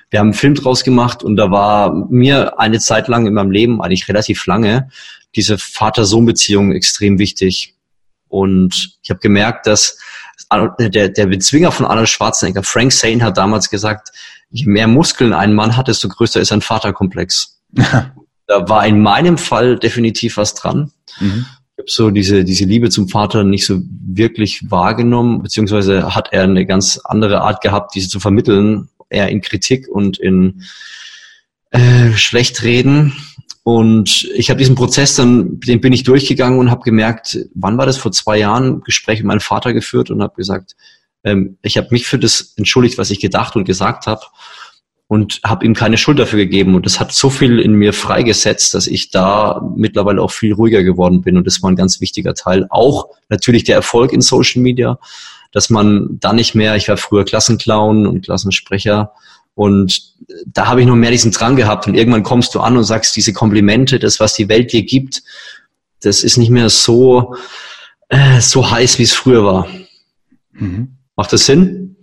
wir 0.09 0.19
haben 0.19 0.27
einen 0.27 0.33
Film 0.33 0.55
draus 0.55 0.83
gemacht 0.83 1.23
und 1.23 1.35
da 1.35 1.51
war 1.51 1.93
mir 2.09 2.59
eine 2.59 2.79
Zeit 2.79 3.07
lang 3.07 3.27
in 3.27 3.33
meinem 3.33 3.51
Leben, 3.51 3.81
eigentlich 3.81 4.07
relativ 4.07 4.45
lange, 4.45 4.89
diese 5.35 5.57
Vater-Sohn-Beziehung 5.57 6.71
extrem 6.71 7.19
wichtig. 7.19 7.75
Und 8.29 8.97
ich 9.03 9.09
habe 9.09 9.19
gemerkt, 9.19 9.67
dass 9.67 9.99
der, 10.79 11.09
der 11.09 11.25
Bezwinger 11.25 11.71
von 11.71 11.85
Arnold 11.85 12.09
Schwarzenegger, 12.09 12.63
Frank 12.63 12.91
Zane, 12.91 13.23
hat 13.23 13.37
damals 13.37 13.69
gesagt, 13.69 14.09
je 14.49 14.65
mehr 14.65 14.87
Muskeln 14.87 15.33
ein 15.33 15.53
Mann 15.53 15.75
hat, 15.75 15.87
desto 15.87 16.07
größer 16.07 16.39
ist 16.39 16.51
ein 16.51 16.61
Vaterkomplex. 16.61 17.59
da 18.47 18.69
war 18.69 18.85
in 18.85 19.01
meinem 19.01 19.37
Fall 19.37 19.77
definitiv 19.77 20.37
was 20.37 20.55
dran. 20.55 20.91
Mhm. 21.19 21.45
Ich 21.75 21.83
habe 21.83 21.91
so 21.91 22.09
diese, 22.09 22.43
diese 22.43 22.65
Liebe 22.65 22.89
zum 22.89 23.07
Vater 23.07 23.43
nicht 23.43 23.65
so 23.65 23.79
wirklich 23.81 24.71
wahrgenommen, 24.71 25.43
beziehungsweise 25.43 26.15
hat 26.15 26.29
er 26.31 26.43
eine 26.43 26.65
ganz 26.65 26.99
andere 27.03 27.41
Art 27.41 27.61
gehabt, 27.61 27.93
diese 27.93 28.09
zu 28.09 28.19
vermitteln, 28.19 28.89
eher 29.09 29.29
in 29.29 29.41
Kritik 29.41 29.87
und 29.87 30.17
in 30.17 30.63
äh, 31.71 32.11
Schlechtreden. 32.13 33.13
Und 33.63 34.29
ich 34.35 34.49
habe 34.49 34.59
diesen 34.59 34.75
Prozess 34.75 35.15
dann, 35.15 35.59
den 35.59 35.81
bin 35.81 35.91
ich 35.91 36.03
durchgegangen 36.03 36.59
und 36.59 36.71
habe 36.71 36.83
gemerkt, 36.83 37.37
wann 37.53 37.77
war 37.77 37.85
das 37.85 37.97
vor 37.97 38.11
zwei 38.11 38.37
Jahren, 38.37 38.81
Gespräch 38.81 39.19
mit 39.19 39.27
meinem 39.27 39.41
Vater 39.41 39.73
geführt 39.73 40.09
und 40.09 40.21
habe 40.21 40.35
gesagt, 40.35 40.75
ähm, 41.23 41.57
ich 41.61 41.77
habe 41.77 41.89
mich 41.91 42.07
für 42.07 42.17
das 42.17 42.53
entschuldigt, 42.55 42.97
was 42.97 43.11
ich 43.11 43.19
gedacht 43.19 43.55
und 43.55 43.65
gesagt 43.65 44.07
habe 44.07 44.21
und 45.07 45.39
habe 45.43 45.65
ihm 45.65 45.73
keine 45.73 45.97
Schuld 45.97 46.19
dafür 46.19 46.39
gegeben. 46.39 46.75
Und 46.75 46.85
das 46.85 46.99
hat 46.99 47.11
so 47.13 47.29
viel 47.29 47.59
in 47.59 47.73
mir 47.73 47.93
freigesetzt, 47.93 48.73
dass 48.73 48.87
ich 48.87 49.09
da 49.09 49.61
mittlerweile 49.75 50.21
auch 50.21 50.31
viel 50.31 50.53
ruhiger 50.53 50.83
geworden 50.83 51.21
bin. 51.21 51.37
Und 51.37 51.47
das 51.47 51.61
war 51.61 51.71
ein 51.71 51.77
ganz 51.77 52.01
wichtiger 52.01 52.33
Teil. 52.33 52.67
Auch 52.69 53.09
natürlich 53.29 53.63
der 53.63 53.75
Erfolg 53.75 54.11
in 54.11 54.21
Social 54.21 54.61
Media, 54.61 54.99
dass 55.57 55.71
man 55.71 56.19
da 56.19 56.33
nicht 56.33 56.53
mehr, 56.53 56.75
ich 56.75 56.87
war 56.87 56.97
früher 56.97 57.25
Klassenclown 57.25 58.05
und 58.05 58.23
Klassensprecher 58.23 59.11
und 59.55 60.13
da 60.45 60.67
habe 60.67 60.81
ich 60.81 60.87
noch 60.87 60.95
mehr 60.95 61.09
diesen 61.09 61.31
Drang 61.31 61.55
gehabt 61.55 61.87
und 61.87 61.95
irgendwann 61.95 62.21
kommst 62.21 62.53
du 62.53 62.59
an 62.59 62.77
und 62.77 62.83
sagst, 62.83 63.15
diese 63.15 63.33
Komplimente, 63.33 63.97
das, 63.97 64.19
was 64.19 64.35
die 64.35 64.49
Welt 64.49 64.71
dir 64.71 64.83
gibt, 64.83 65.23
das 66.01 66.23
ist 66.23 66.37
nicht 66.37 66.51
mehr 66.51 66.69
so, 66.69 67.33
äh, 68.09 68.39
so 68.39 68.69
heiß, 68.69 68.99
wie 68.99 69.03
es 69.03 69.13
früher 69.13 69.43
war. 69.43 69.67
Mhm. 70.51 70.97
Macht 71.15 71.33
das 71.33 71.47
Sinn? 71.47 71.95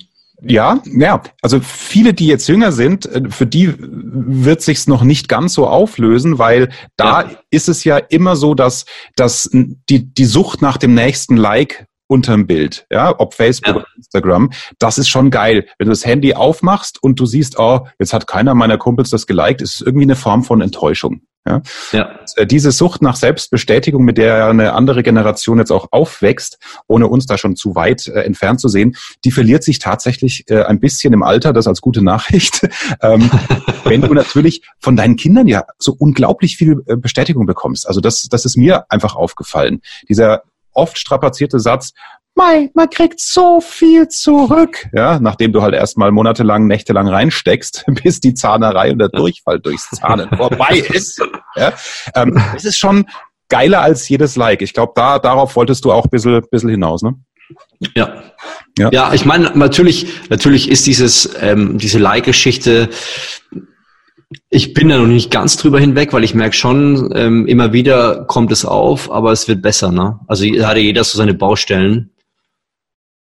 Ja, 0.43 0.83
ja. 0.85 1.23
Also 1.41 1.61
viele, 1.61 2.13
die 2.13 2.27
jetzt 2.27 2.49
jünger 2.49 2.73
sind, 2.73 3.07
äh, 3.07 3.23
für 3.31 3.47
die 3.47 3.73
wird 3.79 4.63
sich's 4.63 4.89
noch 4.89 5.05
nicht 5.05 5.29
ganz 5.29 5.55
so 5.55 5.69
auflösen, 5.69 6.41
weil 6.41 6.71
da 6.97 7.23
ja. 7.23 7.31
ist 7.51 7.69
es 7.69 7.85
ja 7.85 7.99
immer 7.99 8.35
so, 8.35 8.57
dass, 8.57 8.85
dass 9.15 9.49
die, 9.53 10.13
die 10.13 10.25
Sucht 10.25 10.61
nach 10.61 10.77
dem 10.77 10.95
nächsten 10.95 11.37
Like 11.37 11.87
unterm 12.07 12.47
Bild, 12.47 12.87
ja, 12.91 13.15
ob 13.19 13.35
Facebook 13.35 13.75
ja. 13.75 13.77
oder 13.77 13.87
Instagram, 13.97 14.51
das 14.79 14.99
ist 14.99 15.09
schon 15.09 15.31
geil. 15.31 15.67
Wenn 15.79 15.87
du 15.87 15.93
das 15.93 16.05
Handy 16.05 16.35
aufmachst 16.35 17.03
und 17.03 17.19
du 17.19 17.27
siehst, 17.27 17.59
oh, 17.59 17.87
jetzt 17.99 18.13
hat 18.13 18.27
keiner 18.27 18.55
meiner 18.55 18.79
Kumpels 18.79 19.11
das 19.11 19.27
geliked, 19.27 19.63
ist 19.63 19.75
es 19.75 19.81
irgendwie 19.81 20.05
eine 20.05 20.17
Form 20.17 20.45
von 20.45 20.61
Enttäuschung. 20.61 21.23
Ja? 21.47 21.61
ja. 21.93 22.19
Äh, 22.37 22.47
diese 22.47 22.73
Sucht 22.73 23.03
nach 23.03 23.17
Selbstbestätigung, 23.17 24.03
mit 24.03 24.17
der 24.17 24.47
eine 24.47 24.73
andere 24.73 25.03
Generation 25.03 25.59
jetzt 25.59 25.73
auch 25.73 25.89
aufwächst, 25.91 26.59
ohne 26.87 27.09
uns 27.09 27.27
da 27.27 27.37
schon 27.37 27.55
zu 27.57 27.75
weit 27.75 28.09
äh, 28.09 28.23
entfernt 28.23 28.61
zu 28.61 28.69
sehen, 28.69 28.97
die 29.25 29.31
verliert 29.31 29.63
sich 29.63 29.79
tatsächlich 29.79 30.45
äh, 30.49 30.63
ein 30.63 30.81
bisschen 30.81 31.13
im 31.13 31.23
Alter, 31.23 31.53
das 31.53 31.67
als 31.67 31.81
gute 31.81 32.03
Nachricht. 32.03 32.67
ähm, 33.03 33.31
wenn 33.85 34.01
du 34.01 34.15
natürlich 34.15 34.63
von 34.79 34.97
deinen 34.97 35.17
Kindern 35.17 35.47
ja 35.47 35.65
so 35.79 35.95
unglaublich 35.99 36.57
viel 36.57 36.83
äh, 36.87 36.97
Bestätigung 36.97 37.45
bekommst. 37.45 37.87
Also 37.87 38.01
das, 38.01 38.23
das 38.31 38.47
ist 38.47 38.57
mir 38.57 38.91
einfach 38.91 39.15
aufgefallen. 39.15 39.83
Dieser 40.09 40.43
oft 40.75 40.99
strapazierte 40.99 41.61
Satz, 41.61 41.93
Mei, 42.37 42.71
man 42.75 42.91
kriegt 42.91 43.21
so 43.21 43.61
viel 43.61 44.09
zurück. 44.09 44.89
Ja, 44.93 45.21
nachdem 45.21 45.53
du 45.53 45.63
halt 45.63 45.73
erstmal 45.73 46.11
monatelang, 46.11 46.67
nächtelang 46.67 47.07
reinsteckst, 47.07 47.85
bis 48.03 48.21
die 48.21 48.35
Zahnerei 48.35 48.91
und 48.91 48.99
der 48.99 49.09
Durchfall 49.09 49.61
durchs 49.61 49.89
Zahnen 49.91 50.29
vorbei 50.37 50.83
ist. 50.93 51.23
Ja, 51.55 51.73
ähm, 52.17 52.41
das 52.53 52.65
ist 52.65 52.77
schon 52.77 53.07
geiler 53.49 53.83
als 53.83 54.09
jedes 54.09 54.35
Like. 54.35 54.63
Ich 54.63 54.73
glaube, 54.73 54.93
da, 54.97 55.21
darauf 55.21 55.55
wolltest 55.55 55.85
du 55.85 55.93
auch 55.93 56.05
ein 56.05 56.11
bisschen, 56.11 56.43
bisschen 56.51 56.71
hinaus, 56.71 57.03
ne? 57.03 57.15
Ja. 57.95 58.23
Ja, 58.79 58.91
ja 58.91 59.15
ich 59.15 59.25
meine, 59.25 59.53
natürlich, 59.55 60.29
natürlich 60.29 60.69
ist 60.69 60.89
dieses, 60.89 61.37
ähm, 61.41 61.79
diese 61.79 62.01
Like-Geschichte 62.01 62.89
ich 64.51 64.75
bin 64.75 64.89
da 64.89 64.99
noch 64.99 65.07
nicht 65.07 65.31
ganz 65.31 65.57
drüber 65.57 65.81
hinweg, 65.81 66.13
weil 66.13 66.25
ich 66.25 66.35
merke 66.35 66.57
schon, 66.57 67.13
ähm, 67.15 67.47
immer 67.47 67.73
wieder 67.73 68.25
kommt 68.25 68.53
es 68.53 68.65
auf, 68.65 69.11
aber 69.11 69.33
es 69.33 69.49
wird 69.49 69.63
besser. 69.63 69.91
Ne? 69.91 70.19
Also 70.27 70.45
hat 70.45 70.77
jeder 70.77 71.05
so 71.05 71.19
seine 71.19 71.35
Baustellen. 71.35 72.11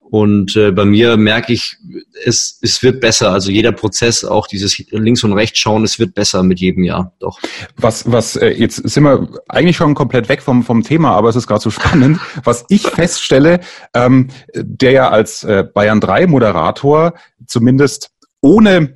Und 0.07 0.55
äh, 0.55 0.71
bei 0.71 0.85
mir 0.85 1.17
merke 1.17 1.51
ich, 1.51 1.77
es, 2.23 2.59
es 2.61 2.83
wird 2.83 3.01
besser. 3.01 3.31
Also 3.31 3.51
jeder 3.51 3.71
Prozess, 3.71 4.23
auch 4.23 4.47
dieses 4.47 4.77
links 4.91 5.23
und 5.23 5.33
rechts 5.33 5.57
schauen, 5.57 5.83
es 5.83 5.97
wird 5.97 6.13
besser 6.13 6.43
mit 6.43 6.59
jedem 6.59 6.83
Jahr. 6.83 7.13
Doch. 7.19 7.39
Was, 7.75 8.09
was, 8.09 8.35
äh, 8.35 8.49
jetzt 8.49 8.75
sind 8.75 9.03
wir 9.03 9.27
eigentlich 9.49 9.75
schon 9.75 9.95
komplett 9.95 10.29
weg 10.29 10.41
vom, 10.41 10.63
vom 10.63 10.83
Thema, 10.83 11.11
aber 11.11 11.29
es 11.29 11.35
ist 11.35 11.47
gerade 11.47 11.61
so 11.61 11.71
spannend. 11.71 12.19
Was 12.43 12.65
ich 12.69 12.83
feststelle, 12.83 13.61
ähm, 13.93 14.29
der 14.53 14.91
ja 14.91 15.09
als 15.09 15.43
äh, 15.43 15.63
Bayern 15.73 15.99
3 15.99 16.27
Moderator 16.27 17.15
zumindest 17.47 18.11
ohne 18.41 18.93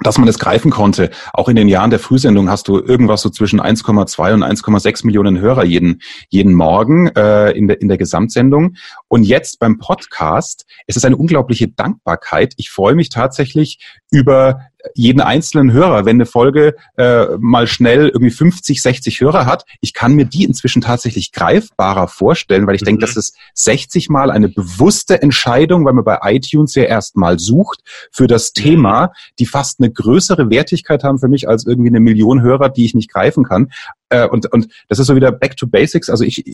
dass 0.00 0.18
man 0.18 0.28
es 0.28 0.38
greifen 0.38 0.70
konnte. 0.70 1.10
Auch 1.32 1.48
in 1.48 1.56
den 1.56 1.68
Jahren 1.68 1.90
der 1.90 1.98
Frühsendung 1.98 2.48
hast 2.48 2.68
du 2.68 2.78
irgendwas 2.78 3.22
so 3.22 3.30
zwischen 3.30 3.60
1,2 3.60 4.34
und 4.34 4.44
1,6 4.44 5.04
Millionen 5.04 5.40
Hörer 5.40 5.64
jeden, 5.64 6.00
jeden 6.28 6.54
Morgen 6.54 7.08
äh, 7.08 7.50
in, 7.50 7.68
der, 7.68 7.80
in 7.80 7.88
der 7.88 7.98
Gesamtsendung. 7.98 8.76
Und 9.08 9.24
jetzt 9.24 9.58
beim 9.58 9.78
Podcast, 9.78 10.66
es 10.86 10.96
ist 10.96 11.04
eine 11.04 11.16
unglaubliche 11.16 11.68
Dankbarkeit. 11.68 12.54
Ich 12.56 12.70
freue 12.70 12.94
mich 12.94 13.08
tatsächlich 13.08 13.78
über 14.10 14.60
jeden 14.94 15.20
einzelnen 15.20 15.72
Hörer, 15.72 16.04
wenn 16.04 16.16
eine 16.16 16.26
Folge 16.26 16.76
äh, 16.96 17.26
mal 17.38 17.66
schnell 17.66 18.08
irgendwie 18.08 18.30
50, 18.30 18.80
60 18.80 19.20
Hörer 19.20 19.46
hat, 19.46 19.64
ich 19.80 19.92
kann 19.92 20.14
mir 20.14 20.24
die 20.24 20.44
inzwischen 20.44 20.82
tatsächlich 20.82 21.32
greifbarer 21.32 22.08
vorstellen, 22.08 22.66
weil 22.66 22.76
ich 22.76 22.82
mhm. 22.82 22.86
denke, 22.86 23.00
das 23.00 23.16
ist 23.16 23.36
60 23.54 24.08
Mal 24.08 24.30
eine 24.30 24.48
bewusste 24.48 25.20
Entscheidung, 25.20 25.84
weil 25.84 25.94
man 25.94 26.04
bei 26.04 26.18
iTunes 26.22 26.74
ja 26.74 26.84
erstmal 26.84 27.38
sucht 27.38 27.80
für 28.12 28.26
das 28.26 28.52
mhm. 28.56 28.62
Thema, 28.62 29.12
die 29.38 29.46
fast 29.46 29.80
eine 29.80 29.90
größere 29.90 30.50
Wertigkeit 30.50 31.02
haben 31.02 31.18
für 31.18 31.28
mich 31.28 31.48
als 31.48 31.66
irgendwie 31.66 31.90
eine 31.90 32.00
Million 32.00 32.42
Hörer, 32.42 32.68
die 32.68 32.84
ich 32.84 32.94
nicht 32.94 33.10
greifen 33.10 33.44
kann. 33.44 33.70
Äh, 34.10 34.28
und, 34.28 34.50
und 34.52 34.68
das 34.88 34.98
ist 34.98 35.08
so 35.08 35.16
wieder 35.16 35.32
back 35.32 35.56
to 35.56 35.66
basics. 35.66 36.08
Also 36.08 36.24
ich, 36.24 36.44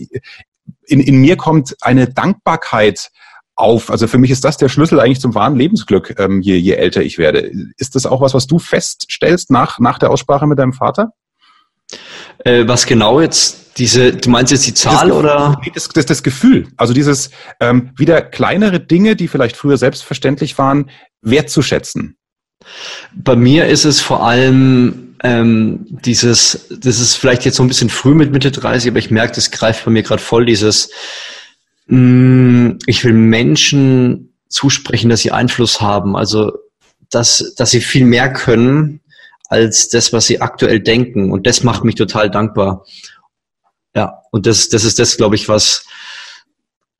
in, 0.87 0.99
in 0.99 1.21
mir 1.21 1.37
kommt 1.37 1.75
eine 1.81 2.07
Dankbarkeit 2.07 3.11
auf. 3.55 3.89
Also 3.89 4.07
für 4.07 4.17
mich 4.17 4.31
ist 4.31 4.43
das 4.43 4.57
der 4.57 4.69
Schlüssel 4.69 4.99
eigentlich 4.99 5.21
zum 5.21 5.33
wahren 5.33 5.55
Lebensglück, 5.55 6.15
ähm, 6.19 6.41
je, 6.41 6.57
je 6.57 6.73
älter 6.73 7.01
ich 7.01 7.17
werde. 7.17 7.51
Ist 7.77 7.95
das 7.95 8.05
auch 8.05 8.21
was, 8.21 8.33
was 8.33 8.47
du 8.47 8.59
feststellst 8.59 9.49
nach, 9.51 9.79
nach 9.79 9.97
der 9.97 10.11
Aussprache 10.11 10.47
mit 10.47 10.59
deinem 10.59 10.73
Vater? 10.73 11.13
Äh, 12.39 12.67
was 12.67 12.85
genau 12.85 13.21
jetzt? 13.21 13.77
Diese, 13.77 14.13
du 14.13 14.29
meinst 14.29 14.51
jetzt 14.53 14.65
die 14.67 14.73
Zahl 14.73 15.09
das, 15.09 15.17
oder? 15.17 15.61
Das, 15.73 15.89
das, 15.89 16.05
das 16.05 16.23
Gefühl. 16.23 16.67
Also 16.77 16.93
dieses 16.93 17.29
ähm, 17.59 17.91
wieder 17.97 18.21
kleinere 18.21 18.79
Dinge, 18.79 19.15
die 19.15 19.27
vielleicht 19.27 19.57
früher 19.57 19.77
selbstverständlich 19.77 20.57
waren, 20.57 20.89
wertzuschätzen. 21.21 22.17
Bei 23.13 23.35
mir 23.35 23.67
ist 23.67 23.83
es 23.83 23.99
vor 23.99 24.25
allem 24.25 25.15
ähm, 25.23 25.85
dieses, 25.89 26.67
das 26.69 26.99
ist 26.99 27.15
vielleicht 27.15 27.45
jetzt 27.45 27.57
so 27.57 27.63
ein 27.63 27.67
bisschen 27.67 27.89
früh 27.89 28.13
mit 28.13 28.31
Mitte 28.31 28.51
30, 28.51 28.91
aber 28.91 28.99
ich 28.99 29.11
merke, 29.11 29.35
das 29.35 29.51
greift 29.51 29.83
bei 29.83 29.91
mir 29.91 30.03
gerade 30.03 30.21
voll 30.21 30.45
dieses, 30.45 30.89
ich 31.87 33.03
will 33.03 33.13
Menschen 33.13 34.33
zusprechen, 34.49 35.09
dass 35.09 35.21
sie 35.21 35.31
Einfluss 35.31 35.81
haben, 35.81 36.15
also 36.15 36.51
dass, 37.11 37.53
dass 37.55 37.71
sie 37.71 37.81
viel 37.81 38.05
mehr 38.05 38.33
können 38.33 39.01
als 39.49 39.89
das, 39.89 40.11
was 40.11 40.25
sie 40.25 40.41
aktuell 40.41 40.79
denken. 40.79 41.31
Und 41.31 41.45
das 41.45 41.63
macht 41.63 41.83
mich 41.83 41.95
total 41.95 42.31
dankbar. 42.31 42.85
Ja, 43.95 44.21
und 44.31 44.47
das, 44.47 44.69
das 44.69 44.83
ist 44.83 44.97
das, 44.97 45.17
glaube 45.17 45.35
ich, 45.35 45.47
was, 45.47 45.85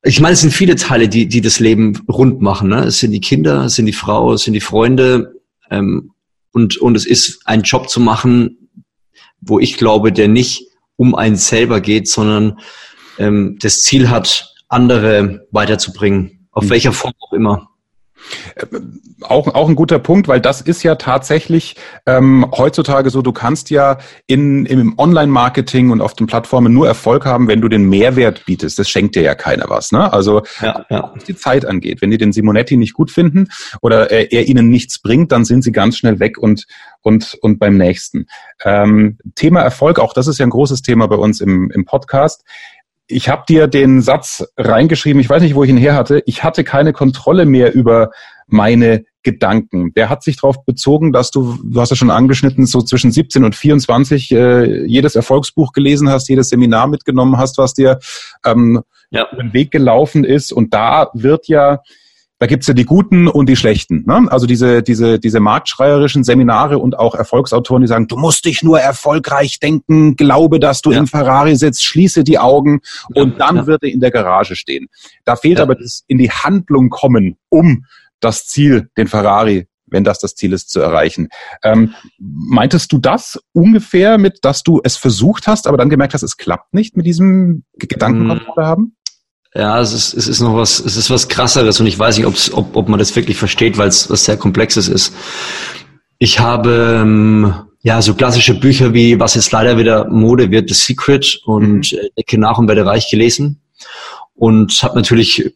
ich 0.02 0.20
meine, 0.20 0.34
es 0.34 0.40
sind 0.40 0.52
viele 0.52 0.76
Teile, 0.76 1.08
die, 1.08 1.26
die 1.26 1.40
das 1.40 1.58
Leben 1.58 2.04
rund 2.08 2.40
machen. 2.40 2.68
Ne? 2.68 2.84
Es 2.84 3.00
sind 3.00 3.10
die 3.10 3.20
Kinder, 3.20 3.64
es 3.64 3.74
sind 3.74 3.86
die 3.86 3.92
Frau, 3.92 4.34
es 4.34 4.42
sind 4.42 4.54
die 4.54 4.60
Freunde, 4.60 5.40
ähm, 5.70 6.12
und, 6.52 6.78
und 6.78 6.96
es 6.96 7.04
ist 7.04 7.40
ein 7.44 7.62
Job 7.62 7.90
zu 7.90 8.00
machen, 8.00 8.70
wo 9.42 9.58
ich 9.58 9.76
glaube, 9.76 10.10
der 10.10 10.28
nicht 10.28 10.68
um 10.96 11.14
einen 11.14 11.36
selber 11.36 11.82
geht, 11.82 12.08
sondern 12.08 12.60
ähm, 13.18 13.58
das 13.60 13.82
Ziel 13.82 14.08
hat, 14.08 14.54
andere 14.68 15.46
weiterzubringen, 15.50 16.48
auf 16.52 16.64
mhm. 16.64 16.70
welcher 16.70 16.92
Form 16.92 17.14
auch 17.20 17.32
immer. 17.32 17.68
Äh, 18.54 18.66
auch, 19.22 19.54
auch 19.54 19.68
ein 19.68 19.76
guter 19.76 19.98
Punkt, 19.98 20.28
weil 20.28 20.40
das 20.40 20.60
ist 20.60 20.82
ja 20.82 20.94
tatsächlich 20.96 21.76
ähm, 22.04 22.46
heutzutage 22.56 23.10
so, 23.10 23.22
du 23.22 23.32
kannst 23.32 23.70
ja 23.70 23.98
in, 24.26 24.66
im 24.66 24.98
Online-Marketing 24.98 25.90
und 25.90 26.00
auf 26.00 26.14
den 26.14 26.26
Plattformen 26.26 26.72
nur 26.72 26.86
Erfolg 26.86 27.24
haben, 27.24 27.48
wenn 27.48 27.60
du 27.60 27.68
den 27.68 27.88
Mehrwert 27.88 28.44
bietest. 28.44 28.78
Das 28.78 28.90
schenkt 28.90 29.14
dir 29.14 29.22
ja 29.22 29.34
keiner 29.34 29.68
was. 29.68 29.90
Ne? 29.90 30.12
Also 30.12 30.42
ja, 30.60 30.84
ja. 30.90 31.12
was 31.14 31.24
die 31.24 31.36
Zeit 31.36 31.64
angeht. 31.64 32.02
Wenn 32.02 32.10
die 32.10 32.18
den 32.18 32.32
Simonetti 32.32 32.76
nicht 32.76 32.92
gut 32.92 33.10
finden 33.10 33.48
oder 33.80 34.10
er, 34.10 34.32
er 34.32 34.46
ihnen 34.46 34.68
nichts 34.68 34.98
bringt, 34.98 35.32
dann 35.32 35.44
sind 35.44 35.62
sie 35.62 35.72
ganz 35.72 35.96
schnell 35.96 36.20
weg 36.20 36.36
und, 36.38 36.66
und, 37.00 37.38
und 37.40 37.58
beim 37.58 37.78
nächsten. 37.78 38.26
Ähm, 38.64 39.18
Thema 39.34 39.60
Erfolg, 39.60 39.98
auch 39.98 40.12
das 40.12 40.26
ist 40.26 40.38
ja 40.38 40.46
ein 40.46 40.50
großes 40.50 40.82
Thema 40.82 41.06
bei 41.08 41.16
uns 41.16 41.40
im, 41.40 41.70
im 41.70 41.84
Podcast 41.84 42.44
ich 43.08 43.28
habe 43.28 43.44
dir 43.48 43.66
den 43.66 44.02
Satz 44.02 44.44
reingeschrieben, 44.56 45.20
ich 45.20 45.30
weiß 45.30 45.42
nicht, 45.42 45.54
wo 45.54 45.64
ich 45.64 45.70
ihn 45.70 45.76
her 45.76 45.94
hatte, 45.94 46.22
ich 46.26 46.42
hatte 46.42 46.64
keine 46.64 46.92
Kontrolle 46.92 47.46
mehr 47.46 47.74
über 47.74 48.10
meine 48.46 49.04
Gedanken. 49.22 49.92
Der 49.94 50.08
hat 50.08 50.22
sich 50.22 50.36
darauf 50.36 50.64
bezogen, 50.64 51.12
dass 51.12 51.30
du, 51.30 51.58
du 51.64 51.80
hast 51.80 51.90
ja 51.90 51.96
schon 51.96 52.10
angeschnitten, 52.10 52.66
so 52.66 52.80
zwischen 52.80 53.10
17 53.10 53.44
und 53.44 53.56
24 53.56 54.30
äh, 54.30 54.86
jedes 54.86 55.16
Erfolgsbuch 55.16 55.72
gelesen 55.72 56.08
hast, 56.08 56.28
jedes 56.28 56.50
Seminar 56.50 56.86
mitgenommen 56.86 57.36
hast, 57.36 57.58
was 57.58 57.74
dir 57.74 57.98
ähm, 58.44 58.82
ja. 59.10 59.26
den 59.36 59.52
Weg 59.52 59.72
gelaufen 59.72 60.24
ist. 60.24 60.52
Und 60.52 60.74
da 60.74 61.10
wird 61.12 61.48
ja 61.48 61.80
da 62.38 62.46
gibt's 62.46 62.66
ja 62.66 62.74
die 62.74 62.84
Guten 62.84 63.28
und 63.28 63.48
die 63.48 63.56
Schlechten. 63.56 64.04
Ne? 64.06 64.26
Also 64.30 64.46
diese, 64.46 64.82
diese, 64.82 65.18
diese 65.18 65.40
marktschreierischen 65.40 66.22
Seminare 66.22 66.78
und 66.78 66.98
auch 66.98 67.14
Erfolgsautoren, 67.14 67.82
die 67.82 67.88
sagen, 67.88 68.08
du 68.08 68.16
musst 68.16 68.44
dich 68.44 68.62
nur 68.62 68.78
erfolgreich 68.78 69.58
denken, 69.58 70.16
glaube, 70.16 70.60
dass 70.60 70.82
du 70.82 70.92
ja. 70.92 70.98
im 70.98 71.06
Ferrari 71.06 71.56
sitzt, 71.56 71.84
schließe 71.84 72.24
die 72.24 72.38
Augen 72.38 72.80
und 73.14 73.40
dann 73.40 73.56
ja. 73.56 73.66
wird 73.66 73.82
er 73.82 73.88
in 73.88 74.00
der 74.00 74.10
Garage 74.10 74.54
stehen. 74.54 74.88
Da 75.24 75.36
fehlt 75.36 75.58
ja. 75.58 75.64
aber 75.64 75.76
das 75.76 76.04
in 76.06 76.18
die 76.18 76.30
Handlung 76.30 76.90
kommen, 76.90 77.36
um 77.48 77.86
das 78.20 78.46
Ziel, 78.46 78.90
den 78.98 79.08
Ferrari, 79.08 79.66
wenn 79.86 80.04
das 80.04 80.18
das 80.18 80.34
Ziel 80.34 80.52
ist, 80.52 80.70
zu 80.70 80.80
erreichen. 80.80 81.28
Ähm, 81.62 81.94
meintest 82.18 82.92
du 82.92 82.98
das 82.98 83.40
ungefähr 83.52 84.18
mit, 84.18 84.40
dass 84.42 84.62
du 84.62 84.80
es 84.82 84.96
versucht 84.96 85.46
hast, 85.46 85.66
aber 85.66 85.76
dann 85.76 85.90
gemerkt 85.90 86.12
hast, 86.12 86.22
es 86.22 86.36
klappt 86.36 86.74
nicht 86.74 86.96
mit 86.96 87.06
diesem 87.06 87.64
Gedankenkontrolle 87.78 88.66
haben? 88.66 88.95
Ja, 89.54 89.80
es 89.80 89.92
ist, 89.92 90.14
es 90.14 90.28
ist 90.28 90.40
noch 90.40 90.54
was, 90.54 90.80
es 90.80 90.96
ist 90.96 91.08
was 91.08 91.28
krasseres 91.28 91.80
und 91.80 91.86
ich 91.86 91.98
weiß 91.98 92.18
nicht, 92.18 92.26
ob, 92.26 92.76
ob 92.76 92.88
man 92.88 92.98
das 92.98 93.16
wirklich 93.16 93.38
versteht, 93.38 93.78
weil 93.78 93.88
es 93.88 94.10
was 94.10 94.24
sehr 94.24 94.36
Komplexes 94.36 94.88
ist. 94.88 95.14
Ich 96.18 96.40
habe 96.40 97.00
ähm, 97.02 97.54
ja 97.82 98.02
so 98.02 98.14
klassische 98.14 98.54
Bücher 98.54 98.92
wie, 98.92 99.18
was 99.18 99.34
jetzt 99.34 99.52
leider 99.52 99.78
wieder 99.78 100.08
Mode 100.08 100.50
wird, 100.50 100.68
The 100.68 100.74
Secret 100.74 101.40
und 101.46 101.92
mhm. 101.92 101.98
Ecke 102.16 102.38
nach 102.38 102.58
und 102.58 102.68
werde 102.68 102.84
reich 102.84 103.08
gelesen 103.10 103.62
und 104.34 104.72
habe 104.82 104.96
natürlich, 104.96 105.54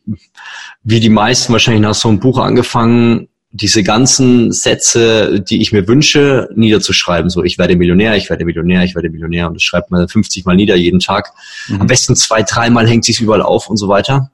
wie 0.82 1.00
die 1.00 1.08
meisten 1.08 1.52
wahrscheinlich 1.52 1.82
nach 1.82 1.94
so 1.94 2.08
einem 2.08 2.20
Buch 2.20 2.38
angefangen, 2.38 3.28
diese 3.52 3.82
ganzen 3.82 4.52
Sätze, 4.52 5.40
die 5.40 5.60
ich 5.60 5.72
mir 5.72 5.88
wünsche, 5.88 6.48
niederzuschreiben. 6.54 7.30
So, 7.30 7.42
ich 7.42 7.58
werde 7.58 7.74
Millionär, 7.74 8.16
ich 8.16 8.30
werde 8.30 8.44
Millionär, 8.44 8.84
ich 8.84 8.94
werde 8.94 9.10
Millionär. 9.10 9.48
Und 9.48 9.54
das 9.54 9.62
schreibt 9.62 9.90
man 9.90 10.06
50 10.06 10.44
Mal 10.44 10.54
nieder 10.54 10.76
jeden 10.76 11.00
Tag. 11.00 11.32
Mhm. 11.68 11.80
Am 11.80 11.86
besten 11.88 12.14
zwei, 12.14 12.42
dreimal 12.42 12.88
hängt 12.88 13.04
sich 13.04 13.20
überall 13.20 13.42
auf 13.42 13.68
und 13.68 13.76
so 13.76 13.88
weiter. 13.88 14.30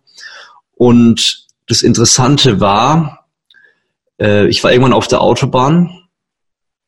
Und 0.74 1.46
das 1.66 1.82
Interessante 1.82 2.60
war, 2.60 3.26
äh, 4.20 4.48
ich 4.48 4.62
war 4.62 4.70
irgendwann 4.70 4.92
auf 4.92 5.08
der 5.08 5.22
Autobahn 5.22 6.02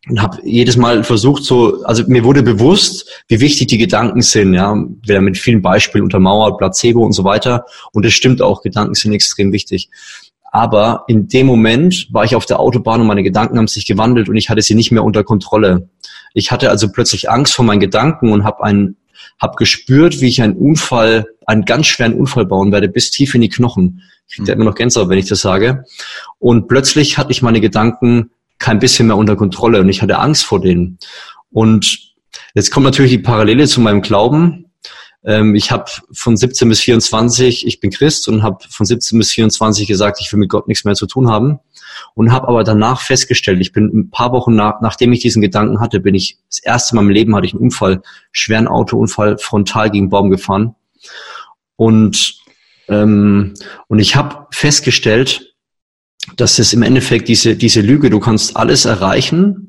und 0.09 0.23
habe 0.23 0.39
jedes 0.45 0.77
Mal 0.77 1.05
versucht, 1.05 1.45
so, 1.45 1.83
also 1.85 2.05
mir 2.07 2.25
wurde 2.25 2.43
bewusst, 2.43 3.25
wie 3.29 3.41
wichtig 3.41 3.69
die 3.69 3.79
Gedanken 3.79 4.23
sind, 4.23 4.55
ja, 4.55 4.75
wieder 5.03 5.21
mit 5.23 5.39
vielen 5.39 5.63
Beispielen 5.63 6.05
untermauert, 6.05 6.59
Placebo 6.59 7.05
und 7.05 7.13
so 7.13 7.25
weiter. 7.25 7.65
Und 7.93 8.05
es 8.05 8.13
stimmt 8.13 8.43
auch, 8.43 8.63
Gedanken 8.63 8.95
sind 8.95 9.13
extrem 9.13 9.53
wichtig. 9.53 9.91
Aber 10.59 11.05
in 11.07 11.29
dem 11.29 11.47
Moment 11.47 12.09
war 12.11 12.25
ich 12.25 12.35
auf 12.35 12.45
der 12.45 12.59
Autobahn 12.59 13.01
und 13.01 13.07
meine 13.07 13.23
Gedanken 13.23 13.59
haben 13.59 13.69
sich 13.69 13.87
gewandelt 13.87 14.29
und 14.29 14.35
ich 14.35 14.51
hatte 14.51 14.61
sie 14.61 14.75
nicht 14.75 14.91
mehr 14.91 15.05
unter 15.05 15.23
Kontrolle. 15.23 15.89
Ich 16.35 16.51
hatte 16.51 16.69
also 16.69 16.91
plötzlich 16.91 17.31
Angst 17.31 17.55
vor 17.55 17.65
meinen 17.65 17.79
Gedanken 17.79 18.33
und 18.33 18.43
habe 18.43 18.65
einen 18.65 18.97
hab 19.39 19.57
gespürt, 19.57 20.21
wie 20.21 20.27
ich 20.27 20.43
einen 20.43 20.57
Unfall, 20.57 21.27
einen 21.47 21.65
ganz 21.65 21.87
schweren 21.87 22.15
Unfall 22.15 22.45
bauen 22.45 22.73
werde, 22.73 22.89
bis 22.89 23.13
tief 23.13 23.37
in 23.37 23.41
die 23.41 23.49
Knochen. 23.49 24.03
Ich 24.27 24.35
kriege 24.35 24.49
da 24.49 24.53
immer 24.53 24.65
noch 24.65 24.75
Gänsehaut, 24.75 25.09
wenn 25.09 25.19
ich 25.19 25.29
das 25.29 25.43
sage. 25.43 25.85
Und 26.41 26.67
plötzlich 26.67 27.19
hatte 27.19 27.31
ich 27.31 27.41
meine 27.41 27.61
Gedanken 27.61 28.31
kein 28.59 28.81
bisschen 28.81 29.07
mehr 29.07 29.17
unter 29.17 29.37
Kontrolle 29.37 29.79
und 29.79 29.89
ich 29.89 30.03
hatte 30.03 30.19
Angst 30.19 30.45
vor 30.45 30.61
denen. 30.61 30.99
Und 31.53 32.17
jetzt 32.55 32.73
kommt 32.73 32.83
natürlich 32.83 33.13
die 33.13 33.19
Parallele 33.19 33.69
zu 33.69 33.81
meinem 33.81 34.03
Glauben. 34.03 34.68
Ähm, 35.29 35.55
ich 35.55 35.71
habe 35.71 35.85
von 36.11 36.39
17 36.39 36.71
bis 36.71 36.81
24, 36.81 37.67
ich 37.67 37.81
bin 37.81 37.91
Christ 37.91 38.29
und 38.29 38.43
habe 38.43 38.65
von 38.71 38.87
17 38.87 39.19
bis 39.19 39.31
24 39.33 39.87
gesagt, 39.87 40.21
ich 40.23 40.33
will 40.33 40.41
mit 40.41 40.49
Gott 40.49 40.69
nichts 40.69 40.85
mehr 40.85 40.95
zu 40.95 41.07
tun 41.07 41.31
haben. 41.31 41.61
Und 42.15 42.33
habe 42.33 42.49
aber 42.49 42.65
danach 42.65 43.03
festgestellt, 43.03 43.61
ich 43.61 43.73
bin 43.73 43.87
ein 43.93 44.11
paar 44.11 44.33
Wochen 44.33 44.55
nach, 44.55 44.81
nachdem 44.81 45.13
ich 45.13 45.21
diesen 45.21 45.43
Gedanken 45.43 45.81
hatte, 45.81 46.01
bin 46.01 46.15
ich 46.15 46.39
das 46.49 46.61
erste 46.61 46.95
Mal 46.95 47.03
im 47.03 47.11
Leben 47.11 47.37
hatte 47.37 47.47
ich 47.47 47.53
einen 47.53 47.63
Unfall, 47.63 48.01
schweren 48.33 48.69
Autounfall, 48.69 49.37
frontal 49.37 49.91
gegen 49.91 50.09
Baum 50.09 50.31
gefahren. 50.31 50.75
Und, 51.77 52.41
ähm, 52.89 53.53
und 53.89 53.99
ich 53.99 54.17
habe 54.17 54.47
festgestellt, 54.51 55.55
dass 56.37 56.59
es 56.59 56.73
im 56.73 56.83
Endeffekt 56.83 57.29
diese, 57.29 57.55
diese 57.55 57.83
Lüge, 57.83 58.09
du 58.09 58.21
kannst 58.21 58.57
alles 58.57 58.87
erreichen, 58.87 59.68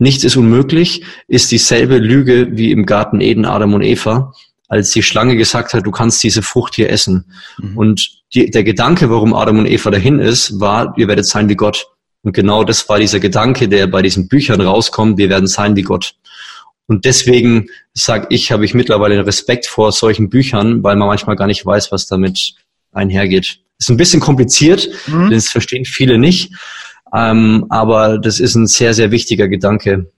nichts 0.00 0.24
ist 0.24 0.36
unmöglich, 0.36 1.04
ist 1.28 1.52
dieselbe 1.52 1.98
Lüge 1.98 2.48
wie 2.52 2.72
im 2.72 2.86
Garten 2.86 3.20
Eden, 3.20 3.44
Adam 3.44 3.74
und 3.74 3.82
Eva, 3.82 4.32
als 4.68 4.90
die 4.90 5.02
Schlange 5.02 5.36
gesagt 5.36 5.74
hat, 5.74 5.86
du 5.86 5.90
kannst 5.90 6.22
diese 6.22 6.42
Frucht 6.42 6.76
hier 6.76 6.90
essen. 6.90 7.24
Mhm. 7.58 7.76
Und 7.76 8.10
die, 8.34 8.50
der 8.50 8.64
Gedanke, 8.64 9.10
warum 9.10 9.34
Adam 9.34 9.58
und 9.58 9.66
Eva 9.66 9.90
dahin 9.90 10.18
ist, 10.18 10.60
war, 10.60 10.94
ihr 10.96 11.08
werdet 11.08 11.26
sein 11.26 11.48
wie 11.48 11.56
Gott. 11.56 11.86
Und 12.22 12.32
genau 12.32 12.64
das 12.64 12.88
war 12.88 12.98
dieser 12.98 13.20
Gedanke, 13.20 13.68
der 13.68 13.86
bei 13.86 14.02
diesen 14.02 14.28
Büchern 14.28 14.60
rauskommt, 14.60 15.18
wir 15.18 15.28
werden 15.28 15.46
sein 15.46 15.74
wie 15.76 15.82
Gott. 15.82 16.14
Und 16.86 17.04
deswegen 17.04 17.68
sage 17.94 18.26
ich, 18.30 18.52
habe 18.52 18.64
ich 18.64 18.74
mittlerweile 18.74 19.24
Respekt 19.24 19.66
vor 19.66 19.92
solchen 19.92 20.28
Büchern, 20.28 20.82
weil 20.82 20.96
man 20.96 21.08
manchmal 21.08 21.36
gar 21.36 21.46
nicht 21.46 21.64
weiß, 21.64 21.92
was 21.92 22.06
damit 22.06 22.54
einhergeht. 22.92 23.60
Ist 23.78 23.90
ein 23.90 23.96
bisschen 23.96 24.20
kompliziert, 24.20 24.88
mhm. 25.06 25.30
das 25.30 25.48
verstehen 25.48 25.84
viele 25.84 26.18
nicht. 26.18 26.52
Ähm, 27.14 27.66
aber 27.68 28.18
das 28.18 28.40
ist 28.40 28.54
ein 28.54 28.66
sehr, 28.66 28.94
sehr 28.94 29.10
wichtiger 29.10 29.48
Gedanke. 29.48 30.10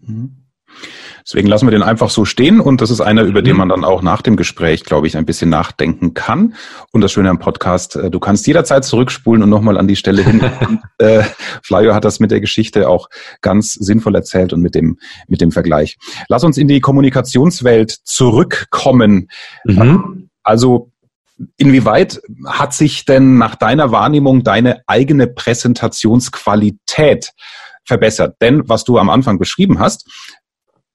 Mhm. 0.00 0.38
Deswegen 1.28 1.48
lassen 1.48 1.66
wir 1.66 1.72
den 1.72 1.82
einfach 1.82 2.08
so 2.08 2.24
stehen 2.24 2.58
und 2.58 2.80
das 2.80 2.90
ist 2.90 3.02
einer, 3.02 3.22
über 3.22 3.42
den 3.42 3.52
mhm. 3.52 3.58
man 3.58 3.68
dann 3.68 3.84
auch 3.84 4.00
nach 4.00 4.22
dem 4.22 4.36
Gespräch, 4.36 4.84
glaube 4.84 5.06
ich, 5.06 5.18
ein 5.18 5.26
bisschen 5.26 5.50
nachdenken 5.50 6.14
kann. 6.14 6.54
Und 6.90 7.02
das 7.02 7.12
Schöne 7.12 7.28
am 7.28 7.38
Podcast, 7.38 7.96
äh, 7.96 8.10
du 8.10 8.18
kannst 8.18 8.46
jederzeit 8.46 8.86
zurückspulen 8.86 9.42
und 9.42 9.50
nochmal 9.50 9.76
an 9.76 9.86
die 9.86 9.96
Stelle 9.96 10.22
hin. 10.22 10.40
und, 10.66 10.80
äh, 10.96 11.24
Flavio 11.62 11.94
hat 11.94 12.06
das 12.06 12.18
mit 12.18 12.30
der 12.30 12.40
Geschichte 12.40 12.88
auch 12.88 13.10
ganz 13.42 13.74
sinnvoll 13.74 14.14
erzählt 14.14 14.54
und 14.54 14.62
mit 14.62 14.74
dem, 14.74 14.96
mit 15.26 15.42
dem 15.42 15.52
Vergleich. 15.52 15.98
Lass 16.28 16.44
uns 16.44 16.56
in 16.56 16.66
die 16.66 16.80
Kommunikationswelt 16.80 17.90
zurückkommen. 17.90 19.28
Mhm. 19.64 20.30
Also 20.42 20.92
Inwieweit 21.56 22.20
hat 22.46 22.74
sich 22.74 23.04
denn 23.04 23.38
nach 23.38 23.54
deiner 23.54 23.92
Wahrnehmung 23.92 24.42
deine 24.42 24.82
eigene 24.86 25.26
Präsentationsqualität 25.26 27.32
verbessert? 27.84 28.36
Denn 28.40 28.68
was 28.68 28.84
du 28.84 28.98
am 28.98 29.08
Anfang 29.08 29.38
beschrieben 29.38 29.78
hast, 29.78 30.08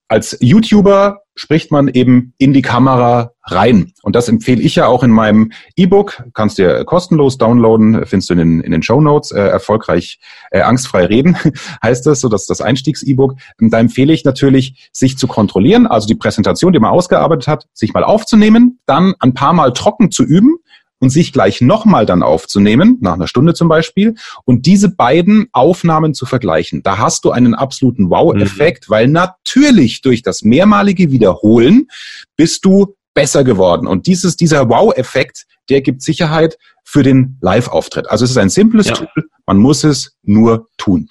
als 0.08 0.38
YouTuber 0.42 1.23
spricht 1.36 1.72
man 1.72 1.88
eben 1.88 2.34
in 2.38 2.54
die 2.54 2.62
Kamera 2.62 3.32
rein. 3.44 3.92
Und 4.04 4.16
das 4.16 4.30
empfehle 4.30 4.62
ich 4.62 4.76
ja 4.76 4.88
auch 4.88 5.04
in 5.04 5.12
meinem 5.12 5.52
E-Book. 5.76 6.24
Kannst 6.34 6.58
dir 6.58 6.86
kostenlos 6.86 7.38
downloaden, 7.38 8.06
findest 8.06 8.30
du 8.30 8.34
in 8.34 8.40
den, 8.40 8.62
in 8.62 8.72
den 8.72 8.84
Show 8.84 9.02
Notes. 9.02 9.32
Äh, 9.32 9.42
erfolgreich, 9.42 10.20
äh, 10.52 10.62
angstfrei 10.62 11.06
reden 11.06 11.36
heißt 11.84 12.06
das, 12.06 12.22
so 12.22 12.30
dass 12.30 12.46
das 12.46 12.62
Einstiegs-E-Book. 12.62 13.36
Da 13.60 13.80
empfehle 13.80 14.14
ich 14.14 14.24
natürlich, 14.24 14.90
sich 14.92 15.18
zu 15.18 15.28
kontrollieren, 15.28 15.88
also 15.88 16.08
die 16.08 16.16
Präsentation, 16.16 16.74
die 16.74 16.80
man 16.80 16.92
ausgearbeitet 16.92 17.48
hat, 17.48 17.68
sich 17.74 17.94
mal 17.94 18.04
aufzunehmen, 18.04 18.80
dann 18.86 19.14
ein 19.20 19.34
paar 19.34 19.54
Mal 19.54 19.74
trocken 19.74 20.12
zu 20.12 20.24
üben 20.24 20.58
und 21.04 21.10
sich 21.10 21.34
gleich 21.34 21.60
nochmal 21.60 22.06
dann 22.06 22.24
aufzunehmen, 22.24 22.98
nach 23.02 23.16
einer 23.16 23.28
Stunde 23.28 23.54
zum 23.54 23.68
Beispiel, 23.68 24.16
und 24.46 24.66
diese 24.66 24.88
beiden 24.88 25.48
Aufnahmen 25.52 26.14
zu 26.14 26.26
vergleichen. 26.26 26.82
Da 26.82 26.98
hast 26.98 27.26
du 27.26 27.32
einen 27.32 27.56
absoluten 27.56 28.10
Wow-Effekt, 28.10 28.88
mhm. 28.88 28.94
weil 28.94 29.08
natürlich 29.10 30.00
durch 30.00 30.22
das 30.22 30.44
mehrmalige 30.44 31.12
Wiederholen 31.12 31.90
bist 32.38 32.64
du 32.64 32.96
besser 33.14 33.44
geworden. 33.44 33.86
Und 33.86 34.08
dieses, 34.08 34.38
dieser 34.38 34.70
Wow-Effekt, 34.70 35.46
der 35.70 35.82
gibt 35.82 36.02
Sicherheit 36.02 36.58
für 36.86 37.04
den 37.04 37.38
Live-Auftritt. 37.42 38.10
Also 38.10 38.24
es 38.24 38.32
ist 38.32 38.38
ein 38.38 38.50
simples 38.50 38.88
ja. 38.88 38.94
Tool, 38.94 39.26
man 39.46 39.58
muss 39.58 39.84
es 39.84 40.16
nur 40.24 40.70
tun. 40.78 41.10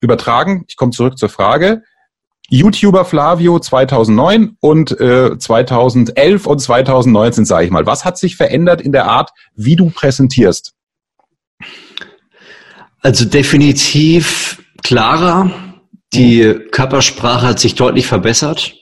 Übertragen, 0.00 0.64
ich 0.68 0.76
komme 0.76 0.92
zurück 0.92 1.18
zur 1.18 1.30
Frage, 1.30 1.82
YouTuber 2.48 3.04
Flavio 3.04 3.58
2009 3.58 4.56
und 4.60 5.00
äh, 5.00 5.38
2011 5.38 6.46
und 6.46 6.58
2019, 6.58 7.44
sage 7.44 7.64
ich 7.64 7.70
mal. 7.70 7.86
Was 7.86 8.04
hat 8.04 8.18
sich 8.18 8.36
verändert 8.36 8.80
in 8.80 8.92
der 8.92 9.06
Art, 9.06 9.30
wie 9.54 9.76
du 9.76 9.90
präsentierst? 9.90 10.74
Also 13.00 13.24
definitiv 13.24 14.62
klarer. 14.82 15.50
Die 16.12 16.44
mhm. 16.44 16.70
Körpersprache 16.70 17.46
hat 17.48 17.58
sich 17.58 17.74
deutlich 17.74 18.06
verbessert. 18.06 18.74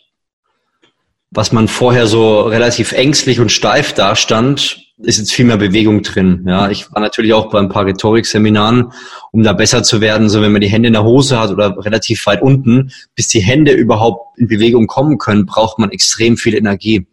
Was 1.31 1.53
man 1.53 1.69
vorher 1.69 2.07
so 2.07 2.43
relativ 2.43 2.93
ängstlich 2.93 3.39
und 3.39 3.53
steif 3.53 3.93
dastand, 3.93 4.90
ist 5.03 5.19
jetzt 5.19 5.33
viel 5.33 5.47
mehr 5.47 5.57
Bewegung 5.57 6.03
drin. 6.03 6.45
Ja, 6.47 6.71
ich 6.71 6.93
war 6.93 7.01
natürlich 7.01 7.33
auch 7.33 7.51
bei 7.51 7.59
ein 7.59 7.69
paar 7.69 7.87
Rhetorikseminaren, 7.87 8.93
um 9.33 9.43
da 9.43 9.53
besser 9.53 9.83
zu 9.83 10.01
werden. 10.01 10.29
So, 10.29 10.43
wenn 10.43 10.53
man 10.53 10.61
die 10.61 10.69
Hände 10.69 10.89
in 10.89 10.93
der 10.93 11.05
Hose 11.05 11.39
hat 11.39 11.51
oder 11.51 11.77
relativ 11.85 12.27
weit 12.27 12.43
unten, 12.43 12.93
bis 13.15 13.29
die 13.29 13.41
Hände 13.41 13.73
überhaupt 13.73 14.39
in 14.39 14.49
Bewegung 14.49 14.87
kommen 14.87 15.19
können, 15.19 15.47
braucht 15.47 15.79
man 15.79 15.91
extrem 15.91 16.37
viel 16.37 16.55
Energie. 16.55 17.07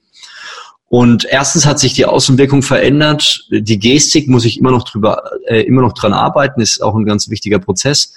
Und 0.90 1.26
erstens 1.26 1.66
hat 1.66 1.80
sich 1.80 1.94
die 1.94 2.06
Außenwirkung 2.06 2.62
verändert. 2.62 3.46
Die 3.52 3.80
Gestik 3.80 4.30
muss 4.30 4.46
ich 4.46 4.58
immer 4.58 4.72
noch 4.72 4.84
drüber, 4.84 5.24
äh, 5.48 5.62
immer 5.62 5.82
noch 5.82 5.94
dran 5.94 6.14
arbeiten, 6.14 6.62
ist 6.62 6.82
auch 6.82 6.96
ein 6.96 7.06
ganz 7.06 7.30
wichtiger 7.30 7.60
Prozess. 7.60 8.14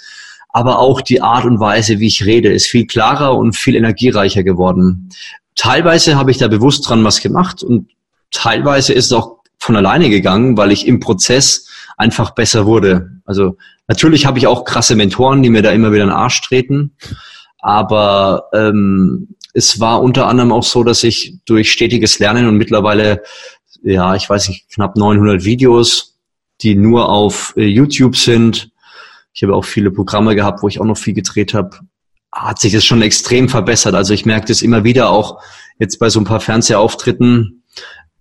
Aber 0.53 0.79
auch 0.79 1.01
die 1.01 1.21
Art 1.21 1.45
und 1.45 1.61
Weise, 1.61 2.01
wie 2.01 2.07
ich 2.07 2.25
rede, 2.25 2.53
ist 2.53 2.67
viel 2.67 2.87
klarer 2.87 3.37
und 3.37 3.57
viel 3.57 3.77
energiereicher 3.77 4.43
geworden. 4.43 5.11
Teilweise 5.57 6.17
habe 6.17 6.31
ich 6.31 6.39
da 6.39 6.49
bewusst 6.49 6.89
dran 6.89 7.05
was 7.05 7.21
gemacht 7.21 7.63
und 7.63 7.89
teilweise 8.31 8.93
ist 8.93 9.07
es 9.07 9.13
auch 9.13 9.40
von 9.61 9.77
alleine 9.77 10.11
gegangen, 10.11 10.57
weil 10.57 10.73
ich 10.73 10.87
im 10.87 11.01
Prozess 11.01 11.69
einfach 11.97 12.31
besser 12.31 12.67
wurde. 12.67 13.21
Also 13.25 13.59
natürlich 13.87 14.27
habe 14.27 14.39
ich 14.39 14.47
auch 14.47 14.65
krasse 14.65 14.97
Mentoren, 14.97 15.43
die 15.43 15.51
mir 15.51 15.63
da 15.63 15.71
immer 15.71 15.93
wieder 15.93 16.05
in 16.05 16.09
den 16.09 16.17
Arsch 16.17 16.41
treten, 16.41 16.97
aber 17.59 18.49
ähm, 18.55 19.29
es 19.53 19.81
war 19.81 20.03
unter 20.03 20.27
anderem 20.27 20.53
auch 20.53 20.63
so, 20.63 20.83
dass 20.83 21.03
ich 21.03 21.37
durch 21.45 21.71
stetiges 21.71 22.19
Lernen 22.19 22.47
und 22.47 22.57
mittlerweile, 22.57 23.23
ja, 23.83 24.15
ich 24.15 24.29
weiß 24.29 24.49
nicht, 24.49 24.71
knapp 24.71 24.97
900 24.97 25.45
Videos, 25.45 26.19
die 26.63 26.75
nur 26.75 27.09
auf 27.09 27.53
äh, 27.57 27.67
YouTube 27.67 28.17
sind. 28.17 28.71
Ich 29.33 29.43
habe 29.43 29.55
auch 29.55 29.65
viele 29.65 29.91
Programme 29.91 30.35
gehabt, 30.35 30.63
wo 30.63 30.69
ich 30.69 30.81
auch 30.81 30.85
noch 30.85 30.99
viel 30.99 31.15
gedreht 31.15 31.55
habe. 31.55 31.79
Hat 32.33 32.61
sich 32.61 32.73
das 32.73 32.85
schon 32.85 33.03
extrem 33.03 33.49
verbessert. 33.49 33.95
Also 33.95 34.15
ich 34.15 34.25
merke 34.25 34.47
das 34.47 34.63
immer 34.63 34.85
wieder 34.85 35.11
auch 35.11 35.43
jetzt 35.79 35.99
bei 35.99 36.09
so 36.09 36.21
ein 36.21 36.25
paar 36.25 36.41
Fernsehauftritten, 36.41 37.60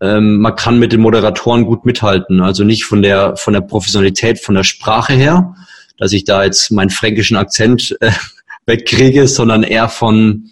ähm, 0.01 0.39
man 0.39 0.55
kann 0.55 0.79
mit 0.79 0.91
den 0.93 1.01
Moderatoren 1.01 1.65
gut 1.65 1.85
mithalten. 1.85 2.41
Also 2.41 2.63
nicht 2.63 2.85
von 2.85 3.01
der, 3.01 3.35
von 3.35 3.53
der 3.53 3.61
Professionalität, 3.61 4.39
von 4.39 4.55
der 4.55 4.63
Sprache 4.63 5.13
her, 5.13 5.55
dass 5.97 6.13
ich 6.13 6.23
da 6.23 6.43
jetzt 6.43 6.71
meinen 6.71 6.89
fränkischen 6.89 7.37
Akzent 7.37 7.97
äh, 7.99 8.11
wegkriege, 8.65 9.27
sondern 9.27 9.63
eher 9.63 9.89
von, 9.89 10.49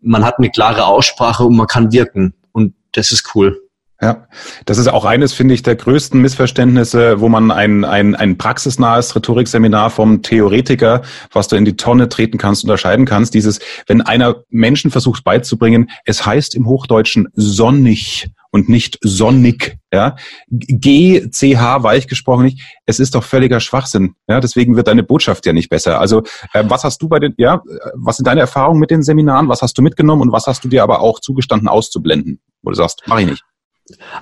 man 0.00 0.24
hat 0.24 0.38
eine 0.38 0.50
klare 0.50 0.86
Aussprache 0.86 1.44
und 1.44 1.56
man 1.56 1.66
kann 1.66 1.92
wirken. 1.92 2.34
Und 2.52 2.74
das 2.92 3.12
ist 3.12 3.34
cool. 3.34 3.60
Ja, 4.02 4.26
das 4.66 4.78
ist 4.78 4.88
auch 4.88 5.04
eines, 5.04 5.32
finde 5.32 5.54
ich, 5.54 5.62
der 5.62 5.76
größten 5.76 6.20
Missverständnisse, 6.20 7.20
wo 7.20 7.28
man 7.28 7.50
ein, 7.50 7.84
ein, 7.84 8.14
ein 8.14 8.36
praxisnahes 8.36 9.14
Rhetorikseminar 9.14 9.88
vom 9.88 10.20
Theoretiker, 10.20 11.02
was 11.32 11.48
du 11.48 11.56
in 11.56 11.64
die 11.64 11.76
Tonne 11.76 12.08
treten 12.08 12.36
kannst, 12.36 12.64
unterscheiden 12.64 13.06
kannst. 13.06 13.34
Dieses, 13.34 13.60
wenn 13.86 14.02
einer 14.02 14.42
Menschen 14.50 14.90
versucht 14.90 15.22
beizubringen, 15.24 15.90
es 16.04 16.26
heißt 16.26 16.54
im 16.54 16.66
Hochdeutschen 16.66 17.28
sonnig 17.34 18.30
und 18.54 18.68
nicht 18.68 18.98
sonnig. 19.02 19.78
Ja? 19.92 20.14
G, 20.48 21.28
CH, 21.28 21.82
weich 21.82 22.06
gesprochen 22.06 22.44
nicht. 22.44 22.60
Es 22.86 23.00
ist 23.00 23.16
doch 23.16 23.24
völliger 23.24 23.58
Schwachsinn. 23.58 24.14
Ja? 24.28 24.38
Deswegen 24.38 24.76
wird 24.76 24.86
deine 24.86 25.02
Botschaft 25.02 25.44
ja 25.44 25.52
nicht 25.52 25.68
besser. 25.70 25.98
Also 25.98 26.22
äh, 26.52 26.62
was 26.68 26.84
hast 26.84 27.02
du 27.02 27.08
bei 27.08 27.18
den, 27.18 27.34
ja, 27.36 27.62
was 27.96 28.18
sind 28.18 28.28
deine 28.28 28.42
Erfahrungen 28.42 28.78
mit 28.78 28.92
den 28.92 29.02
Seminaren? 29.02 29.48
Was 29.48 29.60
hast 29.60 29.76
du 29.76 29.82
mitgenommen 29.82 30.22
und 30.22 30.30
was 30.30 30.46
hast 30.46 30.62
du 30.62 30.68
dir 30.68 30.84
aber 30.84 31.00
auch 31.00 31.18
zugestanden 31.18 31.66
auszublenden? 31.66 32.38
Wo 32.62 32.70
du 32.70 32.76
sagst, 32.76 33.02
mach 33.06 33.18
ich 33.18 33.26
nicht. 33.26 33.42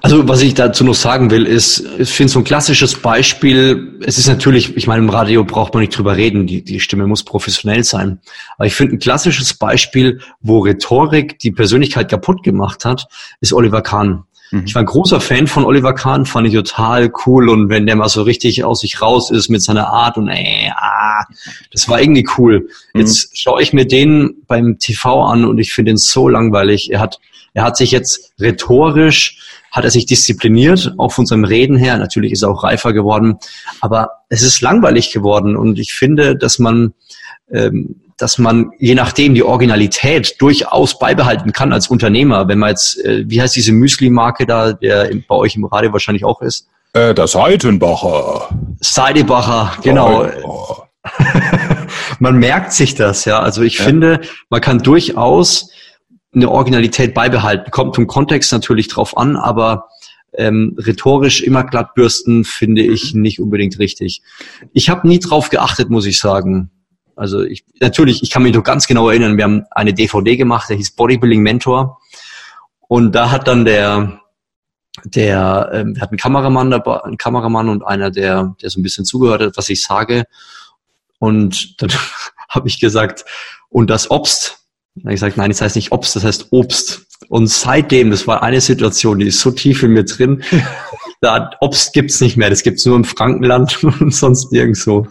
Also 0.00 0.28
was 0.28 0.42
ich 0.42 0.54
dazu 0.54 0.82
noch 0.82 0.94
sagen 0.94 1.30
will, 1.30 1.46
ist, 1.46 1.84
ich 1.98 2.10
finde 2.10 2.32
so 2.32 2.40
ein 2.40 2.44
klassisches 2.44 2.96
Beispiel, 2.96 3.96
es 4.04 4.18
ist 4.18 4.26
natürlich, 4.26 4.76
ich 4.76 4.88
meine, 4.88 5.02
im 5.02 5.08
Radio 5.08 5.44
braucht 5.44 5.72
man 5.72 5.82
nicht 5.82 5.96
drüber 5.96 6.16
reden, 6.16 6.48
die, 6.48 6.64
die 6.64 6.80
Stimme 6.80 7.06
muss 7.06 7.22
professionell 7.22 7.84
sein. 7.84 8.18
Aber 8.56 8.66
ich 8.66 8.74
finde 8.74 8.96
ein 8.96 8.98
klassisches 8.98 9.54
Beispiel, 9.54 10.20
wo 10.40 10.58
Rhetorik 10.58 11.38
die 11.38 11.52
Persönlichkeit 11.52 12.10
kaputt 12.10 12.42
gemacht 12.42 12.84
hat, 12.84 13.06
ist 13.40 13.52
Oliver 13.52 13.82
Kahn. 13.82 14.24
Mhm. 14.50 14.64
Ich 14.66 14.74
war 14.74 14.82
ein 14.82 14.86
großer 14.86 15.20
Fan 15.20 15.46
von 15.46 15.64
Oliver 15.64 15.94
Kahn, 15.94 16.26
fand 16.26 16.48
ich 16.48 16.54
total 16.54 17.12
cool 17.24 17.48
und 17.48 17.68
wenn 17.68 17.86
der 17.86 17.94
mal 17.94 18.08
so 18.08 18.22
richtig 18.22 18.64
aus 18.64 18.80
sich 18.80 19.00
raus 19.00 19.30
ist 19.30 19.48
mit 19.48 19.62
seiner 19.62 19.88
Art 19.88 20.16
und 20.18 20.28
äh, 20.28 20.70
ah, 20.74 21.24
das 21.70 21.88
war 21.88 22.00
irgendwie 22.00 22.26
cool. 22.36 22.68
Mhm. 22.94 23.00
Jetzt 23.00 23.38
schaue 23.38 23.62
ich 23.62 23.72
mir 23.72 23.86
den 23.86 24.42
beim 24.48 24.80
TV 24.80 25.22
an 25.22 25.44
und 25.44 25.58
ich 25.58 25.72
finde 25.72 25.92
ihn 25.92 25.96
so 25.98 26.28
langweilig. 26.28 26.90
Er 26.90 26.98
hat 26.98 27.20
er 27.54 27.64
hat 27.64 27.76
sich 27.76 27.90
jetzt 27.90 28.32
rhetorisch, 28.40 29.38
hat 29.70 29.84
er 29.84 29.90
sich 29.90 30.06
diszipliniert, 30.06 30.94
auch 30.98 31.12
von 31.12 31.26
seinem 31.26 31.44
Reden 31.44 31.76
her. 31.76 31.96
Natürlich 31.96 32.32
ist 32.32 32.42
er 32.42 32.50
auch 32.50 32.62
reifer 32.62 32.92
geworden, 32.92 33.38
aber 33.80 34.10
es 34.28 34.42
ist 34.42 34.60
langweilig 34.60 35.12
geworden 35.12 35.56
und 35.56 35.78
ich 35.78 35.94
finde, 35.94 36.36
dass 36.36 36.58
man, 36.58 36.92
ähm, 37.50 38.00
dass 38.18 38.38
man 38.38 38.70
je 38.78 38.94
nachdem 38.94 39.34
die 39.34 39.42
Originalität 39.42 40.36
durchaus 40.40 40.98
beibehalten 40.98 41.52
kann 41.52 41.72
als 41.72 41.88
Unternehmer. 41.88 42.48
Wenn 42.48 42.58
man 42.58 42.70
jetzt, 42.70 43.02
äh, 43.04 43.24
wie 43.26 43.40
heißt 43.40 43.56
diese 43.56 43.72
Müsli-Marke 43.72 44.46
da, 44.46 44.72
der 44.72 45.10
bei 45.26 45.34
euch 45.34 45.56
im 45.56 45.64
Radio 45.64 45.92
wahrscheinlich 45.92 46.24
auch 46.24 46.42
ist? 46.42 46.68
Äh, 46.94 47.14
der 47.14 47.26
Seidenbacher. 47.26 48.50
Seidenbacher, 48.80 49.72
genau. 49.82 50.28
man 52.18 52.36
merkt 52.36 52.72
sich 52.72 52.94
das, 52.94 53.24
ja. 53.24 53.40
Also 53.40 53.62
ich 53.62 53.78
ja. 53.78 53.84
finde, 53.84 54.20
man 54.50 54.60
kann 54.60 54.78
durchaus 54.78 55.70
eine 56.34 56.50
Originalität 56.50 57.14
beibehalten. 57.14 57.70
Kommt 57.70 57.94
vom 57.94 58.06
Kontext 58.06 58.52
natürlich 58.52 58.88
drauf 58.88 59.16
an, 59.16 59.36
aber 59.36 59.88
ähm, 60.34 60.76
rhetorisch 60.78 61.42
immer 61.42 61.64
glatt 61.64 61.94
bürsten 61.94 62.44
finde 62.44 62.82
ich 62.82 63.14
nicht 63.14 63.40
unbedingt 63.40 63.78
richtig. 63.78 64.22
Ich 64.72 64.88
habe 64.88 65.06
nie 65.06 65.18
drauf 65.18 65.50
geachtet, 65.50 65.90
muss 65.90 66.06
ich 66.06 66.18
sagen. 66.18 66.70
Also 67.16 67.42
ich, 67.42 67.64
natürlich, 67.80 68.22
ich 68.22 68.30
kann 68.30 68.42
mich 68.42 68.54
noch 68.54 68.64
ganz 68.64 68.86
genau 68.86 69.10
erinnern, 69.10 69.36
wir 69.36 69.44
haben 69.44 69.64
eine 69.70 69.92
DVD 69.92 70.36
gemacht, 70.36 70.70
der 70.70 70.76
hieß 70.76 70.92
Bodybuilding 70.92 71.42
Mentor. 71.42 72.00
Und 72.88 73.12
da 73.12 73.30
hat 73.30 73.46
dann 73.46 73.64
der, 73.64 74.20
der, 75.04 75.70
ähm, 75.72 76.00
hat 76.00 76.10
einen 76.10 76.18
Kameramann 76.18 76.70
dabei, 76.70 77.04
einen 77.04 77.18
Kameramann 77.18 77.68
und 77.68 77.82
einer, 77.82 78.10
der, 78.10 78.54
der 78.62 78.70
so 78.70 78.80
ein 78.80 78.82
bisschen 78.82 79.04
zugehört 79.04 79.42
hat, 79.42 79.56
was 79.56 79.68
ich 79.68 79.82
sage. 79.82 80.24
Und 81.18 81.80
dann 81.82 81.90
habe 82.48 82.68
ich 82.68 82.80
gesagt, 82.80 83.24
und 83.68 83.90
das 83.90 84.10
Obst, 84.10 84.61
dann 84.94 85.04
habe 85.04 85.14
ich 85.14 85.20
gesagt, 85.20 85.36
nein, 85.36 85.50
das 85.50 85.62
heißt 85.62 85.76
nicht 85.76 85.92
Obst, 85.92 86.16
das 86.16 86.24
heißt 86.24 86.48
Obst. 86.50 87.06
Und 87.28 87.48
seitdem, 87.48 88.10
das 88.10 88.26
war 88.26 88.42
eine 88.42 88.60
Situation, 88.60 89.18
die 89.18 89.28
ist 89.28 89.40
so 89.40 89.50
tief 89.50 89.82
in 89.82 89.92
mir 89.92 90.04
drin, 90.04 90.42
da 91.20 91.50
Obst 91.60 91.94
gibt's 91.94 92.20
nicht 92.20 92.36
mehr, 92.36 92.50
das 92.50 92.62
gibt's 92.62 92.84
nur 92.84 92.96
im 92.96 93.04
Frankenland 93.04 93.82
und 94.00 94.14
sonst 94.14 94.52
nirgendwo. 94.52 95.06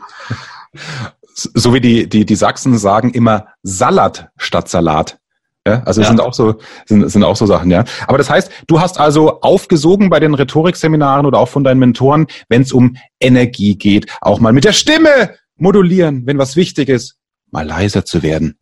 So 1.34 1.74
wie 1.74 1.82
die, 1.82 2.08
die, 2.08 2.26
die 2.26 2.36
Sachsen 2.36 2.78
sagen 2.78 3.12
immer 3.12 3.48
Salat 3.64 4.30
statt 4.38 4.70
Salat. 4.70 5.18
Ja, 5.66 5.84
also 5.84 6.02
ja. 6.02 6.08
sind 6.08 6.20
auch 6.20 6.34
so 6.34 6.56
sind, 6.88 7.08
sind 7.08 7.24
auch 7.24 7.36
so 7.36 7.46
Sachen, 7.46 7.70
ja. 7.70 7.84
Aber 8.08 8.18
das 8.18 8.32
heißt, 8.32 8.52
du 8.66 8.82
hast 8.82 9.00
also 9.00 9.42
aufgesogen 9.42 10.10
bei 10.10 10.20
den 10.20 10.34
Rhetorikseminaren 10.34 11.28
oder 11.28 11.38
auch 11.38 11.50
von 11.50 11.64
deinen 11.64 11.80
Mentoren, 11.80 12.26
wenn 12.50 12.64
es 12.64 12.72
um 12.72 12.98
Energie 13.20 13.76
geht, 13.76 14.08
auch 14.22 14.40
mal 14.40 14.54
mit 14.54 14.64
der 14.64 14.74
Stimme 14.74 15.36
modulieren, 15.58 16.26
wenn 16.26 16.40
was 16.40 16.56
wichtig 16.56 16.90
ist, 16.90 17.18
mal 17.52 17.66
leiser 17.66 18.06
zu 18.06 18.24
werden, 18.24 18.58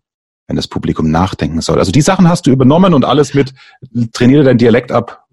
wenn 0.50 0.56
das 0.56 0.68
Publikum 0.68 1.12
nachdenken 1.12 1.62
soll. 1.62 1.78
Also 1.78 1.92
die 1.92 2.02
Sachen 2.02 2.28
hast 2.28 2.48
du 2.48 2.52
übernommen 2.52 2.96
und 2.96 3.06
alles 3.06 3.36
mit 3.36 3.54
trainiere 4.14 4.44
dein 4.44 4.58
Dialekt 4.58 4.92
ab 4.92 5.26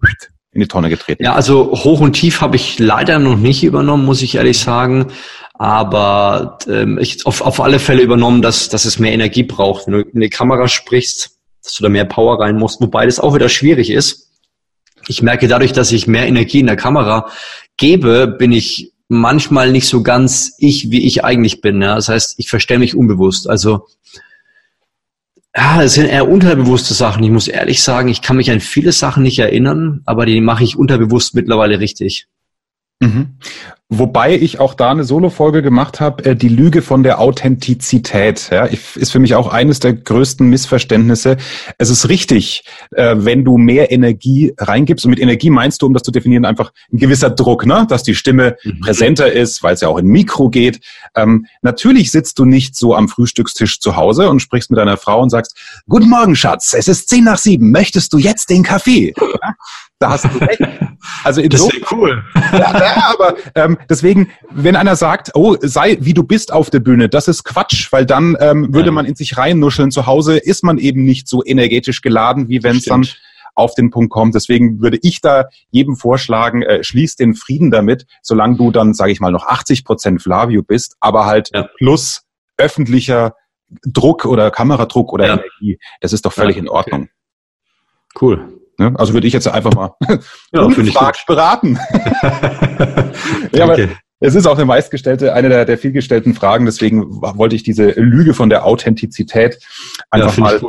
in 0.51 0.61
die 0.61 0.67
Tonne 0.67 0.89
getreten. 0.89 1.23
Ja, 1.23 1.33
also 1.33 1.71
hoch 1.71 1.99
und 1.99 2.13
tief 2.13 2.39
habe 2.39 2.55
ich 2.55 2.77
leider 2.77 3.17
noch 3.17 3.35
nicht 3.35 3.63
übernommen, 3.63 4.05
muss 4.05 4.21
ich 4.21 4.35
ehrlich 4.35 4.59
sagen. 4.59 5.07
Aber 5.55 6.59
ähm, 6.67 6.99
ich 6.99 7.25
auf, 7.25 7.41
auf 7.41 7.59
alle 7.59 7.79
Fälle 7.79 8.03
übernommen, 8.03 8.43
dass, 8.43 8.69
dass 8.69 8.85
es 8.85 8.99
mehr 8.99 9.11
Energie 9.11 9.41
braucht. 9.41 9.87
Wenn 9.87 9.93
du 9.93 10.01
in 10.01 10.21
die 10.21 10.29
Kamera 10.29 10.67
sprichst, 10.67 11.31
dass 11.63 11.73
du 11.73 11.83
da 11.83 11.89
mehr 11.89 12.05
Power 12.05 12.39
rein 12.39 12.57
musst, 12.57 12.79
wobei 12.79 13.07
das 13.07 13.19
auch 13.19 13.33
wieder 13.33 13.49
schwierig 13.49 13.89
ist. 13.89 14.29
Ich 15.07 15.23
merke 15.23 15.47
dadurch, 15.47 15.73
dass 15.73 15.91
ich 15.91 16.05
mehr 16.05 16.27
Energie 16.27 16.59
in 16.59 16.67
der 16.67 16.75
Kamera 16.75 17.31
gebe, 17.75 18.27
bin 18.27 18.51
ich 18.51 18.93
manchmal 19.07 19.71
nicht 19.71 19.87
so 19.87 20.03
ganz 20.03 20.53
ich, 20.59 20.91
wie 20.91 21.07
ich 21.07 21.25
eigentlich 21.25 21.61
bin. 21.61 21.81
Ja? 21.81 21.95
Das 21.95 22.07
heißt, 22.07 22.35
ich 22.37 22.49
verstelle 22.49 22.81
mich 22.81 22.95
unbewusst. 22.95 23.49
Also 23.49 23.87
ja, 25.57 25.81
es 25.81 25.95
sind 25.95 26.05
eher 26.05 26.29
unterbewusste 26.29 26.93
Sachen. 26.93 27.23
Ich 27.23 27.31
muss 27.31 27.47
ehrlich 27.47 27.81
sagen, 27.81 28.09
ich 28.09 28.21
kann 28.21 28.37
mich 28.37 28.51
an 28.51 28.59
viele 28.59 28.91
Sachen 28.91 29.23
nicht 29.23 29.39
erinnern, 29.39 30.01
aber 30.05 30.27
die 30.27 30.39
mache 30.39 30.63
ich 30.63 30.77
unterbewusst 30.77 31.33
mittlerweile 31.33 31.79
richtig. 31.79 32.27
Mhm. 32.99 33.39
Wobei 33.89 34.35
ich 34.35 34.59
auch 34.59 34.73
da 34.73 34.91
eine 34.91 35.05
Solo-Folge 35.05 35.61
gemacht 35.61 36.01
habe, 36.01 36.25
äh, 36.25 36.35
die 36.35 36.49
Lüge 36.49 36.81
von 36.81 37.03
der 37.03 37.21
Authentizität. 37.21 38.49
Ja, 38.51 38.65
ist 38.65 39.11
für 39.13 39.19
mich 39.19 39.33
auch 39.33 39.47
eines 39.47 39.79
der 39.79 39.93
größten 39.93 40.45
Missverständnisse. 40.49 41.37
Es 41.77 41.89
ist 41.89 42.09
richtig, 42.09 42.65
äh, 42.91 43.15
wenn 43.17 43.45
du 43.45 43.57
mehr 43.57 43.89
Energie 43.89 44.53
reingibst. 44.57 45.05
Und 45.05 45.11
mit 45.11 45.21
Energie 45.21 45.49
meinst 45.49 45.81
du, 45.81 45.85
um 45.85 45.93
das 45.93 46.03
zu 46.03 46.11
definieren, 46.11 46.43
einfach 46.43 46.73
ein 46.91 46.97
gewisser 46.97 47.29
Druck, 47.29 47.65
ne? 47.65 47.85
dass 47.87 48.03
die 48.03 48.13
Stimme 48.15 48.57
mhm. 48.65 48.81
präsenter 48.81 49.31
ist, 49.31 49.63
weil 49.63 49.75
es 49.75 49.79
ja 49.79 49.87
auch 49.87 49.97
in 49.97 50.07
Mikro 50.07 50.49
geht. 50.49 50.81
Ähm, 51.15 51.45
natürlich 51.61 52.11
sitzt 52.11 52.39
du 52.39 52.45
nicht 52.45 52.75
so 52.75 52.93
am 52.93 53.07
Frühstückstisch 53.07 53.79
zu 53.79 53.95
Hause 53.95 54.29
und 54.29 54.41
sprichst 54.41 54.69
mit 54.69 54.79
deiner 54.79 54.97
Frau 54.97 55.21
und 55.21 55.29
sagst, 55.29 55.55
Guten 55.87 56.09
Morgen, 56.09 56.35
Schatz, 56.35 56.73
es 56.73 56.89
ist 56.89 57.07
zehn 57.07 57.23
nach 57.23 57.37
sieben, 57.37 57.71
möchtest 57.71 58.11
du 58.11 58.17
jetzt 58.17 58.49
den 58.49 58.63
Kaffee? 58.63 59.13
Ja? 59.17 59.53
Da 59.99 60.09
hast 60.09 60.25
du 60.25 60.37
recht. 60.37 60.59
Also 61.23 61.41
das 61.41 61.61
ist 61.61 61.91
cool. 61.91 62.23
Ja, 62.35 62.79
ja 62.79 63.13
aber 63.13 63.35
ähm, 63.55 63.77
deswegen, 63.89 64.29
wenn 64.51 64.75
einer 64.75 64.95
sagt, 64.95 65.31
oh, 65.33 65.55
sei 65.61 65.97
wie 65.99 66.13
du 66.13 66.23
bist 66.23 66.53
auf 66.53 66.69
der 66.69 66.79
Bühne, 66.79 67.09
das 67.09 67.27
ist 67.27 67.43
Quatsch, 67.43 67.91
weil 67.91 68.05
dann 68.05 68.37
ähm, 68.39 68.73
würde 68.73 68.87
ja. 68.87 68.91
man 68.91 69.05
in 69.05 69.15
sich 69.15 69.37
reinnuscheln. 69.37 69.91
Zu 69.91 70.05
Hause 70.05 70.37
ist 70.37 70.63
man 70.63 70.77
eben 70.77 71.03
nicht 71.03 71.27
so 71.27 71.43
energetisch 71.43 72.01
geladen, 72.01 72.49
wie 72.49 72.63
wenn 72.63 72.77
es 72.77 72.85
dann 72.85 73.07
auf 73.55 73.73
den 73.73 73.89
Punkt 73.89 74.11
kommt. 74.11 74.35
Deswegen 74.35 74.81
würde 74.81 74.99
ich 75.01 75.19
da 75.21 75.45
jedem 75.71 75.95
vorschlagen, 75.95 76.61
äh, 76.61 76.83
schließ 76.83 77.15
den 77.15 77.33
Frieden 77.33 77.71
damit, 77.71 78.05
solange 78.21 78.57
du 78.57 78.71
dann, 78.71 78.93
sage 78.93 79.11
ich 79.11 79.19
mal, 79.19 79.31
noch 79.31 79.47
80 79.47 79.83
Prozent 79.83 80.21
Flavio 80.21 80.61
bist, 80.61 80.95
aber 80.99 81.25
halt 81.25 81.49
ja. 81.53 81.67
plus 81.77 82.23
öffentlicher 82.57 83.35
Druck 83.85 84.25
oder 84.25 84.51
Kameradruck 84.51 85.11
oder. 85.11 85.25
Energie. 85.25 85.79
Das 86.01 86.13
ist 86.13 86.25
doch 86.25 86.33
völlig 86.33 86.57
in 86.57 86.69
Ordnung. 86.69 87.01
Okay. 87.01 87.11
Cool. 88.21 88.59
Ne? 88.77 88.93
Also 88.97 89.13
würde 89.13 89.27
ich 89.27 89.33
jetzt 89.33 89.47
einfach 89.47 89.73
mal 89.73 89.91
ja, 90.51 90.61
ungefragt 90.61 91.25
beraten. 91.27 91.79
ja, 93.53 93.63
aber 93.63 93.77
es 94.19 94.35
ist 94.35 94.47
auch 94.47 94.55
eine 94.55 94.65
meistgestellte, 94.65 95.33
eine 95.33 95.49
der, 95.49 95.65
der 95.65 95.77
vielgestellten 95.77 96.33
Fragen. 96.33 96.65
Deswegen 96.65 97.21
wollte 97.21 97.55
ich 97.55 97.63
diese 97.63 97.91
Lüge 97.91 98.33
von 98.33 98.49
der 98.49 98.65
Authentizität 98.65 99.59
einfach 100.09 100.37
ja, 100.37 100.43
mal 100.43 100.61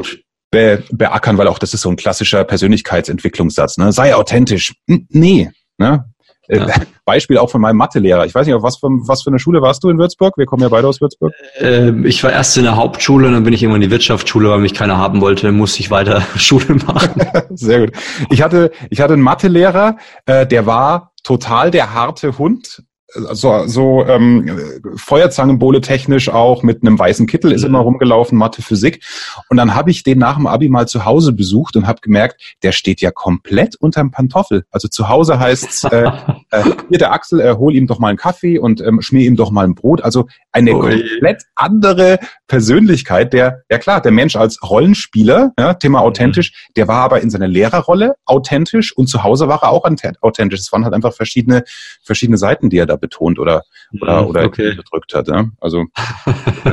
be, 0.51 0.83
beackern, 0.91 1.39
weil 1.39 1.49
auch 1.49 1.59
das 1.59 1.75
ist 1.75 1.83
so 1.83 1.91
ein 1.91 1.97
klassischer 1.97 2.45
Persönlichkeitsentwicklungssatz. 2.45 3.79
Ne? 3.79 3.93
Sei 3.93 4.15
authentisch. 4.15 4.75
N 4.87 5.07
nee. 5.11 5.51
Ne? 5.79 6.05
Äh, 6.49 6.59
ja. 6.59 6.67
Beispiel 7.05 7.39
auch 7.39 7.51
von 7.51 7.61
meinem 7.61 7.77
Mathelehrer. 7.77 8.27
Ich 8.27 8.35
weiß 8.35 8.47
nicht, 8.47 8.55
auf 8.55 8.63
was 8.63 8.79
für, 8.79 8.89
was 8.89 9.23
für 9.23 9.31
eine 9.31 9.39
Schule 9.39 9.63
warst 9.63 9.83
du 9.85 9.91
in 9.91 9.99
Würzburg? 9.99 10.37
Wir 10.37 10.47
kommen 10.47 10.63
ja 10.63 10.69
beide 10.69 10.89
aus 10.89 11.01
Würzburg. 11.01 11.33
Ähm, 11.59 12.05
ich 12.05 12.23
war 12.25 12.33
erst 12.33 12.57
in 12.57 12.65
der 12.65 12.77
Hauptschule, 12.77 13.31
dann 13.31 13.45
bin 13.45 13.53
ich 13.53 13.63
irgendwann 13.63 13.83
in 13.83 13.89
die 13.89 13.93
Wirtschaftsschule, 13.93 14.51
weil 14.51 14.59
mich 14.59 14.75
keiner 14.75 14.99
haben 14.99 15.21
wollte, 15.21 15.53
musste 15.53 15.81
ich 15.81 15.91
weiter 15.91 16.23
Schule 16.37 16.75
machen. 16.87 17.23
Sehr 17.51 17.81
gut. 17.81 17.93
Ich 18.31 18.43
hatte, 18.43 18.73
ich 18.91 19.01
hatte 19.01 19.15
einen 19.15 19.23
Mathelehrer, 19.23 19.97
äh, 20.27 20.47
der 20.47 20.67
war 20.67 21.13
total 21.23 21.71
der 21.71 21.95
harte 21.95 22.39
Hund, 22.39 22.83
so, 23.15 23.67
so 23.67 24.05
ähm, 24.07 24.83
Feuerzangenbowle 24.97 25.81
technisch 25.81 26.29
auch 26.29 26.63
mit 26.63 26.83
einem 26.83 26.99
weißen 26.99 27.27
Kittel 27.27 27.53
ist 27.53 27.63
mhm. 27.63 27.69
immer 27.69 27.79
rumgelaufen, 27.81 28.37
Mathe, 28.37 28.61
Physik. 28.61 29.03
Und 29.49 29.57
dann 29.57 29.75
habe 29.75 29.91
ich 29.91 30.03
den 30.03 30.19
nach 30.19 30.37
dem 30.37 30.47
Abi 30.47 30.69
mal 30.69 30.87
zu 30.87 31.07
Hause 31.07 31.33
besucht 31.33 31.77
und 31.77 31.87
habe 31.87 32.01
gemerkt, 32.03 32.57
der 32.63 32.73
steht 32.73 33.01
ja 33.01 33.11
komplett 33.11 33.77
unterm 33.77 34.11
Pantoffel. 34.11 34.65
Also 34.71 34.89
zu 34.89 35.09
Hause 35.09 35.39
heißt 35.39 35.85
äh, 35.91 36.11
äh, 36.51 36.65
hier 36.89 36.99
der 36.99 37.13
Axel, 37.13 37.41
äh, 37.41 37.55
hol 37.57 37.75
ihm 37.75 37.87
doch 37.87 37.99
mal 37.99 38.09
einen 38.09 38.19
Kaffee 38.19 38.59
und 38.59 38.83
ähm, 38.83 39.01
schmier 39.01 39.27
ihm 39.27 39.37
doch 39.37 39.51
mal 39.51 39.65
ein 39.65 39.75
Brot. 39.75 40.03
Also 40.03 40.27
eine 40.53 40.75
oh, 40.75 40.81
komplett 40.81 41.45
andere 41.55 42.19
Persönlichkeit. 42.47 43.33
Der, 43.33 43.63
ja 43.71 43.79
klar, 43.79 44.03
der 44.03 44.13
Mensch 44.13 44.37
als 44.37 44.59
Rollenspieler, 44.63 45.53
ja, 45.59 45.75
Thema 45.75 46.01
authentisch, 46.01 46.53
mhm. 46.53 46.73
der 46.77 46.89
war 46.89 47.03
aber 47.03 47.23
in 47.23 47.31
seiner 47.31 47.49
Lehrerrolle 47.49 48.17
authentisch 48.27 48.95
und 48.95 49.07
zu 49.07 49.23
Hause 49.23 49.49
war 49.49 49.63
er 49.63 49.71
auch 49.71 49.85
authentisch. 50.21 50.61
Es 50.61 50.73
waren 50.73 50.85
halt 50.85 50.93
einfach 50.93 51.15
verschiedene, 51.15 51.65
verschiedene 52.03 52.37
Seiten, 52.37 52.69
die 52.69 52.77
er 52.77 52.87
da 52.87 52.98
betont 52.99 53.39
oder, 53.39 53.63
oder, 54.01 54.23
mhm, 54.23 54.29
oder 54.29 54.45
okay. 54.45 54.75
gedrückt 54.75 55.15
hat. 55.15 55.29
Ja? 55.29 55.47
Also 55.61 55.87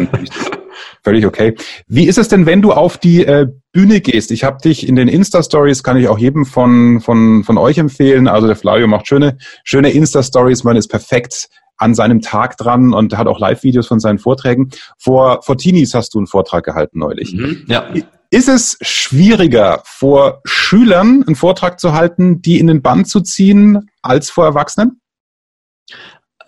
völlig 1.04 1.26
okay. 1.26 1.56
Wie 1.88 2.06
ist 2.06 2.18
es 2.18 2.28
denn, 2.28 2.46
wenn 2.46 2.62
du 2.62 2.72
auf 2.72 2.98
die 2.98 3.26
äh, 3.26 3.48
Bühne 3.72 4.02
gehst? 4.02 4.32
Ich 4.32 4.44
habe 4.44 4.58
dich 4.62 4.88
in 4.88 4.96
den 4.96 5.08
Insta-Stories, 5.08 5.84
kann 5.84 5.98
ich 5.98 6.08
auch 6.08 6.18
jedem 6.18 6.46
von, 6.46 7.02
von, 7.02 7.44
von 7.44 7.58
euch 7.58 7.78
empfehlen. 7.78 8.28
Also 8.28 8.48
der 8.48 8.56
Flavio 8.56 8.88
macht 8.88 9.08
schöne, 9.08 9.38
schöne 9.64 9.92
Insta-Stories, 9.92 10.64
man 10.64 10.76
ist 10.76 10.88
perfekt 10.88 11.50
an 11.78 11.94
seinem 11.94 12.22
Tag 12.22 12.58
dran 12.58 12.94
und 12.94 13.18
hat 13.18 13.28
auch 13.28 13.40
Live-Videos 13.40 13.88
von 13.88 14.00
seinen 14.00 14.20
Vorträgen. 14.20 14.70
Vor, 14.98 15.42
vor 15.42 15.58
Teenies 15.58 15.94
hast 15.94 16.14
du 16.14 16.20
einen 16.20 16.28
Vortrag 16.28 16.64
gehalten 16.64 17.00
neulich. 17.00 17.34
Mhm, 17.34 17.66
ja. 17.68 17.90
Ist 18.32 18.50
es 18.50 18.78
schwieriger, 18.82 19.82
vor 19.86 20.42
Schülern 20.46 21.24
einen 21.26 21.36
Vortrag 21.36 21.80
zu 21.80 21.94
halten, 21.94 22.42
die 22.42 22.60
in 22.60 22.68
den 22.68 22.82
Bann 22.82 23.06
zu 23.06 23.22
ziehen, 23.22 23.90
als 24.02 24.30
vor 24.30 24.46
Erwachsenen? 24.46 25.00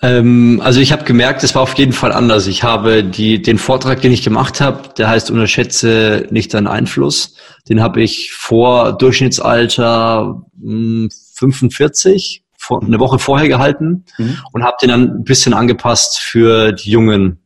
Ähm, 0.01 0.61
also 0.63 0.79
ich 0.79 0.91
habe 0.91 1.03
gemerkt, 1.03 1.43
es 1.43 1.55
war 1.55 1.63
auf 1.63 1.77
jeden 1.77 1.93
Fall 1.93 2.11
anders. 2.11 2.47
Ich 2.47 2.63
habe 2.63 3.03
die, 3.03 3.41
den 3.41 3.57
Vortrag, 3.57 4.01
den 4.01 4.11
ich 4.11 4.23
gemacht 4.23 4.61
habe, 4.61 4.89
der 4.97 5.09
heißt 5.09 5.31
Unterschätze 5.31 6.27
nicht 6.29 6.53
deinen 6.53 6.67
Einfluss. 6.67 7.35
Den 7.67 7.81
habe 7.81 8.01
ich 8.01 8.31
vor 8.31 8.93
Durchschnittsalter 8.93 10.41
mh, 10.55 10.71
hm, 10.71 11.09
45, 11.33 12.43
vor, 12.57 12.83
eine 12.83 12.99
Woche 12.99 13.19
vorher 13.19 13.47
gehalten 13.47 14.05
mhm. 14.17 14.37
und 14.51 14.63
habe 14.63 14.77
den 14.81 14.89
dann 14.89 15.01
ein 15.17 15.23
bisschen 15.23 15.53
angepasst 15.53 16.19
für 16.19 16.71
die 16.71 16.91
Jungen. 16.91 17.39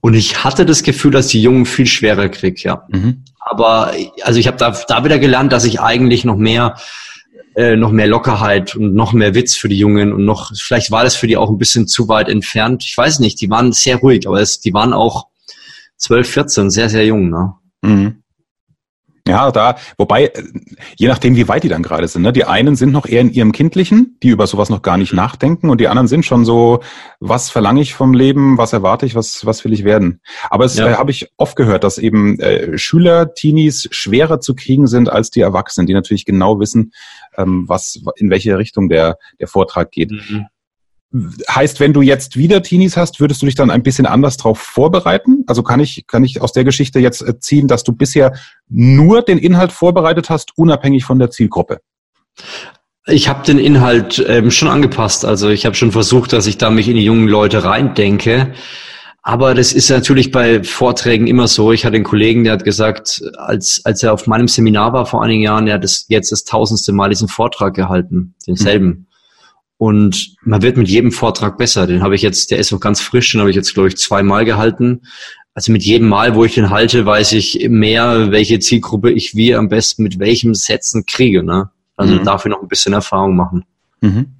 Und 0.00 0.14
ich 0.14 0.42
hatte 0.42 0.66
das 0.66 0.82
Gefühl, 0.82 1.12
dass 1.12 1.28
die 1.28 1.42
Jungen 1.42 1.64
viel 1.64 1.86
schwerer 1.86 2.28
krieg, 2.28 2.64
ja. 2.64 2.84
Mhm. 2.88 3.24
Aber 3.38 3.92
also 4.22 4.38
ich 4.40 4.46
habe 4.46 4.56
da, 4.56 4.70
da 4.70 5.04
wieder 5.04 5.18
gelernt, 5.18 5.52
dass 5.52 5.64
ich 5.64 5.80
eigentlich 5.80 6.24
noch 6.24 6.36
mehr 6.36 6.76
äh, 7.54 7.76
noch 7.76 7.92
mehr 7.92 8.06
Lockerheit 8.06 8.74
und 8.76 8.94
noch 8.94 9.12
mehr 9.12 9.34
Witz 9.34 9.56
für 9.56 9.68
die 9.68 9.78
Jungen 9.78 10.12
und 10.12 10.24
noch, 10.24 10.52
vielleicht 10.56 10.90
war 10.90 11.04
das 11.04 11.16
für 11.16 11.26
die 11.26 11.36
auch 11.36 11.50
ein 11.50 11.58
bisschen 11.58 11.86
zu 11.86 12.08
weit 12.08 12.28
entfernt. 12.28 12.84
Ich 12.84 12.96
weiß 12.96 13.18
nicht, 13.20 13.40
die 13.40 13.50
waren 13.50 13.72
sehr 13.72 13.96
ruhig, 13.96 14.26
aber 14.26 14.40
es, 14.40 14.60
die 14.60 14.72
waren 14.72 14.92
auch 14.92 15.26
12, 15.98 16.28
14, 16.28 16.70
sehr, 16.70 16.88
sehr 16.88 17.04
jung. 17.04 17.30
Ne? 17.30 17.54
Mhm. 17.82 18.22
Ja, 19.28 19.52
da, 19.52 19.76
wobei, 19.98 20.24
äh, 20.24 20.42
je 20.96 21.06
nachdem, 21.06 21.36
wie 21.36 21.46
weit 21.46 21.62
die 21.62 21.68
dann 21.68 21.84
gerade 21.84 22.08
sind. 22.08 22.22
Ne? 22.22 22.32
Die 22.32 22.44
einen 22.44 22.74
sind 22.74 22.90
noch 22.90 23.06
eher 23.06 23.20
in 23.20 23.32
ihrem 23.32 23.52
Kindlichen, 23.52 24.18
die 24.20 24.30
über 24.30 24.48
sowas 24.48 24.68
noch 24.68 24.82
gar 24.82 24.96
nicht 24.96 25.12
nachdenken, 25.12 25.70
und 25.70 25.80
die 25.80 25.86
anderen 25.86 26.08
sind 26.08 26.26
schon 26.26 26.44
so, 26.44 26.80
was 27.20 27.48
verlange 27.48 27.80
ich 27.80 27.94
vom 27.94 28.14
Leben, 28.14 28.58
was 28.58 28.72
erwarte 28.72 29.06
ich, 29.06 29.14
was, 29.14 29.46
was 29.46 29.64
will 29.64 29.72
ich 29.72 29.84
werden. 29.84 30.20
Aber 30.50 30.64
es 30.64 30.76
ja. 30.76 30.88
äh, 30.88 30.94
habe 30.94 31.12
ich 31.12 31.30
oft 31.36 31.54
gehört, 31.54 31.84
dass 31.84 31.98
eben 31.98 32.40
äh, 32.40 32.76
Schüler, 32.78 33.32
Teenies 33.32 33.88
schwerer 33.92 34.40
zu 34.40 34.56
kriegen 34.56 34.88
sind 34.88 35.08
als 35.08 35.30
die 35.30 35.40
Erwachsenen, 35.40 35.86
die 35.86 35.94
natürlich 35.94 36.24
genau 36.24 36.58
wissen, 36.58 36.92
ähm, 37.36 37.64
was, 37.68 38.00
in 38.16 38.30
welche 38.30 38.58
Richtung 38.58 38.88
der, 38.88 39.16
der 39.40 39.48
Vortrag 39.48 39.90
geht. 39.90 40.10
Mhm. 40.10 40.46
Heißt, 41.50 41.78
wenn 41.80 41.92
du 41.92 42.00
jetzt 42.00 42.38
wieder 42.38 42.62
Teenies 42.62 42.96
hast, 42.96 43.20
würdest 43.20 43.42
du 43.42 43.46
dich 43.46 43.54
dann 43.54 43.70
ein 43.70 43.82
bisschen 43.82 44.06
anders 44.06 44.38
darauf 44.38 44.58
vorbereiten? 44.58 45.44
Also 45.46 45.62
kann 45.62 45.78
ich, 45.78 46.06
kann 46.06 46.24
ich 46.24 46.40
aus 46.40 46.52
der 46.52 46.64
Geschichte 46.64 47.00
jetzt 47.00 47.20
äh, 47.20 47.38
ziehen, 47.38 47.68
dass 47.68 47.84
du 47.84 47.92
bisher 47.92 48.32
nur 48.68 49.22
den 49.22 49.38
Inhalt 49.38 49.72
vorbereitet 49.72 50.30
hast, 50.30 50.56
unabhängig 50.56 51.04
von 51.04 51.18
der 51.18 51.30
Zielgruppe? 51.30 51.80
Ich 53.06 53.28
habe 53.28 53.44
den 53.44 53.58
Inhalt 53.58 54.24
ähm, 54.26 54.50
schon 54.50 54.68
angepasst. 54.68 55.24
Also 55.24 55.48
ich 55.48 55.66
habe 55.66 55.74
schon 55.74 55.92
versucht, 55.92 56.32
dass 56.32 56.46
ich 56.46 56.56
da 56.56 56.70
mich 56.70 56.88
in 56.88 56.96
die 56.96 57.04
jungen 57.04 57.28
Leute 57.28 57.64
reindenke. 57.64 58.54
Aber 59.24 59.54
das 59.54 59.72
ist 59.72 59.88
natürlich 59.88 60.32
bei 60.32 60.64
Vorträgen 60.64 61.28
immer 61.28 61.46
so. 61.46 61.70
Ich 61.70 61.84
hatte 61.84 61.94
einen 61.94 62.04
Kollegen, 62.04 62.42
der 62.42 62.54
hat 62.54 62.64
gesagt, 62.64 63.22
als, 63.36 63.80
als 63.84 64.02
er 64.02 64.12
auf 64.12 64.26
meinem 64.26 64.48
Seminar 64.48 64.92
war 64.92 65.06
vor 65.06 65.22
einigen 65.22 65.42
Jahren, 65.42 65.68
er 65.68 65.74
hat 65.74 65.84
das 65.84 66.06
jetzt 66.08 66.32
das 66.32 66.42
tausendste 66.42 66.92
Mal 66.92 67.10
diesen 67.10 67.28
Vortrag 67.28 67.74
gehalten, 67.74 68.34
denselben. 68.48 68.86
Mhm. 68.86 69.06
Und 69.78 70.36
man 70.42 70.62
wird 70.62 70.76
mit 70.76 70.88
jedem 70.88 71.12
Vortrag 71.12 71.56
besser. 71.56 71.86
Den 71.86 72.02
habe 72.02 72.16
ich 72.16 72.22
jetzt, 72.22 72.50
der 72.50 72.58
ist 72.58 72.72
noch 72.72 72.80
ganz 72.80 73.00
frisch, 73.00 73.30
den 73.30 73.40
habe 73.40 73.50
ich 73.50 73.56
jetzt, 73.56 73.74
glaube 73.74 73.88
ich, 73.88 73.96
zweimal 73.96 74.44
gehalten. 74.44 75.02
also 75.54 75.70
mit 75.70 75.84
jedem 75.84 76.08
Mal, 76.08 76.34
wo 76.34 76.44
ich 76.44 76.54
den 76.54 76.70
halte, 76.70 77.06
weiß 77.06 77.32
ich 77.32 77.66
mehr, 77.68 78.32
welche 78.32 78.58
Zielgruppe 78.58 79.12
ich 79.12 79.36
wie 79.36 79.54
am 79.54 79.68
besten 79.68 80.02
mit 80.02 80.18
welchem 80.18 80.54
Setzen 80.54 81.06
kriege. 81.06 81.44
Ne? 81.44 81.70
Also 81.96 82.14
mhm. 82.14 82.24
dafür 82.24 82.50
noch 82.50 82.62
ein 82.62 82.68
bisschen 82.68 82.92
Erfahrung 82.92 83.36
machen. 83.36 83.64
Mhm. 84.00 84.34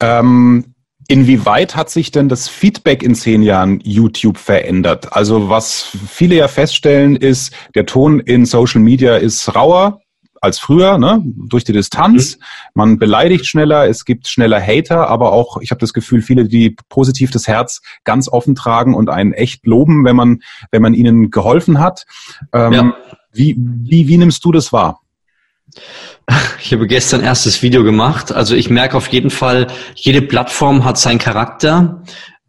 Ähm, 0.00 0.69
inwieweit 1.10 1.74
hat 1.74 1.90
sich 1.90 2.12
denn 2.12 2.28
das 2.28 2.48
Feedback 2.48 3.02
in 3.02 3.14
zehn 3.14 3.42
Jahren 3.42 3.80
YouTube 3.82 4.38
verändert? 4.38 5.12
Also 5.12 5.48
was 5.48 5.96
viele 6.08 6.36
ja 6.36 6.48
feststellen 6.48 7.16
ist, 7.16 7.52
der 7.74 7.84
Ton 7.86 8.20
in 8.20 8.46
Social 8.46 8.80
Media 8.80 9.16
ist 9.16 9.54
rauer, 9.54 10.00
als 10.40 10.58
früher, 10.58 10.96
ne? 10.98 11.22
durch 11.24 11.64
die 11.64 11.72
Distanz. 11.72 12.36
Mhm. 12.36 12.42
Man 12.74 12.98
beleidigt 12.98 13.46
schneller, 13.46 13.88
es 13.88 14.04
gibt 14.04 14.26
schneller 14.26 14.60
Hater, 14.60 15.08
aber 15.08 15.32
auch, 15.32 15.60
ich 15.60 15.70
habe 15.70 15.80
das 15.80 15.92
Gefühl, 15.92 16.22
viele, 16.22 16.46
die 16.46 16.76
positiv 16.88 17.30
das 17.30 17.46
Herz 17.46 17.82
ganz 18.04 18.28
offen 18.28 18.54
tragen 18.54 18.94
und 18.94 19.10
einen 19.10 19.32
echt 19.32 19.66
loben, 19.66 20.04
wenn 20.04 20.16
man, 20.16 20.40
wenn 20.70 20.80
man 20.80 20.94
ihnen 20.94 21.30
geholfen 21.30 21.78
hat. 21.78 22.06
Ähm, 22.54 22.72
ja. 22.72 22.96
wie, 23.32 23.56
wie, 23.58 24.08
wie 24.08 24.16
nimmst 24.16 24.44
du 24.44 24.52
das 24.52 24.72
wahr? 24.72 25.00
Ich 26.62 26.72
habe 26.72 26.86
gestern 26.86 27.22
erstes 27.22 27.62
Video 27.62 27.82
gemacht. 27.82 28.32
Also 28.32 28.54
ich 28.54 28.70
merke 28.70 28.96
auf 28.96 29.08
jeden 29.08 29.30
Fall, 29.30 29.66
jede 29.96 30.22
Plattform 30.22 30.84
hat 30.84 30.98
seinen 30.98 31.18
Charakter. 31.18 32.02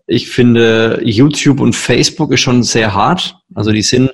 Ich 0.06 0.30
finde, 0.30 1.02
YouTube 1.04 1.60
und 1.60 1.74
Facebook 1.74 2.32
ist 2.32 2.42
schon 2.42 2.64
sehr 2.64 2.94
hart. 2.94 3.38
Also 3.56 3.72
die 3.72 3.82
sind, 3.82 4.12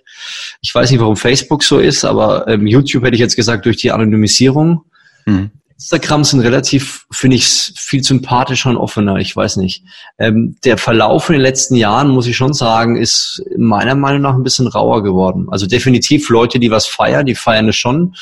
ich 0.61 0.73
weiß 0.73 0.91
nicht, 0.91 0.99
warum 0.99 1.17
Facebook 1.17 1.63
so 1.63 1.79
ist, 1.79 2.05
aber 2.05 2.47
ähm, 2.47 2.67
YouTube 2.67 3.03
hätte 3.03 3.15
ich 3.15 3.21
jetzt 3.21 3.35
gesagt, 3.35 3.65
durch 3.65 3.77
die 3.77 3.91
Anonymisierung. 3.91 4.83
Mhm. 5.25 5.51
Instagram 5.77 6.23
sind 6.23 6.39
relativ, 6.39 7.05
finde 7.11 7.37
ich, 7.37 7.45
viel 7.77 8.03
sympathischer 8.03 8.71
und 8.71 8.77
offener. 8.77 9.17
Ich 9.17 9.35
weiß 9.35 9.57
nicht. 9.57 9.83
Ähm, 10.17 10.55
der 10.65 10.79
Verlauf 10.79 11.29
in 11.29 11.33
den 11.33 11.43
letzten 11.43 11.75
Jahren, 11.75 12.09
muss 12.09 12.25
ich 12.25 12.35
schon 12.35 12.53
sagen, 12.53 12.95
ist 12.95 13.43
meiner 13.55 13.93
Meinung 13.93 14.21
nach 14.21 14.33
ein 14.33 14.43
bisschen 14.43 14.65
rauer 14.65 15.03
geworden. 15.03 15.47
Also 15.51 15.67
definitiv 15.67 16.29
Leute, 16.29 16.57
die 16.59 16.71
was 16.71 16.87
feiern, 16.87 17.27
die 17.27 17.35
feiern 17.35 17.69
es 17.69 17.75
schon. 17.75 18.15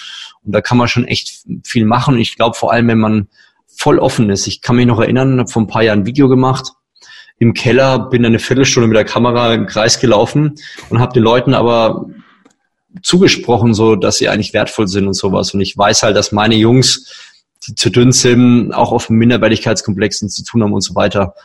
Und 0.43 0.51
da 0.51 0.59
kann 0.59 0.77
man 0.77 0.89
schon 0.89 1.07
echt 1.07 1.45
viel 1.63 1.85
machen. 1.85 2.15
Und 2.15 2.19
ich 2.19 2.35
glaube 2.35 2.57
vor 2.57 2.73
allem, 2.73 2.89
wenn 2.89 2.99
man 2.99 3.29
voll 3.77 3.99
offen 3.99 4.29
ist. 4.29 4.47
Ich 4.47 4.61
kann 4.61 4.75
mich 4.75 4.85
noch 4.85 4.99
erinnern, 4.99 5.39
habe 5.39 5.49
vor 5.49 5.61
ein 5.61 5.67
paar 5.67 5.83
Jahren 5.83 5.99
ein 5.99 6.05
Video 6.05 6.27
gemacht 6.27 6.73
im 7.37 7.53
Keller, 7.53 8.09
bin 8.09 8.25
eine 8.25 8.39
Viertelstunde 8.39 8.87
mit 8.87 8.95
der 8.95 9.05
Kamera 9.05 9.53
im 9.53 9.65
Kreis 9.65 9.99
gelaufen 9.99 10.55
und 10.89 10.99
habe 10.99 11.13
den 11.13 11.23
Leuten 11.23 11.53
aber 11.53 12.05
zugesprochen, 13.01 13.73
so 13.73 13.95
dass 13.95 14.17
sie 14.17 14.29
eigentlich 14.29 14.53
wertvoll 14.53 14.87
sind 14.87 15.07
und 15.07 15.15
sowas. 15.15 15.53
Und 15.53 15.61
ich 15.61 15.77
weiß 15.77 16.03
halt, 16.03 16.15
dass 16.15 16.31
meine 16.31 16.55
Jungs, 16.55 17.24
die 17.67 17.75
zu 17.75 17.89
dünn 17.89 18.11
sind, 18.11 18.71
auch 18.73 18.91
auf 18.91 19.09
Minderwertigkeitskomplexen 19.09 20.29
zu 20.29 20.43
tun 20.43 20.63
haben 20.63 20.73
und 20.73 20.81
so 20.81 20.95
weiter. 20.95 21.35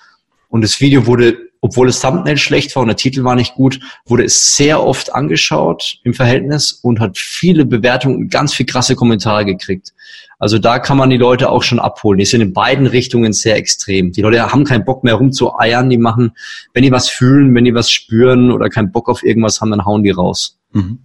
Und 0.49 0.63
das 0.63 0.81
Video 0.81 1.07
wurde, 1.07 1.39
obwohl 1.61 1.87
das 1.87 2.01
Thumbnail 2.01 2.37
schlecht 2.37 2.75
war 2.75 2.83
und 2.83 2.89
der 2.89 2.97
Titel 2.97 3.23
war 3.23 3.37
nicht 3.37 3.55
gut, 3.55 3.81
wurde 4.05 4.25
es 4.25 4.57
sehr 4.57 4.85
oft 4.85 5.15
angeschaut 5.15 5.99
im 6.03 6.13
Verhältnis 6.13 6.73
und 6.73 7.01
hat 7.01 7.19
viele 7.19 7.65
Bewertungen 7.65 8.17
und 8.17 8.31
ganz 8.31 8.53
viel 8.53 8.67
krasse 8.67 8.97
Kommentare 8.97 9.45
gekriegt. 9.45 9.93
Also 10.41 10.59
da 10.59 10.79
kann 10.79 10.97
man 10.97 11.11
die 11.11 11.19
Leute 11.19 11.51
auch 11.51 11.63
schon 11.63 11.79
abholen. 11.79 12.19
Die 12.19 12.25
sind 12.25 12.41
in 12.41 12.53
beiden 12.53 12.87
Richtungen 12.87 13.33
sehr 13.33 13.57
extrem. 13.57 14.11
Die 14.11 14.23
Leute 14.23 14.51
haben 14.51 14.65
keinen 14.65 14.87
Bock 14.87 15.05
mehr 15.05 15.15
rumzueiern. 15.15 15.91
Die 15.91 15.99
machen, 15.99 16.33
wenn 16.73 16.83
die 16.83 16.91
was 16.91 17.11
fühlen, 17.11 17.55
wenn 17.55 17.65
die 17.65 17.75
was 17.75 17.91
spüren 17.91 18.51
oder 18.51 18.71
keinen 18.71 18.91
Bock 18.91 19.09
auf 19.09 19.23
irgendwas 19.23 19.61
haben, 19.61 19.71
dann 19.71 19.85
hauen 19.85 20.03
die 20.03 20.11
raus. 20.11 20.59
Mhm. 20.73 20.99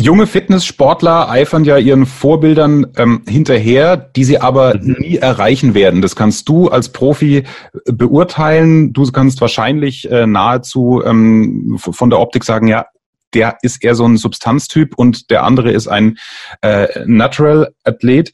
Junge 0.00 0.28
Fitnesssportler 0.28 1.28
eifern 1.28 1.64
ja 1.64 1.76
ihren 1.76 2.06
Vorbildern 2.06 2.86
ähm, 2.96 3.22
hinterher, 3.26 3.96
die 3.96 4.22
sie 4.22 4.38
aber 4.38 4.76
mhm. 4.76 4.96
nie 5.00 5.16
erreichen 5.16 5.74
werden. 5.74 6.02
Das 6.02 6.14
kannst 6.14 6.48
du 6.48 6.68
als 6.68 6.90
Profi 6.90 7.38
äh, 7.38 7.44
beurteilen. 7.92 8.92
Du 8.92 9.10
kannst 9.10 9.40
wahrscheinlich 9.40 10.08
äh, 10.08 10.26
nahezu 10.26 11.02
ähm, 11.04 11.78
von 11.78 12.10
der 12.10 12.20
Optik 12.20 12.44
sagen, 12.44 12.68
ja, 12.68 12.86
der 13.34 13.58
ist 13.62 13.82
eher 13.82 13.96
so 13.96 14.06
ein 14.06 14.18
Substanztyp 14.18 14.96
und 14.96 15.30
der 15.30 15.42
andere 15.42 15.72
ist 15.72 15.88
ein 15.88 16.18
äh, 16.62 16.86
Natural-Athlet. 17.04 18.32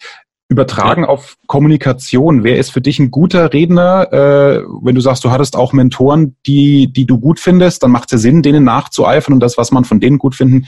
Übertragen 0.51 1.03
ja. 1.03 1.09
auf 1.09 1.37
Kommunikation, 1.47 2.45
wer 2.45 2.59
ist 2.59 2.71
für 2.71 2.83
dich 2.83 2.99
ein 2.99 3.11
guter 3.11 3.55
Redner? 3.55 4.13
Äh, 4.13 4.63
wenn 4.83 4.95
du 4.95 5.01
sagst, 5.01 5.25
du 5.25 5.31
hattest 5.31 5.57
auch 5.57 5.73
Mentoren, 5.73 6.37
die, 6.47 6.93
die 6.93 7.07
du 7.07 7.19
gut 7.19 7.41
findest, 7.41 7.83
dann 7.83 7.91
macht 7.91 8.13
es 8.13 8.13
ja 8.13 8.19
Sinn, 8.19 8.43
denen 8.43 8.65
nachzueifern 8.65 9.33
und 9.33 9.41
das, 9.41 9.57
was 9.57 9.73
man 9.73 9.85
von 9.85 10.01
denen 10.01 10.19
gut 10.19 10.35
finden, 10.35 10.67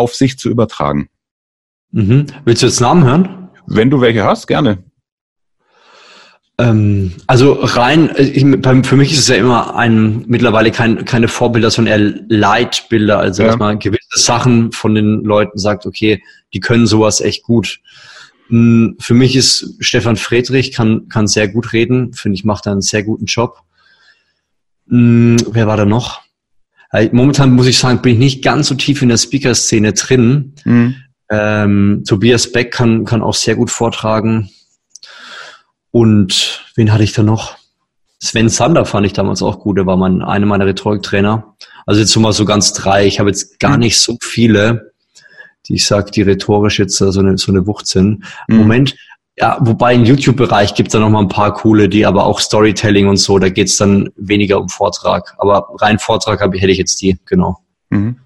auf 0.00 0.14
sich 0.14 0.38
zu 0.38 0.48
übertragen. 0.48 1.08
Mhm. 1.92 2.26
Willst 2.44 2.62
du 2.62 2.66
jetzt 2.66 2.80
Namen 2.80 3.04
hören? 3.04 3.50
Wenn 3.66 3.90
du 3.90 4.00
welche 4.00 4.24
hast, 4.24 4.46
gerne. 4.46 4.82
Ähm, 6.60 7.12
also 7.26 7.52
rein, 7.52 8.14
äh, 8.16 8.22
ich, 8.22 8.42
für 8.86 8.96
mich 8.96 9.12
ist 9.12 9.20
es 9.20 9.28
ja 9.28 9.36
immer 9.36 9.76
ein 9.76 10.24
mittlerweile 10.26 10.70
kein, 10.70 11.04
keine 11.04 11.28
Vorbilder, 11.28 11.70
sondern 11.70 12.00
eher 12.00 12.22
Leitbilder. 12.28 13.18
Also 13.18 13.42
ja. 13.42 13.48
dass 13.48 13.58
man 13.58 13.78
gewisse 13.78 14.18
Sachen 14.18 14.72
von 14.72 14.94
den 14.94 15.22
Leuten 15.24 15.58
sagt, 15.58 15.86
okay, 15.86 16.22
die 16.52 16.60
können 16.60 16.86
sowas 16.86 17.20
echt 17.20 17.44
gut. 17.44 17.80
Hm, 18.48 18.96
für 19.00 19.14
mich 19.14 19.36
ist 19.36 19.76
Stefan 19.80 20.16
Friedrich, 20.16 20.72
kann, 20.72 21.08
kann 21.08 21.26
sehr 21.26 21.48
gut 21.48 21.72
reden, 21.72 22.12
finde 22.12 22.34
ich, 22.34 22.44
macht 22.44 22.66
einen 22.66 22.82
sehr 22.82 23.04
guten 23.04 23.26
Job. 23.26 23.62
Hm, 24.88 25.36
wer 25.52 25.66
war 25.66 25.76
da 25.76 25.86
noch? 25.86 26.20
Momentan 26.92 27.52
muss 27.52 27.66
ich 27.66 27.78
sagen, 27.78 28.02
bin 28.02 28.14
ich 28.14 28.18
nicht 28.18 28.44
ganz 28.44 28.68
so 28.68 28.74
tief 28.74 29.02
in 29.02 29.08
der 29.08 29.16
Speaker-Szene 29.16 29.92
drin. 29.92 30.54
Mhm. 30.64 30.96
Ähm, 31.30 32.02
Tobias 32.06 32.50
Beck 32.50 32.72
kann, 32.72 33.04
kann 33.04 33.22
auch 33.22 33.34
sehr 33.34 33.54
gut 33.54 33.70
vortragen. 33.70 34.50
Und 35.92 36.64
wen 36.74 36.92
hatte 36.92 37.04
ich 37.04 37.12
da 37.12 37.22
noch? 37.22 37.56
Sven 38.22 38.48
Sander 38.48 38.84
fand 38.84 39.06
ich 39.06 39.12
damals 39.12 39.42
auch 39.42 39.60
gut, 39.60 39.78
der 39.78 39.86
war 39.86 39.96
mein, 39.96 40.22
einer 40.22 40.46
meiner 40.46 40.66
Rhetoriktrainer. 40.66 41.56
Also 41.86 42.00
jetzt 42.00 42.14
mal 42.16 42.32
so 42.32 42.44
ganz 42.44 42.72
drei. 42.72 43.06
Ich 43.06 43.18
habe 43.18 43.30
jetzt 43.30 43.58
gar 43.60 43.74
mhm. 43.74 43.80
nicht 43.80 43.98
so 43.98 44.18
viele, 44.20 44.92
die 45.66 45.74
ich 45.74 45.86
sage, 45.86 46.10
die 46.10 46.22
rhetorisch 46.22 46.78
jetzt 46.78 46.96
so 46.96 47.06
eine, 47.18 47.38
so 47.38 47.50
eine 47.50 47.66
Wucht 47.66 47.86
sind. 47.86 48.24
Mhm. 48.48 48.56
Moment, 48.56 48.96
ja, 49.36 49.58
wobei 49.60 49.94
im 49.94 50.04
YouTube-Bereich 50.04 50.74
gibt 50.74 50.88
es 50.88 50.92
da 50.92 50.98
noch 50.98 51.08
mal 51.08 51.20
ein 51.20 51.28
paar 51.28 51.54
coole, 51.54 51.88
die 51.88 52.04
aber 52.04 52.26
auch 52.26 52.40
Storytelling 52.40 53.08
und 53.08 53.16
so, 53.16 53.38
da 53.38 53.48
geht 53.48 53.68
es 53.68 53.76
dann 53.76 54.10
weniger 54.16 54.60
um 54.60 54.68
Vortrag. 54.68 55.34
Aber 55.38 55.68
rein 55.80 55.98
Vortrag 55.98 56.40
hab, 56.40 56.54
hätte 56.54 56.70
ich 56.70 56.78
jetzt 56.78 57.00
die, 57.00 57.18
genau. 57.24 57.58
Mhm. 57.88 58.16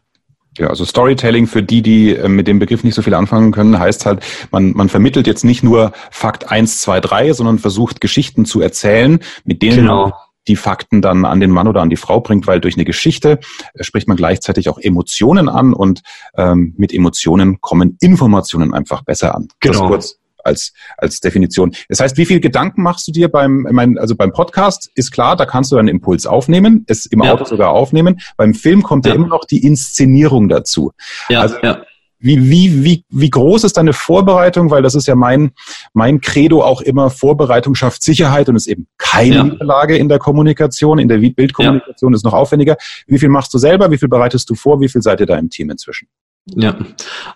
Ja, 0.58 0.68
also 0.68 0.84
Storytelling 0.84 1.46
für 1.46 1.62
die, 1.62 1.82
die 1.82 2.14
äh, 2.14 2.28
mit 2.28 2.46
dem 2.46 2.58
Begriff 2.58 2.84
nicht 2.84 2.94
so 2.94 3.02
viel 3.02 3.14
anfangen 3.14 3.52
können, 3.52 3.78
heißt 3.78 4.06
halt, 4.06 4.24
man, 4.50 4.72
man 4.72 4.88
vermittelt 4.88 5.26
jetzt 5.26 5.44
nicht 5.44 5.62
nur 5.62 5.92
Fakt 6.10 6.50
eins, 6.50 6.80
zwei, 6.80 7.00
drei, 7.00 7.32
sondern 7.32 7.58
versucht 7.58 8.00
Geschichten 8.00 8.44
zu 8.44 8.60
erzählen, 8.60 9.18
mit 9.44 9.62
denen 9.62 9.78
genau. 9.78 10.02
man 10.02 10.12
die 10.46 10.56
Fakten 10.56 11.00
dann 11.00 11.24
an 11.24 11.40
den 11.40 11.50
Mann 11.50 11.66
oder 11.66 11.80
an 11.80 11.90
die 11.90 11.96
Frau 11.96 12.20
bringt, 12.20 12.46
weil 12.46 12.60
durch 12.60 12.76
eine 12.76 12.84
Geschichte 12.84 13.40
äh, 13.74 13.82
spricht 13.82 14.06
man 14.06 14.16
gleichzeitig 14.16 14.68
auch 14.68 14.78
Emotionen 14.78 15.48
an 15.48 15.72
und 15.72 16.02
ähm, 16.36 16.74
mit 16.76 16.92
Emotionen 16.92 17.60
kommen 17.60 17.96
Informationen 18.00 18.74
einfach 18.74 19.02
besser 19.02 19.34
an. 19.34 19.48
Genau. 19.60 19.80
Das 19.80 19.88
kurz 19.88 20.18
als, 20.44 20.72
als 20.96 21.20
Definition. 21.20 21.74
Das 21.88 22.00
heißt, 22.00 22.16
wie 22.16 22.26
viel 22.26 22.40
Gedanken 22.40 22.82
machst 22.82 23.06
du 23.08 23.12
dir 23.12 23.28
beim, 23.28 23.66
ich 23.66 23.72
meine, 23.72 24.00
also 24.00 24.14
beim 24.14 24.32
Podcast 24.32 24.90
ist 24.94 25.10
klar, 25.10 25.36
da 25.36 25.46
kannst 25.46 25.72
du 25.72 25.76
einen 25.76 25.88
Impuls 25.88 26.26
aufnehmen, 26.26 26.84
es 26.86 27.06
im 27.06 27.22
ja. 27.22 27.32
Auto 27.32 27.44
sogar 27.44 27.70
aufnehmen. 27.70 28.20
Beim 28.36 28.54
Film 28.54 28.82
kommt 28.82 29.06
ja. 29.06 29.12
ja 29.12 29.16
immer 29.16 29.28
noch 29.28 29.44
die 29.44 29.64
Inszenierung 29.64 30.48
dazu. 30.48 30.92
Ja, 31.28 31.40
also, 31.40 31.56
ja. 31.62 31.82
Wie, 32.24 32.48
wie, 32.48 32.84
wie, 32.84 33.04
wie 33.10 33.28
groß 33.28 33.64
ist 33.64 33.76
deine 33.76 33.92
Vorbereitung? 33.92 34.70
Weil 34.70 34.80
das 34.80 34.94
ist 34.94 35.06
ja 35.06 35.14
mein, 35.14 35.50
mein 35.92 36.22
Credo 36.22 36.62
auch 36.62 36.80
immer, 36.80 37.10
Vorbereitung 37.10 37.74
schafft 37.74 38.02
Sicherheit 38.02 38.48
und 38.48 38.56
ist 38.56 38.66
eben 38.66 38.86
keine 38.96 39.34
ja. 39.34 39.44
Niederlage 39.44 39.98
in 39.98 40.08
der 40.08 40.18
Kommunikation, 40.18 40.98
in 40.98 41.08
der 41.08 41.18
Bildkommunikation 41.18 42.12
ja. 42.12 42.16
ist 42.16 42.24
noch 42.24 42.32
aufwendiger. 42.32 42.76
Wie 43.06 43.18
viel 43.18 43.28
machst 43.28 43.52
du 43.52 43.58
selber? 43.58 43.90
Wie 43.90 43.98
viel 43.98 44.08
bereitest 44.08 44.48
du 44.48 44.54
vor? 44.54 44.80
Wie 44.80 44.88
viel 44.88 45.02
seid 45.02 45.20
ihr 45.20 45.26
da 45.26 45.36
im 45.36 45.50
Team 45.50 45.68
inzwischen? 45.68 46.08
Ja, 46.46 46.76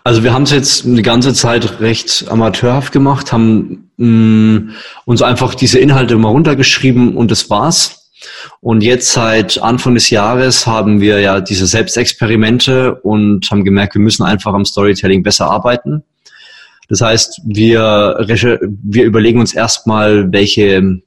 also 0.03 0.23
wir 0.23 0.33
haben 0.33 0.43
es 0.43 0.51
jetzt 0.51 0.85
eine 0.85 1.01
ganze 1.01 1.33
Zeit 1.33 1.79
recht 1.79 2.25
amateurhaft 2.29 2.93
gemacht, 2.93 3.31
haben 3.31 3.91
mh, 3.97 4.07
mm, 4.07 4.75
uns 5.05 5.21
einfach 5.23 5.55
diese 5.55 5.79
Inhalte 5.79 6.15
mal 6.17 6.29
runtergeschrieben 6.29 7.15
und 7.15 7.31
das 7.31 7.49
war's. 7.49 8.11
Und 8.61 8.81
jetzt 8.81 9.11
seit 9.11 9.61
Anfang 9.61 9.95
des 9.95 10.09
Jahres 10.09 10.67
haben 10.67 11.01
wir 11.01 11.21
ja 11.21 11.39
diese 11.41 11.65
Selbstexperimente 11.65 12.95
und 12.95 13.49
haben 13.49 13.63
gemerkt, 13.63 13.95
wir 13.95 14.01
müssen 14.01 14.23
einfach 14.23 14.53
am 14.53 14.65
Storytelling 14.65 15.23
besser 15.23 15.49
arbeiten. 15.49 16.03
Das 16.89 17.01
heißt, 17.01 17.41
wir, 17.45 18.17
wir 18.83 19.05
überlegen 19.05 19.39
uns 19.39 19.53
erstmal, 19.53 20.31
welche, 20.31 21.01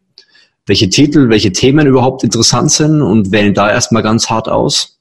welche 0.66 0.88
Titel, 0.88 1.28
welche 1.28 1.52
Themen 1.52 1.86
überhaupt 1.86 2.24
interessant 2.24 2.72
sind 2.72 3.02
und 3.02 3.30
wählen 3.30 3.52
da 3.52 3.70
erstmal 3.70 4.02
ganz 4.02 4.30
hart 4.30 4.48
aus. 4.48 5.00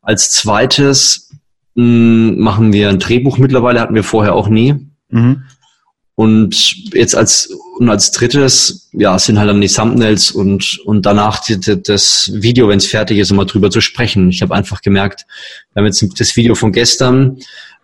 Als 0.00 0.30
zweites 0.30 1.30
machen 1.74 2.72
wir 2.72 2.88
ein 2.88 2.98
Drehbuch 2.98 3.38
mittlerweile, 3.38 3.80
hatten 3.80 3.94
wir 3.94 4.04
vorher 4.04 4.34
auch 4.34 4.48
nie. 4.48 4.74
Mhm. 5.08 5.44
Und 6.14 6.94
jetzt 6.94 7.16
als, 7.16 7.50
und 7.78 7.88
als 7.88 8.10
drittes, 8.10 8.90
ja, 8.92 9.18
sind 9.18 9.38
halt 9.38 9.48
dann 9.48 9.60
die 9.60 9.68
Thumbnails 9.68 10.30
und, 10.30 10.78
und 10.84 11.06
danach 11.06 11.42
die, 11.42 11.58
die, 11.58 11.82
das 11.82 12.30
Video, 12.34 12.68
wenn 12.68 12.78
es 12.78 12.86
fertig 12.86 13.18
ist, 13.18 13.30
um 13.30 13.38
mal 13.38 13.46
drüber 13.46 13.70
zu 13.70 13.80
sprechen. 13.80 14.28
Ich 14.28 14.42
habe 14.42 14.54
einfach 14.54 14.82
gemerkt, 14.82 15.26
wir 15.72 15.80
haben 15.80 15.86
jetzt 15.86 16.04
das 16.20 16.36
Video 16.36 16.54
von 16.54 16.70
gestern, 16.70 17.38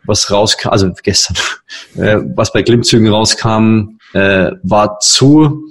was 0.04 0.30
rauskam, 0.30 0.68
also 0.68 0.92
gestern, 1.02 1.36
äh, 1.96 2.18
was 2.36 2.52
bei 2.52 2.62
Glimmzügen 2.62 3.08
rauskam, 3.08 3.98
äh, 4.12 4.52
war 4.62 5.00
zu, 5.00 5.67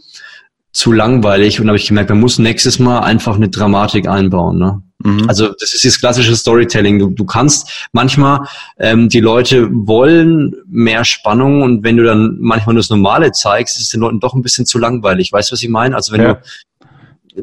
zu 0.77 0.91
langweilig 0.91 1.59
und 1.59 1.67
habe 1.67 1.77
ich 1.77 1.87
gemerkt, 1.87 2.11
man 2.11 2.19
muss 2.19 2.37
nächstes 2.37 2.77
Mal 2.77 2.99
einfach 2.99 3.35
eine 3.35 3.49
Dramatik 3.49 4.07
einbauen. 4.07 4.59
Ne? 4.59 4.83
Mhm. 5.03 5.27
Also 5.27 5.47
das 5.59 5.73
ist 5.73 5.83
das 5.83 5.99
klassische 5.99 6.35
Storytelling. 6.35 6.99
Du, 6.99 7.09
du 7.09 7.25
kannst 7.25 7.87
manchmal, 7.93 8.47
ähm, 8.77 9.09
die 9.09 9.19
Leute 9.19 9.69
wollen 9.71 10.55
mehr 10.67 11.03
Spannung 11.03 11.63
und 11.63 11.83
wenn 11.83 11.97
du 11.97 12.03
dann 12.03 12.37
manchmal 12.39 12.75
nur 12.75 12.81
das 12.81 12.91
Normale 12.91 13.31
zeigst, 13.31 13.77
ist 13.77 13.85
es 13.85 13.89
den 13.89 14.01
Leuten 14.01 14.19
doch 14.19 14.35
ein 14.35 14.43
bisschen 14.43 14.67
zu 14.67 14.77
langweilig. 14.77 15.31
Weißt 15.31 15.49
du, 15.49 15.53
was 15.53 15.63
ich 15.63 15.69
meine? 15.69 15.95
Also 15.95 16.13
wenn 16.13 16.21
ja. 16.21 16.41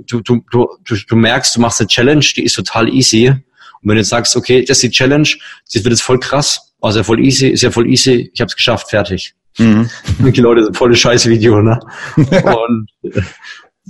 du, 0.07 0.21
du, 0.21 0.45
du, 0.53 0.69
du, 0.85 0.97
du 1.09 1.17
merkst, 1.17 1.57
du 1.57 1.61
machst 1.61 1.81
eine 1.81 1.89
Challenge, 1.89 2.25
die 2.37 2.45
ist 2.45 2.55
total 2.55 2.89
easy. 2.89 3.31
Und 3.31 3.41
wenn 3.83 3.97
du 3.97 4.01
jetzt 4.01 4.11
sagst, 4.11 4.37
okay, 4.37 4.65
das 4.65 4.77
ist 4.77 4.85
die 4.85 4.91
Challenge, 4.91 5.29
das 5.73 5.83
wird 5.83 5.93
jetzt 5.93 6.03
voll 6.03 6.21
krass, 6.21 6.73
also 6.81 7.03
voll 7.03 7.19
easy, 7.19 7.49
ist 7.49 7.63
ja 7.63 7.73
voll 7.73 7.91
easy, 7.91 8.31
ich 8.33 8.41
habe 8.41 8.49
es 8.49 8.55
geschafft, 8.55 8.91
fertig. 8.91 9.35
Mhm. 9.59 9.89
Die 10.19 10.41
Leute, 10.41 10.73
volle 10.73 10.97
Scheiß-Video, 10.97 11.63
ne? 11.63 11.81
und 12.17 12.89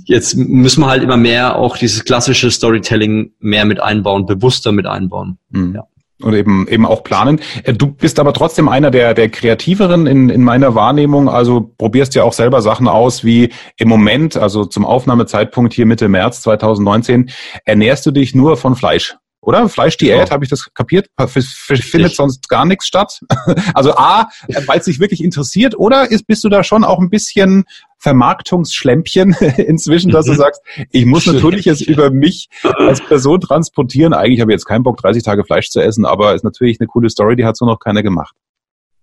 jetzt 0.05 0.35
müssen 0.35 0.81
wir 0.81 0.87
halt 0.87 1.03
immer 1.03 1.17
mehr 1.17 1.55
auch 1.55 1.77
dieses 1.77 2.03
klassische 2.03 2.51
Storytelling 2.51 3.31
mehr 3.39 3.65
mit 3.65 3.79
einbauen, 3.79 4.25
bewusster 4.25 4.71
mit 4.71 4.85
einbauen. 4.85 5.37
Mhm. 5.49 5.75
Ja. 5.75 5.83
Und 6.21 6.33
eben, 6.33 6.65
eben 6.69 6.85
auch 6.85 7.03
planen. 7.03 7.41
Äh, 7.63 7.73
du 7.73 7.87
bist 7.87 8.19
aber 8.19 8.31
trotzdem 8.31 8.69
einer 8.69 8.89
der, 8.89 9.13
der 9.13 9.27
kreativeren 9.29 10.07
in, 10.07 10.29
in 10.29 10.43
meiner 10.43 10.73
Wahrnehmung. 10.73 11.27
Also 11.27 11.73
probierst 11.77 12.15
ja 12.15 12.23
auch 12.23 12.31
selber 12.31 12.61
Sachen 12.61 12.87
aus, 12.87 13.25
wie 13.25 13.49
im 13.77 13.89
Moment, 13.89 14.37
also 14.37 14.63
zum 14.63 14.85
Aufnahmezeitpunkt 14.85 15.73
hier 15.73 15.85
Mitte 15.85 16.07
März 16.07 16.41
2019, 16.41 17.31
ernährst 17.65 18.05
du 18.05 18.11
dich 18.11 18.33
nur 18.33 18.55
von 18.55 18.75
Fleisch 18.75 19.17
oder? 19.45 19.69
Fleischdiät, 19.69 20.17
genau. 20.19 20.29
habe 20.29 20.43
ich 20.43 20.49
das 20.49 20.73
kapiert? 20.73 21.09
Findet 21.27 22.15
sonst 22.15 22.49
gar 22.49 22.65
nichts 22.65 22.87
statt? 22.87 23.21
also 23.73 23.95
A, 23.95 24.29
weil 24.65 24.79
es 24.79 24.85
dich 24.85 24.99
wirklich 24.99 25.23
interessiert, 25.23 25.77
oder 25.77 26.09
ist, 26.09 26.27
bist 26.27 26.43
du 26.43 26.49
da 26.49 26.63
schon 26.63 26.83
auch 26.83 26.99
ein 26.99 27.09
bisschen 27.09 27.65
Vermarktungsschlämpchen 27.99 29.33
inzwischen, 29.57 30.11
dass 30.11 30.25
du 30.25 30.33
mhm. 30.33 30.37
sagst, 30.37 30.61
ich 30.91 31.05
muss 31.05 31.25
natürlich 31.25 31.67
es 31.67 31.81
über 31.81 32.11
mich 32.11 32.49
als 32.61 33.01
Person 33.01 33.41
transportieren. 33.41 34.13
Eigentlich 34.13 34.41
habe 34.41 34.51
ich 34.51 34.55
jetzt 34.55 34.65
keinen 34.65 34.83
Bock, 34.83 34.97
30 34.97 35.23
Tage 35.23 35.43
Fleisch 35.43 35.69
zu 35.69 35.81
essen, 35.81 36.05
aber 36.05 36.35
ist 36.35 36.43
natürlich 36.43 36.79
eine 36.79 36.87
coole 36.87 37.09
Story, 37.09 37.35
die 37.35 37.45
hat 37.45 37.57
so 37.57 37.65
noch 37.65 37.79
keiner 37.79 38.03
gemacht. 38.03 38.35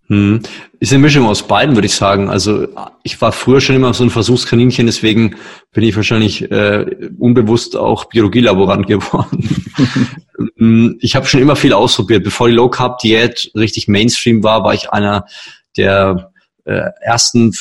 Hm. 0.09 0.40
Ist 0.80 0.92
eine 0.92 1.00
Mischung 1.00 1.26
aus 1.26 1.46
beiden, 1.46 1.74
würde 1.76 1.86
ich 1.86 1.94
sagen. 1.94 2.28
Also 2.28 2.68
ich 3.03 3.20
war 3.20 3.32
früher 3.32 3.61
schon 3.61 3.76
immer 3.76 3.94
so 3.94 4.05
ein 4.05 4.11
Versuchskaninchen, 4.11 4.86
deswegen 4.86 5.36
bin 5.72 5.84
ich 5.84 5.96
wahrscheinlich 5.96 6.50
äh, 6.50 6.84
unbewusst 7.18 7.76
auch 7.76 8.07
Biologielaborant 8.07 8.86
geworden. 8.88 9.48
Hm, 10.57 10.98
ich 11.00 11.14
habe 11.14 11.26
schon 11.26 11.40
immer 11.40 11.57
viel 11.57 11.72
ausprobiert. 11.72 12.24
Bevor 12.24 12.48
die 12.48 12.55
Low 12.55 12.68
Carb 12.68 12.98
Diät 12.98 13.50
richtig 13.55 13.88
Mainstream 13.88 14.42
war, 14.42 14.64
war 14.64 14.74
ich 14.74 14.90
einer 14.90 15.26
der 15.76 16.32
äh, 16.64 16.90
ersten 17.00 17.53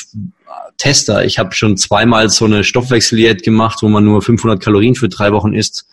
Tester. 0.76 1.24
Ich 1.24 1.38
habe 1.38 1.54
schon 1.54 1.76
zweimal 1.76 2.28
so 2.28 2.44
eine 2.44 2.64
Stoffwechseldiät 2.64 3.42
gemacht, 3.42 3.78
wo 3.82 3.88
man 3.88 4.04
nur 4.04 4.20
500 4.20 4.60
Kalorien 4.60 4.94
für 4.94 5.08
drei 5.08 5.32
Wochen 5.32 5.54
isst 5.54 5.86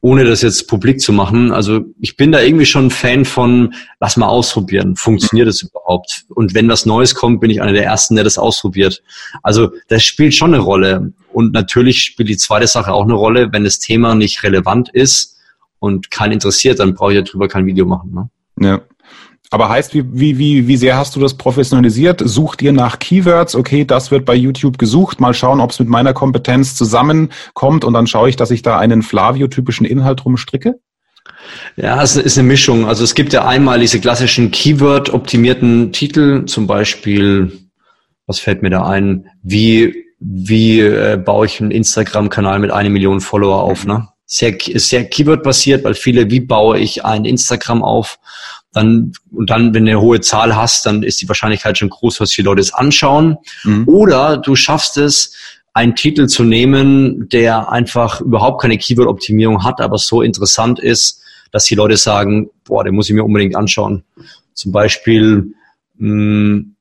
ohne 0.00 0.24
das 0.24 0.42
jetzt 0.42 0.68
publik 0.68 1.00
zu 1.00 1.12
machen. 1.12 1.50
Also 1.50 1.80
ich 2.00 2.16
bin 2.16 2.30
da 2.30 2.40
irgendwie 2.40 2.66
schon 2.66 2.86
ein 2.86 2.90
Fan 2.90 3.24
von, 3.24 3.74
lass 4.00 4.16
mal 4.16 4.28
ausprobieren. 4.28 4.94
Funktioniert 4.94 5.48
das 5.48 5.62
überhaupt? 5.62 6.24
Und 6.28 6.54
wenn 6.54 6.68
was 6.68 6.86
Neues 6.86 7.14
kommt, 7.14 7.40
bin 7.40 7.50
ich 7.50 7.60
einer 7.60 7.72
der 7.72 7.84
Ersten, 7.84 8.14
der 8.14 8.24
das 8.24 8.38
ausprobiert. 8.38 9.02
Also 9.42 9.70
das 9.88 10.04
spielt 10.04 10.34
schon 10.34 10.54
eine 10.54 10.62
Rolle. 10.62 11.12
Und 11.32 11.52
natürlich 11.52 12.02
spielt 12.02 12.28
die 12.28 12.36
zweite 12.36 12.68
Sache 12.68 12.92
auch 12.92 13.04
eine 13.04 13.14
Rolle. 13.14 13.52
Wenn 13.52 13.64
das 13.64 13.80
Thema 13.80 14.14
nicht 14.14 14.42
relevant 14.44 14.88
ist 14.90 15.36
und 15.80 16.10
keinen 16.10 16.32
interessiert, 16.32 16.78
dann 16.78 16.94
brauche 16.94 17.14
ich 17.14 17.24
darüber 17.24 17.48
kein 17.48 17.66
Video 17.66 17.84
machen. 17.84 18.12
Ne? 18.14 18.30
Ja. 18.68 18.80
Aber 19.50 19.70
heißt, 19.70 19.94
wie, 19.94 20.04
wie, 20.12 20.38
wie, 20.38 20.68
wie 20.68 20.76
sehr 20.76 20.96
hast 20.96 21.16
du 21.16 21.20
das 21.20 21.34
professionalisiert? 21.34 22.22
Sucht 22.24 22.60
ihr 22.60 22.72
nach 22.72 22.98
Keywords? 22.98 23.54
Okay, 23.54 23.84
das 23.84 24.10
wird 24.10 24.26
bei 24.26 24.34
YouTube 24.34 24.78
gesucht. 24.78 25.20
Mal 25.20 25.32
schauen, 25.32 25.60
ob 25.60 25.70
es 25.70 25.78
mit 25.78 25.88
meiner 25.88 26.12
Kompetenz 26.12 26.74
zusammenkommt 26.74 27.84
und 27.84 27.94
dann 27.94 28.06
schaue 28.06 28.28
ich, 28.28 28.36
dass 28.36 28.50
ich 28.50 28.60
da 28.60 28.78
einen 28.78 29.02
Flavio-typischen 29.02 29.86
Inhalt 29.86 30.24
rumstricke? 30.24 30.74
Ja, 31.76 32.02
es 32.02 32.16
ist 32.16 32.38
eine 32.38 32.46
Mischung. 32.46 32.86
Also 32.86 33.04
es 33.04 33.14
gibt 33.14 33.32
ja 33.32 33.46
einmal 33.46 33.80
diese 33.80 34.00
klassischen 34.00 34.50
Keyword-optimierten 34.50 35.92
Titel, 35.92 36.44
zum 36.44 36.66
Beispiel, 36.66 37.52
was 38.26 38.40
fällt 38.40 38.62
mir 38.62 38.70
da 38.70 38.86
ein? 38.86 39.28
Wie, 39.42 40.04
wie 40.20 40.80
äh, 40.80 41.16
baue 41.16 41.46
ich 41.46 41.60
einen 41.60 41.70
Instagram-Kanal 41.70 42.58
mit 42.58 42.70
einer 42.70 42.90
Million 42.90 43.20
Follower 43.20 43.62
auf? 43.62 43.86
Ne? 43.86 44.08
Sehr, 44.26 44.56
sehr 44.74 45.08
Keyword-basiert, 45.08 45.84
weil 45.84 45.94
viele, 45.94 46.30
wie 46.30 46.40
baue 46.40 46.78
ich 46.78 47.04
ein 47.04 47.24
Instagram 47.24 47.82
auf? 47.82 48.18
Dann, 48.72 49.12
und 49.32 49.50
dann, 49.50 49.72
wenn 49.74 49.86
du 49.86 49.92
eine 49.92 50.00
hohe 50.00 50.20
Zahl 50.20 50.54
hast, 50.54 50.84
dann 50.86 51.02
ist 51.02 51.20
die 51.20 51.28
Wahrscheinlichkeit 51.28 51.78
schon 51.78 51.88
groß, 51.88 52.18
dass 52.18 52.30
die 52.30 52.42
Leute 52.42 52.60
es 52.60 52.72
anschauen. 52.72 53.38
Mhm. 53.64 53.88
Oder 53.88 54.36
du 54.36 54.54
schaffst 54.56 54.96
es, 54.98 55.34
einen 55.74 55.94
Titel 55.94 56.26
zu 56.26 56.42
nehmen, 56.42 57.28
der 57.28 57.70
einfach 57.70 58.20
überhaupt 58.20 58.60
keine 58.60 58.78
Keyword-Optimierung 58.78 59.62
hat, 59.62 59.80
aber 59.80 59.96
so 59.96 60.22
interessant 60.22 60.80
ist, 60.80 61.22
dass 61.52 61.64
die 61.64 61.76
Leute 61.76 61.96
sagen, 61.96 62.50
boah, 62.64 62.84
den 62.84 62.94
muss 62.94 63.08
ich 63.08 63.14
mir 63.14 63.24
unbedingt 63.24 63.54
anschauen. 63.54 64.02
Zum 64.54 64.72
Beispiel, 64.72 65.54
mh, 65.96 66.10
hm, 66.10 66.74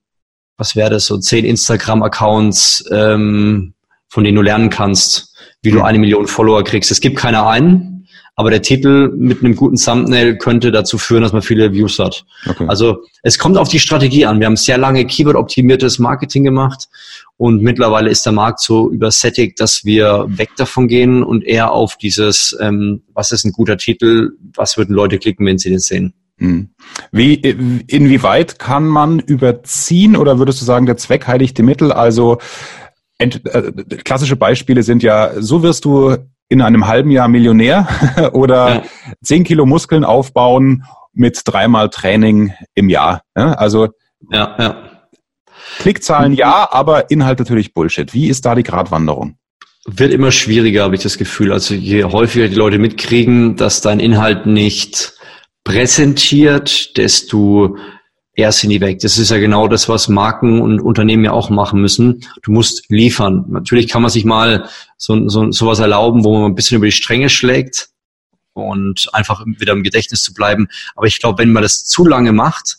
was 0.57 0.75
wäre 0.75 0.89
das, 0.89 1.05
so 1.05 1.19
zehn 1.19 1.45
Instagram-Accounts, 1.45 2.85
ähm, 2.91 3.73
von 4.09 4.23
denen 4.23 4.35
du 4.35 4.41
lernen 4.41 4.71
kannst, 4.71 5.35
wie 5.61 5.69
du 5.69 5.77
mhm. 5.77 5.85
eine 5.85 5.99
Million 5.99 6.27
Follower 6.27 6.63
kriegst. 6.63 6.89
Es 6.89 6.99
gibt 6.99 7.17
keine 7.17 7.45
einen, 7.45 7.96
aber 8.39 8.51
der 8.51 8.61
Titel 8.61 9.11
mit 9.17 9.43
einem 9.43 9.55
guten 9.55 9.77
Thumbnail 9.77 10.37
könnte 10.37 10.71
dazu 10.71 10.99
führen, 10.99 11.23
dass 11.23 11.33
man 11.33 11.41
viele 11.41 11.73
Views 11.73 11.97
hat. 11.97 12.23
Okay. 12.47 12.65
Also 12.67 13.03
es 13.23 13.39
kommt 13.39 13.57
auf 13.57 13.67
die 13.67 13.79
Strategie 13.79 14.27
an. 14.27 14.39
Wir 14.39 14.45
haben 14.45 14.55
sehr 14.55 14.77
lange 14.77 15.05
Keyword-optimiertes 15.05 15.97
Marketing 15.97 16.43
gemacht 16.43 16.87
und 17.37 17.63
mittlerweile 17.63 18.11
ist 18.11 18.27
der 18.27 18.33
Markt 18.33 18.59
so 18.59 18.91
übersättigt, 18.91 19.59
dass 19.59 19.85
wir 19.85 20.25
weg 20.27 20.51
davon 20.55 20.87
gehen 20.87 21.23
und 21.23 21.43
eher 21.43 21.71
auf 21.71 21.97
dieses, 21.97 22.55
ähm, 22.61 23.01
was 23.11 23.31
ist 23.31 23.43
ein 23.43 23.53
guter 23.53 23.77
Titel, 23.77 24.29
was 24.53 24.77
würden 24.77 24.95
Leute 24.95 25.17
klicken, 25.17 25.43
wenn 25.47 25.57
sie 25.57 25.71
den 25.71 25.79
sehen. 25.79 26.13
Hm. 26.37 26.69
Wie, 27.11 27.33
inwieweit 27.33 28.59
kann 28.59 28.85
man 28.85 29.17
überziehen 29.17 30.15
oder 30.15 30.37
würdest 30.37 30.61
du 30.61 30.65
sagen, 30.65 30.85
der 30.85 30.97
Zweck 30.97 31.25
heiligt 31.25 31.57
die 31.57 31.63
Mittel? 31.63 31.91
Also 31.91 32.37
ent, 33.17 33.43
äh, 33.47 33.71
klassische 34.03 34.35
Beispiele 34.35 34.83
sind 34.83 35.01
ja, 35.01 35.31
so 35.41 35.63
wirst 35.63 35.85
du 35.85 36.17
in 36.49 36.61
einem 36.61 36.87
halben 36.87 37.11
Jahr 37.11 37.27
Millionär 37.27 37.87
oder 38.33 38.83
zehn 39.21 39.39
ja. 39.39 39.47
Kilo 39.47 39.65
Muskeln 39.65 40.03
aufbauen 40.03 40.83
mit 41.13 41.41
dreimal 41.45 41.89
Training 41.89 42.53
im 42.75 42.89
Jahr. 42.89 43.21
Ja, 43.35 43.53
also 43.53 43.89
ja, 44.31 44.55
ja. 44.59 44.75
Klickzahlen 45.79 46.33
ja, 46.33 46.67
aber 46.71 47.11
Inhalt 47.11 47.39
natürlich 47.39 47.73
Bullshit. 47.73 48.13
Wie 48.13 48.27
ist 48.27 48.45
da 48.45 48.55
die 48.55 48.63
Gratwanderung? 48.63 49.37
Wird 49.85 50.13
immer 50.13 50.31
schwieriger, 50.31 50.83
habe 50.83 50.95
ich 50.95 51.01
das 51.01 51.17
Gefühl. 51.17 51.51
Also 51.51 51.73
je 51.73 52.03
häufiger 52.03 52.47
die 52.47 52.55
Leute 52.55 52.77
mitkriegen, 52.77 53.55
dass 53.55 53.81
dein 53.81 53.99
Inhalt 53.99 54.45
nicht 54.45 55.13
präsentiert, 55.63 56.97
desto 56.97 57.77
eher 58.37 58.51
sind 58.51 58.69
die 58.69 58.79
weg. 58.79 58.99
Das 58.99 59.17
ist 59.17 59.31
ja 59.31 59.39
genau 59.39 59.67
das, 59.67 59.89
was 59.89 60.07
Marken 60.07 60.61
und 60.61 60.79
Unternehmen 60.79 61.25
ja 61.25 61.31
auch 61.31 61.49
machen 61.49 61.81
müssen. 61.81 62.23
Du 62.43 62.51
musst 62.51 62.85
liefern. 62.89 63.45
Natürlich 63.49 63.89
kann 63.89 64.03
man 64.03 64.11
sich 64.11 64.23
mal 64.23 64.69
so, 64.95 65.27
so 65.27 65.51
sowas 65.51 65.79
erlauben, 65.79 66.23
wo 66.23 66.37
man 66.37 66.51
ein 66.51 66.55
bisschen 66.55 66.77
über 66.77 66.85
die 66.85 66.91
Stränge 66.91 67.29
schlägt 67.29 67.89
und 68.53 69.09
einfach 69.11 69.43
wieder 69.45 69.73
im 69.73 69.83
Gedächtnis 69.83 70.21
zu 70.21 70.33
bleiben. 70.33 70.67
Aber 70.95 71.07
ich 71.07 71.19
glaube, 71.19 71.39
wenn 71.39 71.51
man 71.51 71.63
das 71.63 71.83
zu 71.83 72.05
lange 72.05 72.31
macht, 72.31 72.77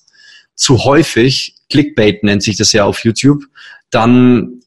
zu 0.55 0.85
häufig, 0.85 1.57
Clickbait 1.71 2.23
nennt 2.23 2.45
sich 2.45 2.57
das 2.57 2.73
ja 2.73 2.85
auf 2.85 3.05
YouTube, 3.05 3.45
dann 3.91 4.61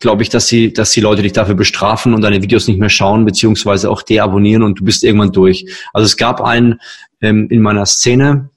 glaube 0.00 0.22
ich, 0.22 0.28
dass 0.28 0.46
die, 0.46 0.74
dass 0.74 0.90
die 0.90 1.00
Leute 1.00 1.22
dich 1.22 1.32
dafür 1.32 1.54
bestrafen 1.54 2.12
und 2.12 2.20
deine 2.20 2.42
Videos 2.42 2.68
nicht 2.68 2.78
mehr 2.78 2.90
schauen, 2.90 3.24
beziehungsweise 3.24 3.90
auch 3.90 4.02
deabonnieren 4.02 4.62
und 4.62 4.78
du 4.78 4.84
bist 4.84 5.04
irgendwann 5.04 5.32
durch. 5.32 5.64
Also 5.94 6.04
es 6.04 6.18
gab 6.18 6.42
einen 6.42 6.80
ähm, 7.22 7.48
in 7.50 7.62
meiner 7.62 7.86
Szene, 7.86 8.50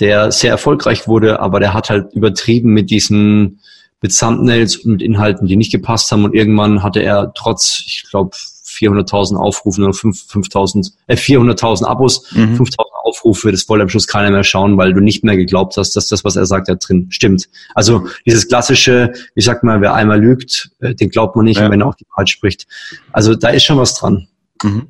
der 0.00 0.30
sehr 0.32 0.50
erfolgreich 0.50 1.08
wurde, 1.08 1.40
aber 1.40 1.60
der 1.60 1.74
hat 1.74 1.90
halt 1.90 2.12
übertrieben 2.12 2.72
mit 2.72 2.90
diesen 2.90 3.60
mit 4.02 4.16
Thumbnails 4.16 4.76
und 4.76 4.92
mit 4.92 5.02
Inhalten, 5.02 5.46
die 5.46 5.56
nicht 5.56 5.72
gepasst 5.72 6.12
haben 6.12 6.24
und 6.24 6.34
irgendwann 6.34 6.82
hatte 6.82 7.00
er 7.00 7.32
trotz, 7.34 7.82
ich 7.86 8.04
glaube, 8.10 8.36
400.000 8.66 9.36
Aufrufen 9.36 9.84
oder 9.84 9.94
5.000, 9.94 10.92
äh, 11.06 11.16
400.000 11.16 11.84
Abos, 11.86 12.30
mhm. 12.32 12.56
5.000 12.56 12.76
Aufrufe, 13.04 13.52
das 13.52 13.68
wollte 13.68 13.82
am 13.82 13.88
Schluss 13.88 14.06
keiner 14.06 14.30
mehr 14.30 14.44
schauen, 14.44 14.76
weil 14.76 14.92
du 14.92 15.00
nicht 15.00 15.24
mehr 15.24 15.36
geglaubt 15.36 15.76
hast, 15.76 15.96
dass 15.96 16.08
das, 16.08 16.24
was 16.24 16.36
er 16.36 16.44
sagt, 16.44 16.68
da 16.68 16.74
drin 16.74 17.06
stimmt. 17.10 17.48
Also 17.74 18.06
dieses 18.26 18.48
klassische, 18.48 19.12
wie 19.34 19.40
sagt 19.40 19.64
man, 19.64 19.80
wer 19.80 19.94
einmal 19.94 20.20
lügt, 20.20 20.70
äh, 20.80 20.94
den 20.94 21.08
glaubt 21.08 21.36
man 21.36 21.44
nicht, 21.44 21.60
ja. 21.60 21.70
wenn 21.70 21.80
er 21.80 21.86
auch 21.86 21.94
die 21.94 22.06
Wahrheit 22.10 22.28
spricht. 22.28 22.66
Also 23.12 23.34
da 23.34 23.48
ist 23.48 23.64
schon 23.64 23.78
was 23.78 23.94
dran. 23.94 24.28
Mhm. 24.62 24.88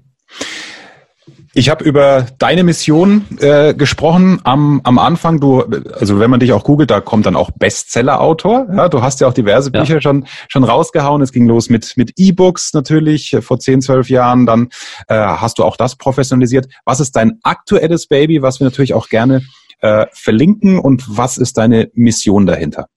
Ich 1.54 1.70
habe 1.70 1.84
über 1.84 2.26
deine 2.38 2.62
Mission 2.62 3.24
äh, 3.40 3.74
gesprochen 3.74 4.40
am, 4.44 4.80
am 4.84 4.98
Anfang. 4.98 5.40
Du, 5.40 5.62
also 5.62 6.20
wenn 6.20 6.30
man 6.30 6.38
dich 6.38 6.52
auch 6.52 6.62
googelt, 6.62 6.90
da 6.90 7.00
kommt 7.00 7.26
dann 7.26 7.34
auch 7.34 7.50
Bestseller-Autor. 7.50 8.66
Ja, 8.72 8.88
du 8.88 9.02
hast 9.02 9.20
ja 9.20 9.26
auch 9.26 9.32
diverse 9.32 9.70
Bücher 9.70 9.94
ja. 9.94 10.00
schon 10.00 10.26
schon 10.48 10.64
rausgehauen. 10.64 11.22
Es 11.22 11.32
ging 11.32 11.46
los 11.46 11.68
mit 11.68 11.96
mit 11.96 12.12
E-Books 12.16 12.74
natürlich 12.74 13.32
äh, 13.32 13.42
vor 13.42 13.58
10, 13.58 13.82
12 13.82 14.10
Jahren. 14.10 14.46
Dann 14.46 14.68
äh, 15.08 15.16
hast 15.16 15.58
du 15.58 15.64
auch 15.64 15.76
das 15.76 15.96
professionalisiert. 15.96 16.68
Was 16.84 17.00
ist 17.00 17.16
dein 17.16 17.38
aktuelles 17.42 18.06
Baby, 18.06 18.42
was 18.42 18.60
wir 18.60 18.66
natürlich 18.66 18.94
auch 18.94 19.08
gerne 19.08 19.42
äh, 19.80 20.06
verlinken 20.12 20.78
und 20.78 21.04
was 21.08 21.38
ist 21.38 21.58
deine 21.58 21.90
Mission 21.94 22.46
dahinter? 22.46 22.88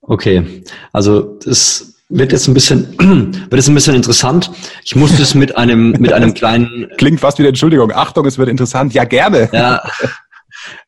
Okay, 0.00 0.62
also 0.92 1.38
das 1.44 1.97
wird 2.08 2.32
jetzt 2.32 2.48
ein 2.48 2.54
bisschen, 2.54 2.94
wird 2.98 3.54
jetzt 3.54 3.68
ein 3.68 3.74
bisschen 3.74 3.94
interessant. 3.94 4.50
Ich 4.84 4.96
musste 4.96 5.22
es 5.22 5.34
mit 5.34 5.56
einem, 5.56 5.92
mit 5.92 6.12
einem 6.12 6.34
kleinen. 6.34 6.88
Klingt 6.96 7.20
fast 7.20 7.38
wie 7.38 7.42
eine 7.42 7.48
Entschuldigung. 7.48 7.92
Achtung, 7.92 8.26
es 8.26 8.38
wird 8.38 8.48
interessant. 8.48 8.94
Ja, 8.94 9.04
gerne. 9.04 9.48
Ja. 9.52 9.82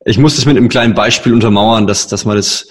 Ich 0.05 0.19
muss 0.19 0.37
es 0.39 0.47
mit 0.47 0.57
einem 0.57 0.69
kleinen 0.69 0.95
Beispiel 0.95 1.33
untermauern, 1.33 1.87
dass, 1.87 2.09
dass 2.09 2.25
man 2.25 2.37
das 2.37 2.67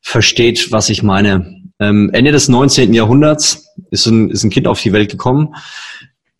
versteht, 0.00 0.70
was 0.72 0.88
ich 0.88 1.02
meine. 1.02 1.62
Ähm, 1.80 2.10
Ende 2.12 2.32
des 2.32 2.48
19. 2.48 2.94
Jahrhunderts 2.94 3.74
ist 3.90 4.06
ein, 4.06 4.30
ist 4.30 4.44
ein 4.44 4.50
Kind 4.50 4.66
auf 4.66 4.80
die 4.80 4.92
Welt 4.92 5.10
gekommen. 5.10 5.54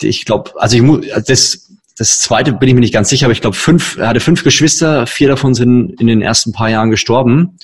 Ich 0.00 0.24
glaube, 0.24 0.52
also 0.56 0.76
ich 0.76 0.82
muss, 0.82 1.06
das, 1.26 1.68
das 1.96 2.20
zweite 2.20 2.52
bin 2.52 2.68
ich 2.68 2.74
mir 2.74 2.80
nicht 2.80 2.94
ganz 2.94 3.08
sicher, 3.08 3.26
aber 3.26 3.32
ich 3.32 3.40
glaube, 3.40 3.56
fünf, 3.56 3.98
er 3.98 4.08
hatte 4.08 4.20
fünf 4.20 4.44
Geschwister, 4.44 5.06
vier 5.06 5.28
davon 5.28 5.54
sind 5.54 6.00
in 6.00 6.06
den 6.06 6.22
ersten 6.22 6.52
paar 6.52 6.70
Jahren 6.70 6.90
gestorben. 6.90 7.58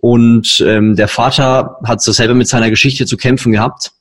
Und 0.00 0.62
ähm, 0.64 0.96
der 0.96 1.08
Vater 1.08 1.76
hat 1.84 2.00
so 2.02 2.12
selber 2.12 2.34
mit 2.34 2.48
seiner 2.48 2.70
Geschichte 2.70 3.04
zu 3.06 3.16
kämpfen 3.16 3.52
gehabt 3.52 3.92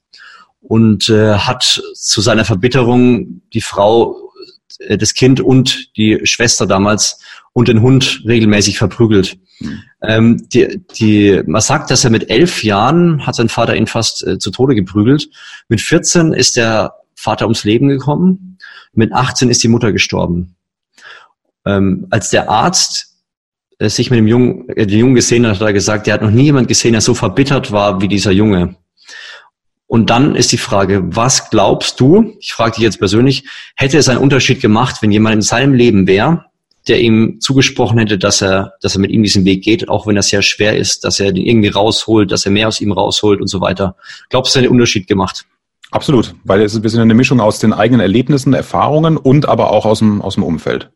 und 0.61 1.09
äh, 1.09 1.33
hat 1.33 1.81
zu 1.93 2.21
seiner 2.21 2.45
Verbitterung 2.45 3.41
die 3.53 3.61
Frau, 3.61 4.31
äh, 4.79 4.97
das 4.97 5.13
Kind 5.13 5.41
und 5.41 5.97
die 5.97 6.19
Schwester 6.23 6.67
damals 6.67 7.19
und 7.53 7.67
den 7.67 7.81
Hund 7.81 8.21
regelmäßig 8.27 8.77
verprügelt. 8.77 9.39
Mhm. 9.59 9.83
Ähm, 10.03 10.49
die, 10.49 10.79
die, 10.99 11.41
man 11.47 11.61
sagt, 11.61 11.89
dass 11.89 12.03
er 12.03 12.11
mit 12.11 12.29
elf 12.29 12.63
Jahren 12.63 13.25
hat 13.25 13.33
sein 13.33 13.49
Vater 13.49 13.75
ihn 13.75 13.87
fast 13.87 14.25
äh, 14.25 14.37
zu 14.37 14.51
Tode 14.51 14.75
geprügelt. 14.75 15.29
Mit 15.67 15.81
14 15.81 16.33
ist 16.33 16.57
der 16.57 16.93
Vater 17.15 17.45
ums 17.45 17.63
Leben 17.63 17.87
gekommen. 17.87 18.59
Mit 18.93 19.11
18 19.13 19.49
ist 19.49 19.63
die 19.63 19.67
Mutter 19.67 19.91
gestorben. 19.91 20.55
Ähm, 21.65 22.05
als 22.11 22.29
der 22.29 22.49
Arzt 22.49 23.16
sich 23.79 24.09
mit 24.09 24.17
dem 24.19 24.27
Jungen, 24.27 24.69
äh, 24.69 24.87
den 24.87 24.99
Jungen 24.99 25.15
gesehen 25.15 25.45
hat, 25.45 25.55
hat 25.55 25.61
er 25.67 25.73
gesagt, 25.73 26.07
er 26.07 26.15
hat 26.15 26.21
noch 26.21 26.31
nie 26.31 26.43
jemand 26.43 26.67
gesehen, 26.67 26.93
der 26.93 27.01
so 27.01 27.13
verbittert 27.13 27.71
war 27.71 28.01
wie 28.01 28.07
dieser 28.07 28.31
Junge. 28.31 28.75
Und 29.87 30.09
dann 30.09 30.35
ist 30.35 30.51
die 30.51 30.57
Frage, 30.57 31.01
was 31.15 31.49
glaubst 31.49 31.99
du, 31.99 32.33
ich 32.39 32.51
frage 32.51 32.75
dich 32.75 32.83
jetzt 32.83 32.99
persönlich, 32.99 33.45
hätte 33.75 33.97
es 33.97 34.09
einen 34.09 34.19
Unterschied 34.19 34.61
gemacht, 34.61 34.97
wenn 35.01 35.11
jemand 35.11 35.35
in 35.35 35.41
seinem 35.41 35.73
Leben 35.73 36.07
wäre, 36.07 36.45
der 36.89 36.99
ihm 37.01 37.39
zugesprochen 37.39 37.97
hätte, 37.97 38.17
dass 38.17 38.41
er, 38.41 38.73
dass 38.81 38.95
er 38.95 39.01
mit 39.01 39.11
ihm 39.11 39.23
diesen 39.23 39.45
Weg 39.45 39.63
geht, 39.63 39.87
auch 39.87 40.05
wenn 40.05 40.15
er 40.15 40.23
sehr 40.23 40.41
schwer 40.41 40.75
ist, 40.75 41.03
dass 41.03 41.19
er 41.19 41.31
den 41.31 41.45
irgendwie 41.45 41.69
rausholt, 41.69 42.31
dass 42.31 42.45
er 42.45 42.51
mehr 42.51 42.67
aus 42.67 42.81
ihm 42.81 42.91
rausholt 42.91 43.39
und 43.39 43.47
so 43.47 43.61
weiter. 43.61 43.95
Glaubst 44.29 44.55
du, 44.55 44.59
es 44.59 44.61
hat 44.61 44.67
einen 44.67 44.73
Unterschied 44.73 45.07
gemacht? 45.07 45.45
Absolut, 45.91 46.35
weil 46.43 46.61
es 46.61 46.73
ist 46.73 46.79
ein 46.79 46.81
bisschen 46.81 46.99
eine 46.99 47.13
Mischung 47.13 47.39
aus 47.39 47.59
den 47.59 47.71
eigenen 47.71 48.01
Erlebnissen, 48.01 48.53
Erfahrungen 48.53 49.15
und 49.15 49.47
aber 49.47 49.71
auch 49.71 49.85
aus 49.85 49.99
dem, 49.99 50.21
aus 50.21 50.33
dem 50.33 50.43
Umfeld. 50.43 50.89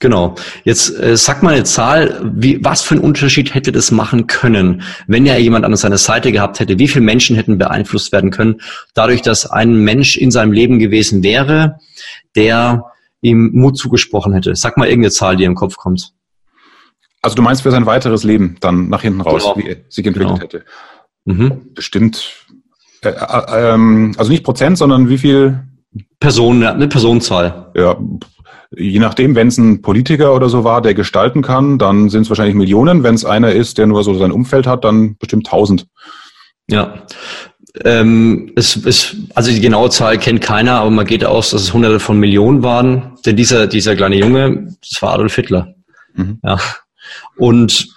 Genau. 0.00 0.34
Jetzt 0.64 0.98
äh, 0.98 1.14
sag 1.16 1.42
mal 1.42 1.54
eine 1.54 1.64
Zahl, 1.64 2.20
wie, 2.34 2.64
was 2.64 2.80
für 2.80 2.94
einen 2.94 3.04
Unterschied 3.04 3.54
hätte 3.54 3.70
das 3.70 3.90
machen 3.90 4.26
können, 4.26 4.82
wenn 5.06 5.26
er 5.26 5.38
jemand 5.38 5.66
an 5.66 5.76
seiner 5.76 5.98
Seite 5.98 6.32
gehabt 6.32 6.58
hätte? 6.58 6.78
Wie 6.78 6.88
viele 6.88 7.04
Menschen 7.04 7.36
hätten 7.36 7.58
beeinflusst 7.58 8.10
werden 8.10 8.30
können, 8.30 8.62
dadurch, 8.94 9.20
dass 9.20 9.48
ein 9.48 9.76
Mensch 9.76 10.16
in 10.16 10.30
seinem 10.30 10.52
Leben 10.52 10.78
gewesen 10.78 11.22
wäre, 11.22 11.78
der 12.34 12.86
ihm 13.20 13.50
Mut 13.52 13.76
zugesprochen 13.76 14.32
hätte? 14.32 14.56
Sag 14.56 14.78
mal 14.78 14.88
irgendeine 14.88 15.12
Zahl, 15.12 15.36
die 15.36 15.44
im 15.44 15.54
Kopf 15.54 15.76
kommt. 15.76 16.14
Also 17.20 17.36
du 17.36 17.42
meinst 17.42 17.60
für 17.60 17.70
sein 17.70 17.84
weiteres 17.84 18.24
Leben 18.24 18.56
dann 18.60 18.88
nach 18.88 19.02
hinten 19.02 19.20
raus, 19.20 19.42
genau. 19.42 19.56
wie 19.58 19.70
er 19.70 19.76
sich 19.90 20.06
entwickelt 20.06 20.30
genau. 20.30 20.40
hätte? 20.40 20.64
Mhm. 21.26 21.74
Bestimmt, 21.74 22.46
äh, 23.02 23.10
äh, 23.10 23.74
ähm, 23.74 24.14
also 24.16 24.30
nicht 24.30 24.44
Prozent, 24.44 24.78
sondern 24.78 25.10
wie 25.10 25.18
viel? 25.18 25.60
Personen, 26.20 26.62
eine 26.62 26.88
Personenzahl. 26.88 27.72
Ja, 27.74 27.98
Je 28.76 29.00
nachdem, 29.00 29.34
wenn 29.34 29.48
es 29.48 29.58
ein 29.58 29.82
Politiker 29.82 30.34
oder 30.34 30.48
so 30.48 30.62
war, 30.62 30.80
der 30.80 30.94
gestalten 30.94 31.42
kann, 31.42 31.78
dann 31.78 32.08
sind 32.08 32.22
es 32.22 32.28
wahrscheinlich 32.28 32.54
Millionen. 32.54 33.02
Wenn 33.02 33.16
es 33.16 33.24
einer 33.24 33.52
ist, 33.52 33.78
der 33.78 33.86
nur 33.86 34.04
so 34.04 34.14
sein 34.14 34.30
Umfeld 34.30 34.66
hat, 34.66 34.84
dann 34.84 35.16
bestimmt 35.16 35.46
tausend. 35.46 35.86
Ja. 36.68 37.02
Ähm, 37.84 38.52
es, 38.56 38.76
es, 38.84 39.16
also 39.34 39.50
die 39.50 39.60
genaue 39.60 39.90
Zahl 39.90 40.18
kennt 40.18 40.40
keiner, 40.40 40.80
aber 40.80 40.90
man 40.90 41.06
geht 41.06 41.24
aus, 41.24 41.50
dass 41.50 41.62
es 41.62 41.72
hunderte 41.72 42.00
von 42.00 42.18
Millionen 42.18 42.62
waren. 42.62 43.16
Denn 43.26 43.36
dieser, 43.36 43.66
dieser 43.66 43.96
kleine 43.96 44.16
Junge, 44.16 44.76
das 44.88 45.02
war 45.02 45.14
Adolf 45.14 45.34
Hitler. 45.34 45.74
Mhm. 46.14 46.38
Ja. 46.44 46.58
Und 47.36 47.88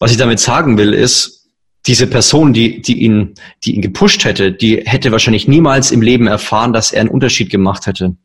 was 0.00 0.10
ich 0.10 0.16
damit 0.16 0.40
sagen 0.40 0.76
will, 0.76 0.92
ist, 0.92 1.48
diese 1.86 2.08
Person, 2.08 2.52
die, 2.52 2.82
die 2.82 3.02
ihn, 3.02 3.34
die 3.64 3.76
ihn 3.76 3.82
gepusht 3.82 4.24
hätte, 4.24 4.50
die 4.52 4.82
hätte 4.84 5.12
wahrscheinlich 5.12 5.46
niemals 5.46 5.92
im 5.92 6.02
Leben 6.02 6.26
erfahren, 6.26 6.72
dass 6.72 6.90
er 6.90 7.02
einen 7.02 7.10
Unterschied 7.10 7.48
gemacht 7.48 7.86
hätte. 7.86 8.16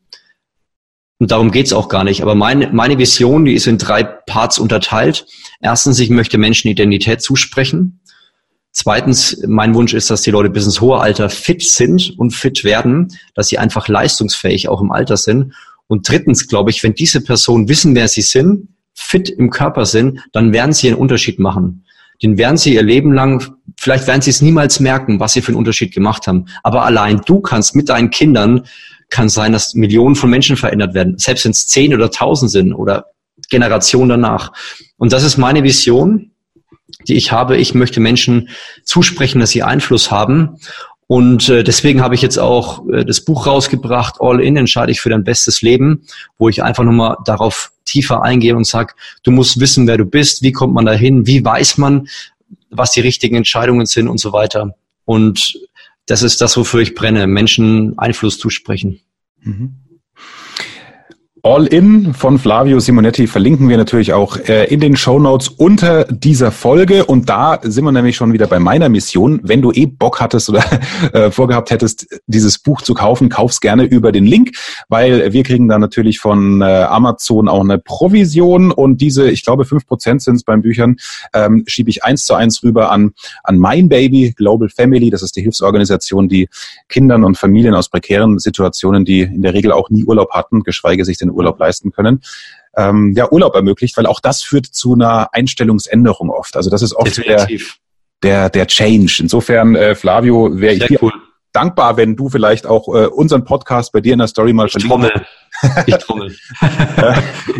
Und 1.22 1.30
darum 1.30 1.52
geht's 1.52 1.72
auch 1.72 1.88
gar 1.88 2.02
nicht. 2.02 2.20
Aber 2.22 2.34
meine, 2.34 2.72
meine 2.72 2.98
Vision, 2.98 3.44
die 3.44 3.54
ist 3.54 3.68
in 3.68 3.78
drei 3.78 4.02
Parts 4.02 4.58
unterteilt. 4.58 5.24
Erstens, 5.60 6.00
ich 6.00 6.10
möchte 6.10 6.36
Menschen 6.36 6.66
Identität 6.66 7.22
zusprechen. 7.22 8.00
Zweitens, 8.72 9.40
mein 9.46 9.72
Wunsch 9.76 9.94
ist, 9.94 10.10
dass 10.10 10.22
die 10.22 10.32
Leute 10.32 10.50
bis 10.50 10.64
ins 10.64 10.80
hohe 10.80 10.98
Alter 10.98 11.30
fit 11.30 11.62
sind 11.62 12.18
und 12.18 12.32
fit 12.32 12.64
werden, 12.64 13.06
dass 13.36 13.46
sie 13.46 13.58
einfach 13.58 13.86
leistungsfähig 13.86 14.68
auch 14.68 14.80
im 14.80 14.90
Alter 14.90 15.16
sind. 15.16 15.54
Und 15.86 16.08
drittens, 16.08 16.48
glaube 16.48 16.70
ich, 16.70 16.82
wenn 16.82 16.94
diese 16.94 17.20
Personen 17.20 17.68
wissen, 17.68 17.94
wer 17.94 18.08
sie 18.08 18.22
sind, 18.22 18.70
fit 18.92 19.30
im 19.30 19.50
Körper 19.50 19.86
sind, 19.86 20.18
dann 20.32 20.52
werden 20.52 20.72
sie 20.72 20.88
einen 20.88 20.96
Unterschied 20.98 21.38
machen. 21.38 21.84
Den 22.20 22.36
werden 22.36 22.56
sie 22.56 22.74
ihr 22.74 22.82
Leben 22.82 23.12
lang, 23.12 23.54
vielleicht 23.78 24.08
werden 24.08 24.22
sie 24.22 24.30
es 24.30 24.42
niemals 24.42 24.80
merken, 24.80 25.20
was 25.20 25.34
sie 25.34 25.42
für 25.42 25.50
einen 25.50 25.58
Unterschied 25.58 25.94
gemacht 25.94 26.26
haben. 26.26 26.46
Aber 26.64 26.82
allein 26.82 27.20
du 27.26 27.40
kannst 27.40 27.76
mit 27.76 27.88
deinen 27.88 28.10
Kindern 28.10 28.64
kann 29.12 29.28
sein, 29.28 29.52
dass 29.52 29.74
Millionen 29.74 30.16
von 30.16 30.30
Menschen 30.30 30.56
verändert 30.56 30.94
werden, 30.94 31.18
selbst 31.18 31.44
wenn 31.44 31.52
es 31.52 31.68
zehn 31.68 31.94
oder 31.94 32.10
tausend 32.10 32.50
sind 32.50 32.72
oder 32.72 33.06
Generationen 33.50 34.08
danach. 34.08 34.52
Und 34.96 35.12
das 35.12 35.22
ist 35.22 35.36
meine 35.36 35.62
Vision, 35.62 36.32
die 37.06 37.14
ich 37.14 37.30
habe. 37.30 37.56
Ich 37.56 37.74
möchte 37.74 38.00
Menschen 38.00 38.48
zusprechen, 38.84 39.38
dass 39.38 39.50
sie 39.50 39.62
Einfluss 39.62 40.10
haben. 40.10 40.58
Und 41.06 41.48
äh, 41.50 41.62
deswegen 41.62 42.00
habe 42.00 42.14
ich 42.14 42.22
jetzt 42.22 42.38
auch 42.38 42.88
äh, 42.88 43.04
das 43.04 43.22
Buch 43.22 43.46
rausgebracht, 43.46 44.16
All 44.20 44.40
In, 44.40 44.56
entscheide 44.56 44.90
ich 44.90 45.00
für 45.00 45.10
dein 45.10 45.24
bestes 45.24 45.60
Leben, 45.60 46.06
wo 46.38 46.48
ich 46.48 46.62
einfach 46.62 46.84
nochmal 46.84 47.16
darauf 47.26 47.70
tiefer 47.84 48.22
eingehe 48.22 48.56
und 48.56 48.66
sage, 48.66 48.94
du 49.22 49.30
musst 49.30 49.60
wissen, 49.60 49.86
wer 49.86 49.98
du 49.98 50.06
bist, 50.06 50.42
wie 50.42 50.52
kommt 50.52 50.72
man 50.72 50.86
dahin, 50.86 51.26
wie 51.26 51.44
weiß 51.44 51.76
man, 51.76 52.08
was 52.70 52.92
die 52.92 53.00
richtigen 53.00 53.36
Entscheidungen 53.36 53.84
sind 53.84 54.08
und 54.08 54.18
so 54.18 54.32
weiter. 54.32 54.74
Und 55.04 55.58
das 56.06 56.22
ist 56.22 56.40
das, 56.40 56.56
wofür 56.56 56.80
ich 56.80 56.94
brenne, 56.94 57.26
Menschen 57.26 57.98
Einfluss 57.98 58.38
zusprechen. 58.38 59.00
Mhm. 59.40 59.81
All 61.44 61.66
In 61.66 62.14
von 62.14 62.38
Flavio 62.38 62.78
Simonetti 62.78 63.26
verlinken 63.26 63.68
wir 63.68 63.76
natürlich 63.76 64.12
auch 64.12 64.36
äh, 64.36 64.72
in 64.72 64.78
den 64.78 64.94
Show 64.94 65.18
Notes 65.18 65.48
unter 65.48 66.04
dieser 66.04 66.52
Folge. 66.52 67.04
Und 67.04 67.28
da 67.28 67.58
sind 67.62 67.82
wir 67.82 67.90
nämlich 67.90 68.14
schon 68.14 68.32
wieder 68.32 68.46
bei 68.46 68.60
meiner 68.60 68.88
Mission. 68.88 69.40
Wenn 69.42 69.60
du 69.60 69.72
eh 69.72 69.86
Bock 69.86 70.20
hattest 70.20 70.48
oder 70.48 70.62
äh, 71.12 71.32
vorgehabt 71.32 71.72
hättest, 71.72 72.06
dieses 72.28 72.60
Buch 72.60 72.80
zu 72.82 72.94
kaufen, 72.94 73.28
kauf's 73.28 73.60
gerne 73.60 73.82
über 73.82 74.12
den 74.12 74.24
Link, 74.24 74.52
weil 74.88 75.32
wir 75.32 75.42
kriegen 75.42 75.66
da 75.66 75.80
natürlich 75.80 76.20
von 76.20 76.62
äh, 76.62 76.64
Amazon 76.64 77.48
auch 77.48 77.62
eine 77.62 77.80
Provision 77.80 78.70
und 78.70 79.00
diese, 79.00 79.28
ich 79.28 79.44
glaube, 79.44 79.64
fünf 79.64 79.84
Prozent 79.84 80.22
sind 80.22 80.36
es 80.36 80.44
beim 80.44 80.62
Büchern, 80.62 80.94
ähm, 81.34 81.64
schiebe 81.66 81.90
ich 81.90 82.04
eins 82.04 82.24
zu 82.24 82.34
eins 82.34 82.62
rüber 82.62 82.92
an, 82.92 83.14
an 83.42 83.58
Mein 83.58 83.88
Baby 83.88 84.32
Global 84.36 84.68
Family. 84.68 85.10
Das 85.10 85.22
ist 85.22 85.34
die 85.34 85.42
Hilfsorganisation, 85.42 86.28
die 86.28 86.48
Kindern 86.88 87.24
und 87.24 87.36
Familien 87.36 87.74
aus 87.74 87.88
prekären 87.88 88.38
Situationen, 88.38 89.04
die 89.04 89.22
in 89.22 89.42
der 89.42 89.54
Regel 89.54 89.72
auch 89.72 89.90
nie 89.90 90.04
Urlaub 90.04 90.30
hatten, 90.30 90.62
geschweige 90.62 91.04
sich 91.04 91.18
den 91.18 91.31
Urlaub 91.32 91.58
leisten 91.58 91.92
können, 91.92 92.22
ähm, 92.76 93.12
ja, 93.16 93.30
Urlaub 93.30 93.54
ermöglicht, 93.54 93.96
weil 93.96 94.06
auch 94.06 94.20
das 94.20 94.42
führt 94.42 94.66
zu 94.66 94.94
einer 94.94 95.28
Einstellungsänderung 95.32 96.30
oft. 96.30 96.56
Also 96.56 96.70
das 96.70 96.82
ist 96.82 96.94
oft 96.94 97.16
der, 97.18 97.46
der, 98.22 98.50
der 98.50 98.66
Change. 98.66 99.18
Insofern, 99.20 99.74
äh, 99.74 99.94
Flavio, 99.94 100.58
wäre 100.58 100.74
ich 100.74 100.86
dir 100.86 101.02
cool. 101.02 101.12
dankbar, 101.52 101.98
wenn 101.98 102.16
du 102.16 102.30
vielleicht 102.30 102.66
auch 102.66 102.88
äh, 102.88 103.06
unseren 103.08 103.44
Podcast 103.44 103.92
bei 103.92 104.00
dir 104.00 104.14
in 104.14 104.20
der 104.20 104.28
Story 104.28 104.52
mal 104.54 104.68
ich 104.74 104.86
trommel. 104.86 105.12
Ich 105.84 105.94
trommel. 105.98 106.34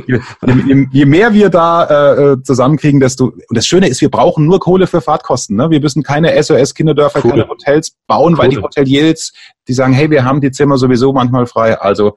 je, 0.07 0.19
je, 0.67 0.87
je, 0.91 1.05
mehr 1.05 1.35
wir 1.35 1.51
da 1.51 2.33
äh, 2.33 2.43
zusammenkriegen, 2.43 3.01
desto 3.01 3.27
und 3.27 3.57
das 3.57 3.67
Schöne 3.67 3.89
ist, 3.89 4.01
wir 4.01 4.11
brauchen 4.11 4.47
nur 4.47 4.61
Kohle 4.61 4.87
für 4.87 5.03
Fahrtkosten. 5.03 5.57
Ne? 5.57 5.69
Wir 5.69 5.81
müssen 5.81 6.03
keine 6.03 6.43
SOS-Kinderdörfer, 6.43 7.21
cool. 7.23 7.31
keine 7.31 7.49
Hotels 7.49 7.95
bauen, 8.07 8.33
cool. 8.33 8.39
weil 8.39 8.49
die 8.49 8.57
Hoteliers, 8.57 9.35
die 9.69 9.75
sagen, 9.75 9.93
hey, 9.93 10.11
wir 10.11 10.25
haben 10.25 10.41
die 10.41 10.51
Zimmer 10.51 10.79
sowieso 10.79 11.13
manchmal 11.13 11.45
frei. 11.45 11.79
Also 11.79 12.17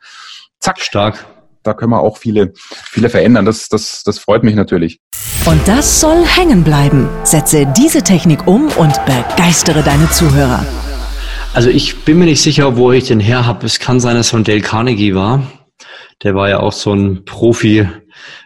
zack. 0.61 0.79
Stark 0.79 1.25
da 1.65 1.73
können 1.73 1.91
wir 1.91 1.99
auch 1.99 2.17
viele, 2.17 2.53
viele 2.91 3.09
verändern. 3.09 3.45
Das, 3.45 3.69
das, 3.69 4.03
das 4.03 4.19
freut 4.19 4.43
mich 4.43 4.55
natürlich. 4.55 4.99
Und 5.45 5.67
das 5.67 5.99
soll 5.99 6.23
hängen 6.25 6.63
bleiben. 6.63 7.09
Setze 7.23 7.67
diese 7.77 8.03
Technik 8.03 8.47
um 8.47 8.67
und 8.77 8.93
begeistere 9.05 9.81
deine 9.83 10.09
Zuhörer. 10.11 10.65
Also 11.53 11.69
ich 11.69 12.03
bin 12.03 12.19
mir 12.19 12.25
nicht 12.25 12.41
sicher, 12.41 12.77
wo 12.77 12.91
ich 12.91 13.05
den 13.05 13.19
her 13.19 13.45
habe. 13.45 13.65
Es 13.65 13.79
kann 13.79 13.99
sein, 13.99 14.15
dass 14.15 14.27
es 14.27 14.31
von 14.31 14.43
Dale 14.43 14.61
Carnegie 14.61 15.15
war. 15.15 15.43
Der 16.23 16.35
war 16.35 16.49
ja 16.49 16.59
auch 16.59 16.73
so 16.73 16.93
ein 16.93 17.25
Profi. 17.25 17.87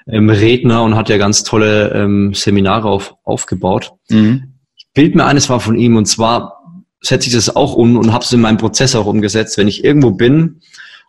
Ähm, 0.07 0.29
Redner 0.29 0.83
und 0.83 0.95
hat 0.95 1.09
ja 1.09 1.17
ganz 1.17 1.43
tolle 1.43 1.91
ähm, 1.93 2.33
Seminare 2.33 2.89
auf, 2.89 3.13
aufgebaut. 3.23 3.91
Mhm. 4.09 4.55
Ich 4.75 4.87
bild 4.93 5.13
mir 5.13 5.25
eines 5.25 5.49
war 5.49 5.59
von 5.59 5.77
ihm 5.77 5.95
und 5.95 6.05
zwar 6.05 6.63
setze 7.01 7.27
ich 7.27 7.35
das 7.35 7.55
auch 7.55 7.75
um 7.75 7.97
und 7.97 8.11
habe 8.11 8.23
es 8.23 8.31
in 8.33 8.41
meinem 8.41 8.57
Prozess 8.57 8.95
auch 8.95 9.05
umgesetzt. 9.05 9.57
Wenn 9.57 9.67
ich 9.67 9.83
irgendwo 9.83 10.11
bin, 10.11 10.61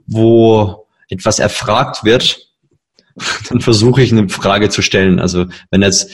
wo 0.07 0.80
etwas 1.11 1.39
erfragt 1.39 2.05
wird, 2.05 2.49
dann 3.49 3.61
versuche 3.61 4.03
ich 4.03 4.13
eine 4.13 4.29
Frage 4.29 4.71
zu 4.71 4.83
stellen. 4.83 5.21
Also 5.21 5.47
wenn 5.71 5.83
jetzt 5.83 6.11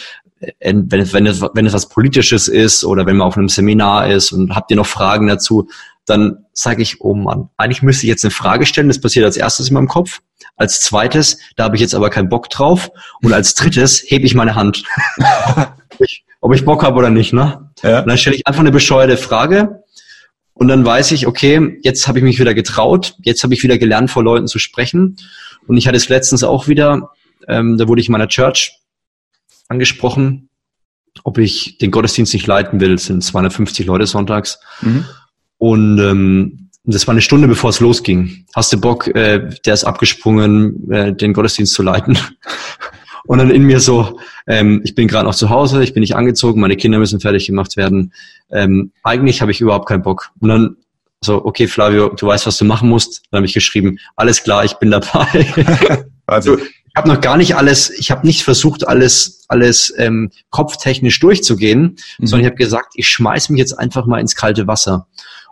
wenn, 0.60 0.90
wenn, 0.90 1.26
es, 1.26 1.40
wenn 1.40 1.66
es 1.66 1.72
was 1.72 1.88
Politisches 1.88 2.48
ist 2.48 2.84
oder 2.84 3.06
wenn 3.06 3.16
man 3.16 3.26
auf 3.26 3.38
einem 3.38 3.48
Seminar 3.48 4.08
ist 4.10 4.32
und 4.32 4.54
habt 4.54 4.70
ihr 4.70 4.76
noch 4.76 4.86
Fragen 4.86 5.28
dazu, 5.28 5.68
dann 6.04 6.44
sage 6.52 6.82
ich, 6.82 7.00
oh 7.00 7.14
Mann, 7.14 7.48
eigentlich 7.56 7.82
müsste 7.82 8.06
ich 8.06 8.10
jetzt 8.10 8.24
eine 8.24 8.30
Frage 8.30 8.66
stellen, 8.66 8.88
das 8.88 9.00
passiert 9.00 9.24
als 9.24 9.36
erstes 9.36 9.68
in 9.68 9.74
meinem 9.74 9.88
Kopf. 9.88 10.20
Als 10.56 10.80
zweites, 10.80 11.38
da 11.56 11.64
habe 11.64 11.76
ich 11.76 11.82
jetzt 11.82 11.94
aber 11.94 12.10
keinen 12.10 12.28
Bock 12.28 12.48
drauf. 12.50 12.90
Und 13.22 13.32
als 13.32 13.54
drittes 13.54 14.04
hebe 14.06 14.26
ich 14.26 14.34
meine 14.34 14.54
Hand. 14.54 14.84
ob 16.40 16.54
ich 16.54 16.64
Bock 16.64 16.84
habe 16.84 16.96
oder 16.96 17.10
nicht. 17.10 17.32
Ne? 17.32 17.70
Ja. 17.82 18.00
Und 18.00 18.08
dann 18.08 18.18
stelle 18.18 18.36
ich 18.36 18.46
einfach 18.46 18.60
eine 18.60 18.70
bescheuerte 18.70 19.16
Frage 19.16 19.82
und 20.56 20.68
dann 20.68 20.86
weiß 20.86 21.12
ich, 21.12 21.26
okay, 21.26 21.78
jetzt 21.82 22.08
habe 22.08 22.18
ich 22.18 22.24
mich 22.24 22.40
wieder 22.40 22.54
getraut, 22.54 23.14
jetzt 23.22 23.42
habe 23.42 23.52
ich 23.52 23.62
wieder 23.62 23.76
gelernt, 23.76 24.10
vor 24.10 24.24
Leuten 24.24 24.46
zu 24.46 24.58
sprechen. 24.58 25.18
Und 25.66 25.76
ich 25.76 25.86
hatte 25.86 25.98
es 25.98 26.08
letztens 26.08 26.42
auch 26.44 26.66
wieder, 26.66 27.10
ähm, 27.46 27.76
da 27.76 27.88
wurde 27.88 28.00
ich 28.00 28.08
in 28.08 28.12
meiner 28.12 28.28
Church 28.28 28.80
angesprochen, 29.68 30.48
ob 31.24 31.36
ich 31.36 31.76
den 31.76 31.90
Gottesdienst 31.90 32.32
nicht 32.32 32.46
leiten 32.46 32.80
will. 32.80 32.94
Es 32.94 33.04
sind 33.04 33.22
250 33.22 33.84
Leute 33.84 34.06
sonntags. 34.06 34.58
Mhm. 34.80 35.04
Und 35.58 35.98
ähm, 35.98 36.70
das 36.84 37.06
war 37.06 37.12
eine 37.12 37.20
Stunde, 37.20 37.48
bevor 37.48 37.68
es 37.68 37.80
losging. 37.80 38.46
Hast 38.54 38.72
du 38.72 38.80
Bock, 38.80 39.08
äh, 39.08 39.50
der 39.66 39.74
ist 39.74 39.84
abgesprungen, 39.84 40.90
äh, 40.90 41.12
den 41.14 41.34
Gottesdienst 41.34 41.74
zu 41.74 41.82
leiten? 41.82 42.18
Und 43.26 43.38
dann 43.38 43.50
in 43.50 43.62
mir 43.62 43.80
so, 43.80 44.18
ähm, 44.46 44.82
ich 44.84 44.94
bin 44.94 45.08
gerade 45.08 45.26
noch 45.26 45.34
zu 45.34 45.50
Hause, 45.50 45.82
ich 45.82 45.92
bin 45.92 46.00
nicht 46.00 46.16
angezogen, 46.16 46.60
meine 46.60 46.76
Kinder 46.76 46.98
müssen 46.98 47.20
fertig 47.20 47.46
gemacht 47.46 47.76
werden. 47.76 48.12
Ähm, 48.50 48.92
eigentlich 49.02 49.40
habe 49.42 49.50
ich 49.50 49.60
überhaupt 49.60 49.88
keinen 49.88 50.02
Bock. 50.02 50.30
Und 50.40 50.48
dann 50.48 50.76
so, 51.20 51.44
okay, 51.44 51.66
Flavio, 51.66 52.10
du 52.10 52.26
weißt, 52.26 52.46
was 52.46 52.58
du 52.58 52.64
machen 52.64 52.88
musst. 52.88 53.22
Dann 53.30 53.38
habe 53.38 53.46
ich 53.46 53.54
geschrieben, 53.54 53.98
alles 54.16 54.42
klar, 54.42 54.64
ich 54.64 54.74
bin 54.74 54.90
dabei. 54.90 55.46
also, 56.26 56.56
ich 56.58 56.94
habe 56.96 57.08
noch 57.08 57.20
gar 57.20 57.36
nicht 57.36 57.56
alles, 57.56 57.90
ich 57.90 58.10
habe 58.10 58.26
nicht 58.26 58.42
versucht, 58.42 58.86
alles, 58.86 59.44
alles 59.48 59.92
ähm, 59.98 60.30
kopftechnisch 60.50 61.18
durchzugehen, 61.20 61.96
mhm. 62.18 62.26
sondern 62.26 62.46
ich 62.46 62.50
habe 62.50 62.56
gesagt, 62.56 62.92
ich 62.94 63.08
schmeiß 63.08 63.50
mich 63.50 63.58
jetzt 63.58 63.78
einfach 63.78 64.06
mal 64.06 64.20
ins 64.20 64.36
kalte 64.36 64.66
Wasser. 64.66 65.06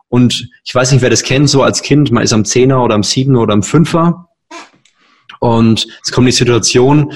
Und 0.09 0.49
ich 0.64 0.75
weiß 0.75 0.93
nicht, 0.93 1.03
wer 1.03 1.11
das 1.11 1.22
kennt, 1.22 1.51
so 1.51 1.62
als 1.62 1.83
Kind, 1.83 2.12
man 2.12 2.22
ist 2.22 2.33
am 2.33 2.45
Zehner 2.45 2.83
oder 2.83 2.95
am 2.95 3.03
Siebener 3.03 3.43
oder 3.43 3.53
am 3.53 3.62
Fünfer. 3.62 4.29
Und 5.41 5.87
es 6.03 6.12
kommt 6.12 6.29
die 6.29 6.33
Situation, 6.33 7.12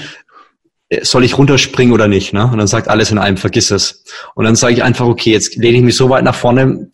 soll 1.01 1.23
ich 1.23 1.37
runterspringen 1.37 1.93
oder 1.93 2.07
nicht? 2.07 2.33
Ne? 2.33 2.45
Und 2.45 2.57
dann 2.57 2.67
sagt 2.67 2.87
alles 2.87 3.11
in 3.11 3.17
einem, 3.17 3.37
vergiss 3.37 3.71
es. 3.71 4.03
Und 4.35 4.45
dann 4.45 4.55
sage 4.55 4.73
ich 4.73 4.83
einfach, 4.83 5.05
okay, 5.05 5.31
jetzt 5.31 5.55
lehne 5.55 5.77
ich 5.77 5.83
mich 5.83 5.95
so 5.95 6.09
weit 6.09 6.23
nach 6.23 6.35
vorne, 6.35 6.89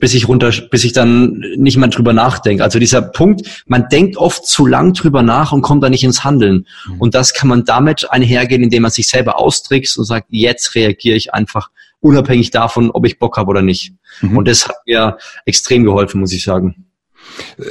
bis 0.00 0.14
ich 0.14 0.28
runter, 0.28 0.52
bis 0.70 0.84
ich 0.84 0.92
dann 0.92 1.42
nicht 1.56 1.76
mehr 1.76 1.88
drüber 1.88 2.12
nachdenke. 2.12 2.62
Also 2.62 2.78
dieser 2.78 3.02
Punkt, 3.02 3.64
man 3.66 3.88
denkt 3.90 4.16
oft 4.16 4.46
zu 4.46 4.66
lang 4.66 4.92
drüber 4.92 5.22
nach 5.22 5.52
und 5.52 5.62
kommt 5.62 5.82
da 5.82 5.88
nicht 5.88 6.04
ins 6.04 6.24
Handeln. 6.24 6.66
Mhm. 6.86 7.00
Und 7.00 7.14
das 7.14 7.34
kann 7.34 7.48
man 7.48 7.64
damit 7.64 8.10
einhergehen, 8.10 8.62
indem 8.62 8.82
man 8.82 8.90
sich 8.90 9.08
selber 9.08 9.38
austrickst 9.38 9.98
und 9.98 10.04
sagt, 10.04 10.26
jetzt 10.30 10.74
reagiere 10.74 11.16
ich 11.16 11.34
einfach 11.34 11.70
unabhängig 12.00 12.50
davon, 12.50 12.90
ob 12.90 13.06
ich 13.06 13.18
Bock 13.18 13.36
habe 13.36 13.50
oder 13.50 13.62
nicht. 13.62 13.92
Mhm. 14.20 14.36
Und 14.36 14.48
das 14.48 14.68
hat 14.68 14.76
mir 14.86 15.18
extrem 15.46 15.84
geholfen, 15.84 16.20
muss 16.20 16.32
ich 16.32 16.44
sagen. 16.44 16.87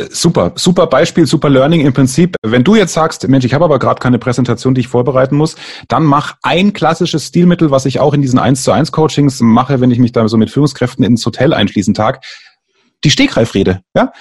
Super, 0.10 0.54
super 0.56 0.88
Beispiel, 0.88 1.26
super 1.26 1.50
Learning 1.50 1.82
im 1.82 1.94
Prinzip. 1.94 2.36
Wenn 2.42 2.64
du 2.64 2.76
jetzt 2.76 2.94
sagst, 2.94 3.28
Mensch, 3.28 3.46
ich 3.46 3.54
habe 3.54 3.66
aber 3.66 3.80
gerade 3.80 4.00
keine 4.00 4.20
Präsentation, 4.20 4.74
die 4.74 4.82
ich 4.82 4.88
vorbereiten 4.88 5.36
muss, 5.36 5.56
dann 5.88 6.04
mach 6.04 6.36
ein 6.42 6.74
klassisches 6.74 7.28
Stilmittel, 7.28 7.72
was 7.72 7.86
ich 7.86 8.00
auch 8.00 8.14
in 8.14 8.22
diesen 8.22 8.40
1 8.40 8.64
zu 8.64 8.72
1 8.72 8.92
Coachings 8.92 9.40
mache, 9.42 9.82
wenn 9.82 9.92
ich 9.92 10.00
mich 10.00 10.12
da 10.12 10.28
so 10.28 10.38
mit 10.38 10.50
Führungskräften 10.50 11.04
ins 11.04 11.26
Hotel 11.26 11.54
einschließen 11.54 11.94
tag. 11.94 12.24
Die 13.04 13.12
Stegreifrede, 13.12 13.82
ja? 13.96 14.12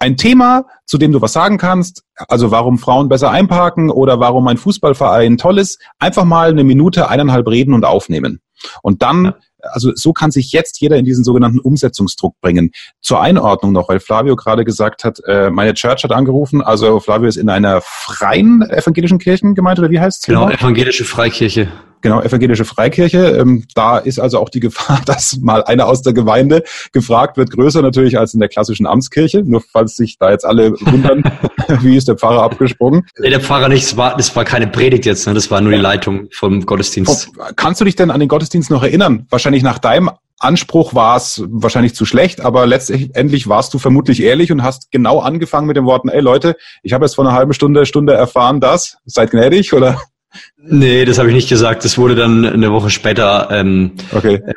Ein 0.00 0.16
Thema, 0.16 0.66
zu 0.86 0.98
dem 0.98 1.12
du 1.12 1.22
was 1.22 1.32
sagen 1.32 1.56
kannst, 1.56 2.02
also 2.28 2.50
warum 2.50 2.78
Frauen 2.78 3.08
besser 3.08 3.30
einparken 3.30 3.90
oder 3.90 4.18
warum 4.18 4.48
ein 4.48 4.56
Fußballverein 4.56 5.38
toll 5.38 5.58
ist, 5.58 5.80
einfach 6.00 6.24
mal 6.24 6.50
eine 6.50 6.64
Minute, 6.64 7.08
eineinhalb 7.08 7.46
reden 7.46 7.74
und 7.74 7.84
aufnehmen. 7.84 8.40
Und 8.82 9.02
dann 9.02 9.26
ja 9.26 9.34
also 9.72 9.92
so 9.94 10.12
kann 10.12 10.30
sich 10.30 10.52
jetzt 10.52 10.80
jeder 10.80 10.96
in 10.96 11.04
diesen 11.04 11.24
sogenannten 11.24 11.58
Umsetzungsdruck 11.58 12.40
bringen. 12.40 12.70
Zur 13.00 13.20
Einordnung 13.20 13.72
noch, 13.72 13.88
weil 13.88 14.00
Flavio 14.00 14.36
gerade 14.36 14.64
gesagt 14.64 15.04
hat, 15.04 15.20
äh, 15.26 15.50
meine 15.50 15.74
Church 15.74 16.04
hat 16.04 16.12
angerufen, 16.12 16.62
also 16.62 17.00
Flavio 17.00 17.28
ist 17.28 17.36
in 17.36 17.48
einer 17.48 17.80
freien 17.82 18.62
evangelischen 18.62 19.18
Kirchengemeinde 19.18 19.82
oder 19.82 19.90
wie 19.90 20.00
heißt 20.00 20.22
es? 20.22 20.26
Genau, 20.26 20.48
evangelische 20.48 21.04
Freikirche. 21.04 21.68
Genau, 22.04 22.20
evangelische 22.20 22.66
Freikirche. 22.66 23.28
Ähm, 23.28 23.64
da 23.74 23.96
ist 23.96 24.20
also 24.20 24.38
auch 24.38 24.50
die 24.50 24.60
Gefahr, 24.60 25.00
dass 25.06 25.38
mal 25.40 25.64
einer 25.64 25.86
aus 25.86 26.02
der 26.02 26.12
Gemeinde 26.12 26.62
gefragt 26.92 27.38
wird, 27.38 27.50
größer 27.50 27.80
natürlich 27.80 28.18
als 28.18 28.34
in 28.34 28.40
der 28.40 28.50
klassischen 28.50 28.84
Amtskirche. 28.84 29.42
Nur 29.42 29.62
falls 29.62 29.96
sich 29.96 30.18
da 30.18 30.30
jetzt 30.30 30.44
alle 30.44 30.72
wundern, 30.72 31.22
wie 31.80 31.96
ist 31.96 32.06
der 32.06 32.16
Pfarrer 32.16 32.42
abgesprungen? 32.42 33.06
Nee, 33.18 33.30
der 33.30 33.40
Pfarrer 33.40 33.70
nicht, 33.70 33.84
das 33.84 33.96
war, 33.96 34.18
das 34.18 34.36
war 34.36 34.44
keine 34.44 34.66
Predigt 34.66 35.06
jetzt, 35.06 35.26
ne? 35.26 35.32
das 35.32 35.50
war 35.50 35.62
nur 35.62 35.72
die 35.72 35.78
Leitung 35.78 36.28
vom 36.30 36.66
Gottesdienst. 36.66 37.30
Kannst 37.56 37.80
du 37.80 37.86
dich 37.86 37.96
denn 37.96 38.10
an 38.10 38.20
den 38.20 38.28
Gottesdienst 38.28 38.70
noch 38.70 38.82
erinnern? 38.82 39.26
Wahrscheinlich 39.30 39.62
nach 39.62 39.78
deinem 39.78 40.10
Anspruch 40.38 40.94
war 40.94 41.16
es 41.16 41.42
wahrscheinlich 41.46 41.94
zu 41.94 42.04
schlecht, 42.04 42.42
aber 42.42 42.66
letztendlich 42.66 43.48
warst 43.48 43.72
du 43.72 43.78
vermutlich 43.78 44.22
ehrlich 44.22 44.52
und 44.52 44.62
hast 44.62 44.90
genau 44.90 45.20
angefangen 45.20 45.66
mit 45.66 45.78
den 45.78 45.86
Worten, 45.86 46.10
ey 46.10 46.20
Leute, 46.20 46.56
ich 46.82 46.92
habe 46.92 47.06
jetzt 47.06 47.14
vor 47.14 47.24
einer 47.24 47.34
halben 47.34 47.54
Stunde, 47.54 47.86
Stunde 47.86 48.12
erfahren, 48.12 48.60
dass, 48.60 48.98
seid 49.06 49.30
gnädig, 49.30 49.72
oder? 49.72 50.02
Nee, 50.56 51.04
das 51.04 51.18
habe 51.18 51.28
ich 51.28 51.34
nicht 51.34 51.48
gesagt. 51.48 51.84
Das 51.84 51.98
wurde 51.98 52.14
dann 52.14 52.44
eine 52.44 52.72
Woche 52.72 52.90
später, 52.90 53.48
ähm, 53.50 53.92
okay. 54.12 54.34
äh, 54.36 54.54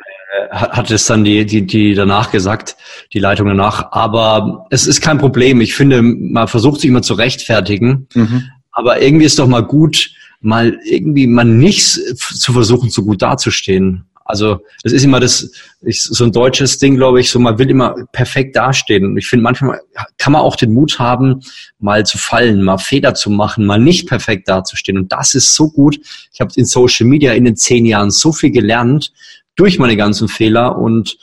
hat 0.50 0.90
es 0.90 1.06
dann 1.06 1.24
die, 1.24 1.44
die, 1.44 1.66
die 1.66 1.94
danach 1.94 2.30
gesagt, 2.30 2.76
die 3.12 3.18
Leitung 3.18 3.48
danach. 3.48 3.92
Aber 3.92 4.66
es 4.70 4.86
ist 4.86 5.00
kein 5.00 5.18
Problem. 5.18 5.60
Ich 5.60 5.74
finde, 5.74 6.02
man 6.02 6.48
versucht 6.48 6.80
sich 6.80 6.90
immer 6.90 7.02
zu 7.02 7.14
rechtfertigen. 7.14 8.08
Mhm. 8.14 8.44
Aber 8.72 9.02
irgendwie 9.02 9.26
ist 9.26 9.38
doch 9.38 9.48
mal 9.48 9.64
gut, 9.64 10.10
mal 10.40 10.78
irgendwie 10.84 11.26
mal 11.26 11.44
nicht 11.44 11.82
zu 11.82 12.52
versuchen, 12.52 12.90
so 12.90 13.02
gut 13.02 13.22
dazustehen. 13.22 14.04
Also 14.30 14.60
das 14.82 14.92
ist 14.92 15.04
immer 15.04 15.20
das, 15.20 15.50
ich, 15.80 16.02
so 16.02 16.22
ein 16.22 16.32
deutsches 16.32 16.76
Ding, 16.76 16.96
glaube 16.96 17.18
ich, 17.18 17.30
so 17.30 17.38
man 17.38 17.58
will 17.58 17.70
immer 17.70 17.94
perfekt 18.12 18.56
dastehen. 18.56 19.06
Und 19.06 19.16
ich 19.16 19.26
finde, 19.26 19.42
manchmal 19.42 19.80
kann 20.18 20.34
man 20.34 20.42
auch 20.42 20.54
den 20.54 20.74
Mut 20.74 20.98
haben, 20.98 21.40
mal 21.78 22.04
zu 22.04 22.18
fallen, 22.18 22.62
mal 22.62 22.76
Fehler 22.76 23.14
zu 23.14 23.30
machen, 23.30 23.64
mal 23.64 23.80
nicht 23.80 24.06
perfekt 24.06 24.46
dazustehen. 24.46 24.98
Und 24.98 25.10
das 25.12 25.34
ist 25.34 25.54
so 25.54 25.70
gut. 25.70 25.98
Ich 26.30 26.40
habe 26.40 26.52
in 26.56 26.66
Social 26.66 27.06
Media 27.06 27.32
in 27.32 27.46
den 27.46 27.56
zehn 27.56 27.86
Jahren 27.86 28.10
so 28.10 28.30
viel 28.30 28.50
gelernt 28.50 29.12
durch 29.56 29.78
meine 29.78 29.96
ganzen 29.96 30.28
Fehler 30.28 30.76
und 30.76 31.16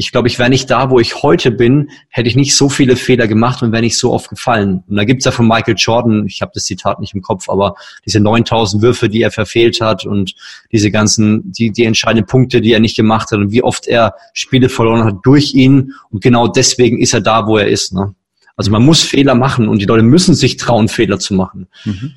ich 0.00 0.12
glaube, 0.12 0.28
ich 0.28 0.38
wäre 0.38 0.48
nicht 0.48 0.70
da, 0.70 0.90
wo 0.90 1.00
ich 1.00 1.24
heute 1.24 1.50
bin, 1.50 1.90
hätte 2.08 2.28
ich 2.28 2.36
nicht 2.36 2.56
so 2.56 2.68
viele 2.68 2.94
Fehler 2.94 3.26
gemacht 3.26 3.64
und 3.64 3.72
wäre 3.72 3.82
nicht 3.82 3.98
so 3.98 4.12
oft 4.12 4.30
gefallen. 4.30 4.84
Und 4.86 4.96
da 4.96 5.02
gibt's 5.02 5.24
ja 5.24 5.32
von 5.32 5.48
Michael 5.48 5.74
Jordan, 5.76 6.24
ich 6.26 6.40
habe 6.40 6.52
das 6.54 6.66
Zitat 6.66 7.00
nicht 7.00 7.14
im 7.14 7.20
Kopf, 7.20 7.48
aber 7.48 7.74
diese 8.06 8.20
9000 8.20 8.80
Würfe, 8.80 9.08
die 9.08 9.22
er 9.22 9.32
verfehlt 9.32 9.80
hat 9.80 10.06
und 10.06 10.36
diese 10.70 10.92
ganzen, 10.92 11.50
die, 11.50 11.72
die 11.72 11.84
entscheidenden 11.84 12.28
Punkte, 12.28 12.60
die 12.60 12.72
er 12.72 12.78
nicht 12.78 12.96
gemacht 12.96 13.32
hat 13.32 13.40
und 13.40 13.50
wie 13.50 13.64
oft 13.64 13.88
er 13.88 14.14
Spiele 14.34 14.68
verloren 14.68 15.02
hat 15.02 15.16
durch 15.24 15.54
ihn. 15.54 15.92
Und 16.10 16.22
genau 16.22 16.46
deswegen 16.46 17.00
ist 17.00 17.12
er 17.12 17.20
da, 17.20 17.48
wo 17.48 17.58
er 17.58 17.66
ist. 17.66 17.92
Ne? 17.92 18.14
Also 18.54 18.70
man 18.70 18.84
muss 18.84 19.02
Fehler 19.02 19.34
machen 19.34 19.66
und 19.66 19.80
die 19.80 19.86
Leute 19.86 20.04
müssen 20.04 20.36
sich 20.36 20.58
trauen, 20.58 20.86
Fehler 20.86 21.18
zu 21.18 21.34
machen. 21.34 21.66
Mhm. 21.84 22.12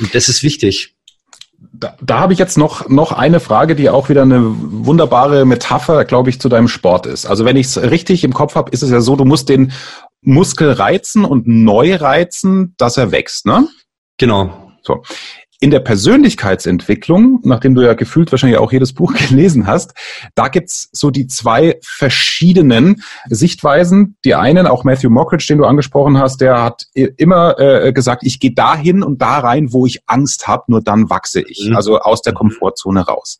Und 0.00 0.14
das 0.16 0.28
ist 0.28 0.42
wichtig 0.42 0.96
da, 1.72 1.96
da 2.00 2.18
habe 2.20 2.32
ich 2.32 2.38
jetzt 2.38 2.58
noch, 2.58 2.88
noch 2.88 3.12
eine 3.12 3.40
Frage, 3.40 3.74
die 3.74 3.90
auch 3.90 4.08
wieder 4.08 4.22
eine 4.22 4.40
wunderbare 4.42 5.44
Metapher, 5.44 6.04
glaube 6.04 6.30
ich, 6.30 6.40
zu 6.40 6.48
deinem 6.48 6.68
Sport 6.68 7.06
ist. 7.06 7.26
Also 7.26 7.44
wenn 7.44 7.56
ich 7.56 7.66
es 7.66 7.80
richtig 7.80 8.24
im 8.24 8.32
Kopf 8.32 8.54
habe, 8.54 8.70
ist 8.70 8.82
es 8.82 8.90
ja 8.90 9.00
so, 9.00 9.16
du 9.16 9.24
musst 9.24 9.48
den 9.48 9.72
Muskel 10.22 10.72
reizen 10.72 11.24
und 11.24 11.46
neu 11.46 11.96
reizen, 11.96 12.74
dass 12.76 12.96
er 12.96 13.12
wächst, 13.12 13.46
ne? 13.46 13.68
Genau. 14.18 14.72
So 14.82 15.02
in 15.62 15.70
der 15.70 15.80
Persönlichkeitsentwicklung, 15.80 17.40
nachdem 17.44 17.74
du 17.74 17.82
ja 17.82 17.92
gefühlt 17.92 18.32
wahrscheinlich 18.32 18.58
auch 18.58 18.72
jedes 18.72 18.94
Buch 18.94 19.12
gelesen 19.28 19.66
hast, 19.66 19.92
da 20.34 20.48
gibt's 20.48 20.88
so 20.92 21.10
die 21.10 21.26
zwei 21.26 21.78
verschiedenen 21.82 23.02
Sichtweisen. 23.28 24.16
Die 24.24 24.34
einen, 24.34 24.66
auch 24.66 24.84
Matthew 24.84 25.10
Mockridge, 25.10 25.44
den 25.48 25.58
du 25.58 25.66
angesprochen 25.66 26.18
hast, 26.18 26.40
der 26.40 26.62
hat 26.62 26.86
immer 26.94 27.58
äh, 27.58 27.92
gesagt, 27.92 28.22
ich 28.24 28.40
gehe 28.40 28.52
dahin 28.52 29.02
und 29.02 29.20
da 29.20 29.38
rein, 29.38 29.72
wo 29.72 29.84
ich 29.84 30.00
Angst 30.06 30.48
habe, 30.48 30.64
nur 30.68 30.80
dann 30.82 31.10
wachse 31.10 31.42
ich. 31.42 31.66
Mhm. 31.68 31.76
Also 31.76 31.98
aus 32.00 32.22
der 32.22 32.32
Komfortzone 32.32 33.02
raus. 33.02 33.38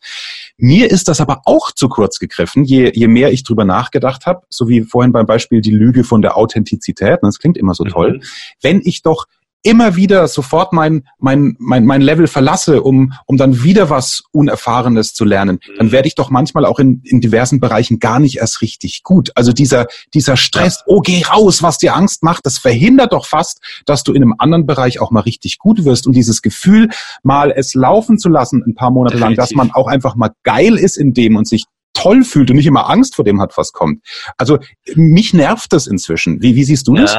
Mir 0.58 0.90
ist 0.90 1.08
das 1.08 1.22
aber 1.22 1.40
auch 1.46 1.72
zu 1.72 1.88
kurz 1.88 2.18
gegriffen, 2.18 2.64
je, 2.64 2.92
je 2.94 3.08
mehr 3.08 3.32
ich 3.32 3.44
drüber 3.44 3.64
nachgedacht 3.64 4.26
habe, 4.26 4.42
so 4.50 4.68
wie 4.68 4.82
vorhin 4.82 5.12
beim 5.12 5.24
Beispiel 5.24 5.62
die 5.62 5.70
Lüge 5.70 6.04
von 6.04 6.20
der 6.20 6.36
Authentizität. 6.36 7.20
Das 7.22 7.38
klingt 7.38 7.56
immer 7.56 7.72
so 7.72 7.84
toll. 7.84 8.18
Mhm. 8.18 8.22
Wenn 8.60 8.82
ich 8.84 9.02
doch 9.02 9.24
immer 9.62 9.96
wieder 9.96 10.26
sofort 10.28 10.72
mein, 10.72 11.06
mein, 11.18 11.56
mein, 11.58 11.84
mein 11.84 12.00
Level 12.00 12.26
verlasse, 12.26 12.82
um, 12.82 13.12
um 13.26 13.36
dann 13.36 13.62
wieder 13.62 13.90
was 13.90 14.22
Unerfahrenes 14.32 15.12
zu 15.12 15.24
lernen, 15.24 15.60
dann 15.76 15.88
mhm. 15.88 15.92
werde 15.92 16.08
ich 16.08 16.14
doch 16.14 16.30
manchmal 16.30 16.64
auch 16.64 16.78
in, 16.78 17.02
in 17.04 17.20
diversen 17.20 17.60
Bereichen 17.60 17.98
gar 17.98 18.20
nicht 18.20 18.38
erst 18.38 18.62
richtig 18.62 19.02
gut. 19.02 19.30
Also 19.34 19.52
dieser, 19.52 19.86
dieser 20.14 20.36
Stress, 20.36 20.76
ja. 20.78 20.84
oh, 20.86 21.00
geh 21.00 21.22
raus, 21.22 21.62
was 21.62 21.78
dir 21.78 21.94
Angst 21.94 22.22
macht, 22.22 22.46
das 22.46 22.58
verhindert 22.58 23.12
doch 23.12 23.26
fast, 23.26 23.60
dass 23.84 24.02
du 24.02 24.12
in 24.12 24.22
einem 24.22 24.34
anderen 24.38 24.66
Bereich 24.66 25.00
auch 25.00 25.10
mal 25.10 25.20
richtig 25.20 25.58
gut 25.58 25.84
wirst. 25.84 26.06
Und 26.06 26.14
dieses 26.14 26.42
Gefühl, 26.42 26.88
mal 27.22 27.52
es 27.54 27.74
laufen 27.74 28.18
zu 28.18 28.28
lassen, 28.28 28.62
ein 28.66 28.74
paar 28.74 28.90
Monate 28.90 29.16
Definitiv. 29.16 29.36
lang, 29.36 29.46
dass 29.46 29.54
man 29.54 29.70
auch 29.72 29.88
einfach 29.88 30.16
mal 30.16 30.30
geil 30.42 30.78
ist 30.78 30.96
in 30.96 31.12
dem 31.12 31.36
und 31.36 31.46
sich 31.46 31.64
toll 31.92 32.24
fühlt 32.24 32.50
und 32.50 32.56
nicht 32.56 32.66
immer 32.66 32.88
Angst 32.88 33.16
vor 33.16 33.24
dem 33.24 33.40
hat, 33.40 33.56
was 33.56 33.72
kommt. 33.72 34.02
Also 34.38 34.58
mich 34.94 35.34
nervt 35.34 35.72
das 35.72 35.86
inzwischen. 35.86 36.40
Wie, 36.40 36.54
wie 36.54 36.64
siehst 36.64 36.88
du 36.88 36.94
das? 36.94 37.16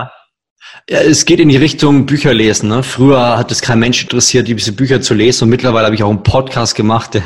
Ja. 0.89 0.99
Es 0.99 1.25
geht 1.25 1.39
in 1.39 1.49
die 1.49 1.57
Richtung 1.57 2.05
Bücher 2.05 2.33
lesen. 2.33 2.69
Ne? 2.69 2.83
Früher 2.83 3.37
hat 3.37 3.51
es 3.51 3.61
kein 3.61 3.79
Mensch 3.79 4.03
interessiert, 4.03 4.47
diese 4.47 4.71
Bücher 4.71 5.01
zu 5.01 5.13
lesen. 5.13 5.45
Und 5.45 5.49
mittlerweile 5.49 5.85
habe 5.85 5.95
ich 5.95 6.03
auch 6.03 6.09
einen 6.09 6.23
Podcast 6.23 6.75
gemacht, 6.75 7.15
der, 7.15 7.23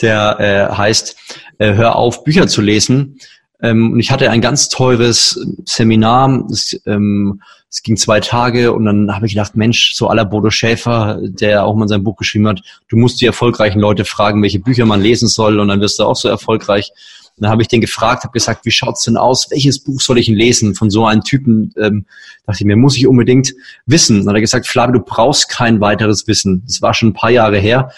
der 0.00 0.70
äh, 0.70 0.74
heißt 0.74 1.16
äh, 1.58 1.74
Hör 1.74 1.96
auf, 1.96 2.24
Bücher 2.24 2.46
zu 2.46 2.60
lesen. 2.60 3.18
Ähm, 3.62 3.92
und 3.92 4.00
ich 4.00 4.10
hatte 4.10 4.30
ein 4.30 4.40
ganz 4.40 4.68
teures 4.68 5.40
Seminar. 5.64 6.46
Es, 6.50 6.80
ähm, 6.86 7.40
es 7.70 7.82
ging 7.82 7.96
zwei 7.96 8.20
Tage 8.20 8.72
und 8.72 8.84
dann 8.84 9.14
habe 9.14 9.26
ich 9.26 9.34
gedacht, 9.34 9.56
Mensch, 9.56 9.92
so 9.94 10.08
aller 10.08 10.24
Bodo 10.24 10.50
Schäfer, 10.50 11.18
der 11.22 11.64
auch 11.64 11.74
mal 11.74 11.88
sein 11.88 12.04
Buch 12.04 12.16
geschrieben 12.16 12.48
hat, 12.48 12.62
du 12.88 12.96
musst 12.96 13.20
die 13.20 13.26
erfolgreichen 13.26 13.80
Leute 13.80 14.04
fragen, 14.04 14.42
welche 14.42 14.60
Bücher 14.60 14.86
man 14.86 15.02
lesen 15.02 15.28
soll 15.28 15.58
und 15.58 15.68
dann 15.68 15.80
wirst 15.80 15.98
du 15.98 16.04
auch 16.04 16.16
so 16.16 16.28
erfolgreich. 16.28 16.92
Und 17.36 17.42
dann 17.42 17.50
habe 17.50 17.62
ich 17.62 17.68
den 17.68 17.80
gefragt, 17.80 18.24
habe 18.24 18.32
gesagt, 18.32 18.64
wie 18.64 18.70
schaut's 18.70 19.04
denn 19.04 19.16
aus? 19.16 19.50
Welches 19.50 19.78
Buch 19.78 20.00
soll 20.00 20.18
ich 20.18 20.26
denn 20.26 20.34
lesen 20.34 20.74
von 20.74 20.90
so 20.90 21.06
einem 21.06 21.22
Typen? 21.22 21.72
Ähm, 21.76 22.06
dachte 22.46 22.60
ich 22.60 22.64
mir, 22.64 22.76
muss 22.76 22.96
ich 22.96 23.06
unbedingt 23.06 23.52
wissen. 23.84 24.20
Dann 24.20 24.28
hat 24.28 24.34
er 24.36 24.40
gesagt, 24.40 24.66
Flavio, 24.66 24.98
du 24.98 25.04
brauchst 25.04 25.48
kein 25.48 25.80
weiteres 25.80 26.26
Wissen. 26.26 26.62
Das 26.66 26.80
war 26.80 26.94
schon 26.94 27.10
ein 27.10 27.14
paar 27.14 27.30
Jahre 27.30 27.58
her 27.58 27.90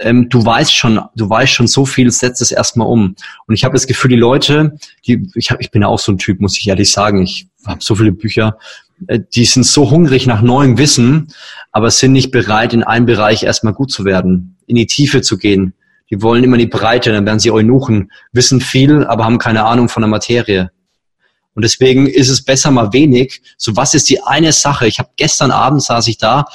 ähm, 0.00 0.28
du 0.28 0.44
weißt 0.44 0.74
schon, 0.74 1.00
du 1.14 1.28
weißt 1.28 1.52
schon 1.52 1.66
so 1.66 1.84
viel, 1.84 2.10
setz 2.10 2.40
es 2.40 2.52
erstmal 2.52 2.88
um. 2.88 3.14
Und 3.46 3.54
ich 3.54 3.64
habe 3.64 3.74
das 3.74 3.86
Gefühl, 3.86 4.10
die 4.10 4.16
Leute, 4.16 4.76
die, 5.06 5.28
ich, 5.34 5.50
hab, 5.50 5.60
ich 5.60 5.70
bin 5.70 5.82
ja 5.82 5.88
auch 5.88 5.98
so 5.98 6.12
ein 6.12 6.18
Typ, 6.18 6.40
muss 6.40 6.58
ich 6.58 6.66
ehrlich 6.68 6.90
sagen, 6.90 7.22
ich 7.22 7.48
habe 7.66 7.82
so 7.82 7.94
viele 7.94 8.12
Bücher, 8.12 8.58
äh, 9.06 9.20
die 9.34 9.44
sind 9.44 9.64
so 9.64 9.90
hungrig 9.90 10.26
nach 10.26 10.42
neuem 10.42 10.78
Wissen, 10.78 11.28
aber 11.70 11.90
sind 11.90 12.12
nicht 12.12 12.30
bereit, 12.30 12.72
in 12.72 12.82
einem 12.82 13.06
Bereich 13.06 13.42
erstmal 13.42 13.74
gut 13.74 13.92
zu 13.92 14.04
werden, 14.04 14.56
in 14.66 14.76
die 14.76 14.86
Tiefe 14.86 15.20
zu 15.20 15.38
gehen. 15.38 15.74
Die 16.10 16.22
wollen 16.22 16.44
immer 16.44 16.56
in 16.56 16.60
die 16.60 16.66
Breite, 16.66 17.12
dann 17.12 17.24
werden 17.24 17.38
sie 17.38 17.50
Eunuchen, 17.50 18.10
wissen 18.32 18.60
viel, 18.60 19.04
aber 19.04 19.24
haben 19.24 19.38
keine 19.38 19.64
Ahnung 19.64 19.88
von 19.88 20.02
der 20.02 20.10
Materie. 20.10 20.70
Und 21.54 21.62
deswegen 21.62 22.06
ist 22.06 22.28
es 22.28 22.44
besser 22.44 22.70
mal 22.70 22.92
wenig. 22.92 23.42
So, 23.56 23.76
was 23.76 23.94
ist 23.94 24.08
die 24.08 24.22
eine 24.22 24.52
Sache? 24.52 24.86
Ich 24.86 24.98
habe 24.98 25.10
gestern 25.16 25.50
Abend 25.50 25.82
saß 25.82 26.08
ich 26.08 26.18
da 26.18 26.46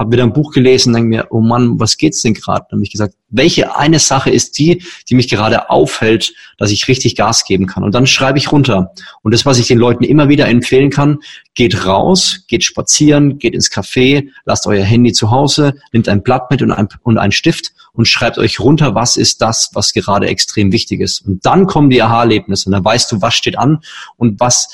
habe 0.00 0.12
wieder 0.12 0.22
ein 0.22 0.32
Buch 0.32 0.52
gelesen, 0.52 0.94
denke 0.94 1.08
mir, 1.08 1.26
oh 1.28 1.42
Mann, 1.42 1.78
was 1.78 1.98
geht's 1.98 2.22
denn 2.22 2.32
gerade? 2.32 2.64
Dann 2.70 2.78
habe 2.78 2.84
ich 2.84 2.90
gesagt, 2.90 3.14
welche 3.28 3.76
eine 3.76 3.98
Sache 3.98 4.30
ist 4.30 4.58
die, 4.58 4.82
die 5.08 5.14
mich 5.14 5.28
gerade 5.28 5.68
aufhält, 5.68 6.32
dass 6.56 6.70
ich 6.70 6.88
richtig 6.88 7.16
Gas 7.16 7.44
geben 7.44 7.66
kann? 7.66 7.84
Und 7.84 7.94
dann 7.94 8.06
schreibe 8.06 8.38
ich 8.38 8.50
runter. 8.50 8.94
Und 9.22 9.34
das, 9.34 9.44
was 9.44 9.58
ich 9.58 9.66
den 9.66 9.76
Leuten 9.76 10.02
immer 10.02 10.30
wieder 10.30 10.48
empfehlen 10.48 10.88
kann, 10.88 11.18
geht 11.54 11.84
raus, 11.84 12.44
geht 12.48 12.64
spazieren, 12.64 13.38
geht 13.38 13.52
ins 13.52 13.70
Café, 13.70 14.30
lasst 14.46 14.66
euer 14.66 14.84
Handy 14.84 15.12
zu 15.12 15.30
Hause, 15.30 15.74
nehmt 15.92 16.08
ein 16.08 16.22
Blatt 16.22 16.50
mit 16.50 16.62
und 16.62 16.72
ein, 16.72 16.88
und 17.02 17.18
einen 17.18 17.32
Stift 17.32 17.72
und 17.92 18.06
schreibt 18.06 18.38
euch 18.38 18.60
runter, 18.60 18.94
was 18.94 19.16
ist 19.16 19.42
das, 19.42 19.70
was 19.74 19.92
gerade 19.92 20.26
extrem 20.26 20.72
wichtig 20.72 21.00
ist. 21.00 21.20
Und 21.26 21.44
dann 21.44 21.66
kommen 21.66 21.90
die 21.90 22.02
Aha-Erlebnisse 22.02 22.66
und 22.66 22.72
dann 22.72 22.84
weißt 22.84 23.12
du, 23.12 23.22
was 23.22 23.34
steht 23.34 23.58
an 23.58 23.80
und 24.16 24.40
was 24.40 24.68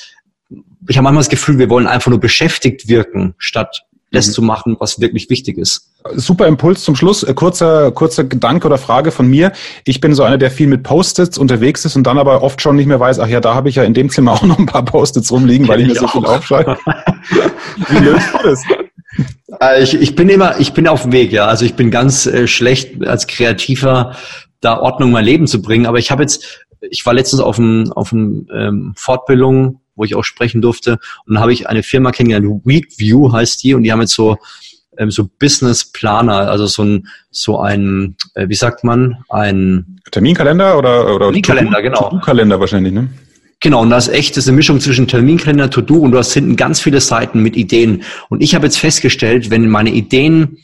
ich 0.89 0.97
habe 0.97 1.03
manchmal 1.03 1.21
das 1.21 1.29
Gefühl, 1.29 1.57
wir 1.57 1.69
wollen 1.69 1.87
einfach 1.87 2.09
nur 2.09 2.19
beschäftigt 2.19 2.87
wirken, 2.87 3.35
statt 3.37 3.83
das 4.11 4.27
mhm. 4.27 4.31
zu 4.31 4.41
machen, 4.41 4.77
was 4.79 5.01
wirklich 5.01 5.29
wichtig 5.29 5.57
ist. 5.57 5.91
Super 6.13 6.47
Impuls 6.47 6.83
zum 6.83 6.95
Schluss. 6.95 7.23
Äh, 7.23 7.33
kurzer, 7.33 7.91
kurzer 7.91 8.23
Gedanke 8.23 8.67
oder 8.67 8.77
Frage 8.77 9.11
von 9.11 9.27
mir. 9.27 9.51
Ich 9.83 9.99
bin 9.99 10.13
so 10.13 10.23
einer, 10.23 10.37
der 10.37 10.49
viel 10.49 10.67
mit 10.67 10.83
Post-its 10.83 11.37
unterwegs 11.37 11.83
ist 11.83 11.95
und 11.97 12.03
dann 12.03 12.17
aber 12.17 12.41
oft 12.41 12.61
schon 12.61 12.77
nicht 12.77 12.87
mehr 12.87 12.99
weiß, 12.99 13.19
ach 13.19 13.27
ja, 13.27 13.41
da 13.41 13.53
habe 13.53 13.67
ich 13.67 13.75
ja 13.75 13.83
in 13.83 13.93
dem 13.93 14.09
Zimmer 14.09 14.31
auch 14.33 14.43
noch 14.43 14.59
ein 14.59 14.65
paar 14.65 14.85
Post-its 14.85 15.31
rumliegen, 15.31 15.67
weil 15.67 15.81
ich 15.81 15.87
mir 15.87 15.95
so 15.95 16.07
viel 16.07 16.25
aufschreibe. 16.25 16.77
Wie 17.89 17.97
löst 17.97 18.33
du 18.33 18.47
das? 18.47 18.63
Äh, 19.61 19.83
ich, 19.83 19.93
ich 19.93 20.15
bin 20.15 20.29
immer, 20.29 20.59
ich 20.59 20.73
bin 20.73 20.87
auf 20.87 21.03
dem 21.03 21.11
Weg, 21.11 21.31
ja. 21.31 21.45
Also 21.45 21.65
ich 21.65 21.75
bin 21.75 21.91
ganz 21.91 22.25
äh, 22.25 22.47
schlecht 22.47 23.05
als 23.05 23.27
Kreativer, 23.27 24.15
da 24.61 24.79
Ordnung 24.79 25.09
in 25.09 25.13
mein 25.13 25.25
Leben 25.25 25.47
zu 25.47 25.61
bringen. 25.61 25.85
Aber 25.85 25.99
ich 25.99 26.11
habe 26.11 26.23
jetzt, 26.23 26.65
ich 26.81 27.05
war 27.05 27.13
letztens 27.13 27.41
auf 27.41 27.59
einem 27.59 27.91
auf 27.91 28.11
einem 28.13 28.47
ähm, 28.53 28.93
Fortbildung 28.95 29.81
wo 29.97 30.03
ich 30.03 30.15
auch 30.15 30.23
sprechen 30.23 30.61
durfte. 30.61 30.99
Und 31.25 31.33
dann 31.33 31.39
habe 31.39 31.51
ich 31.51 31.67
eine 31.67 31.83
Firma 31.83 32.11
kennengelernt, 32.11 32.61
Weekview 32.63 33.33
heißt 33.33 33.63
die, 33.63 33.73
und 33.73 33.83
die 33.83 33.91
haben 33.91 34.01
jetzt 34.01 34.13
so 34.13 34.37
ähm, 34.97 35.11
so 35.11 35.29
Business 35.39 35.91
Planer, 35.91 36.49
also 36.49 36.65
so 36.67 36.83
ein 36.83 37.07
so 37.29 37.59
ein 37.59 38.15
äh, 38.35 38.47
wie 38.47 38.55
sagt 38.55 38.83
man 38.83 39.17
ein 39.29 39.99
Terminkalender 40.11 40.77
oder 40.77 41.13
oder 41.13 41.25
Terminkalender, 41.25 41.81
genau. 41.81 42.09
To-Do-Kalender 42.09 42.59
wahrscheinlich, 42.59 42.93
ne? 42.93 43.09
Genau, 43.59 43.81
und 43.81 43.89
das 43.89 44.07
ist 44.07 44.13
echt, 44.13 44.37
das 44.37 44.43
ist 44.43 44.49
eine 44.49 44.57
Mischung 44.57 44.79
zwischen 44.79 45.07
Terminkalender, 45.07 45.69
To-Do 45.69 45.95
und 45.95 46.11
du 46.11 46.19
hast 46.19 46.33
hinten 46.33 46.55
ganz 46.55 46.79
viele 46.79 47.01
Seiten 47.01 47.41
mit 47.41 47.55
Ideen. 47.55 48.03
Und 48.29 48.41
ich 48.43 48.53
habe 48.53 48.67
jetzt 48.67 48.77
festgestellt, 48.77 49.49
wenn 49.49 49.67
meine 49.67 49.89
Ideen 49.89 50.59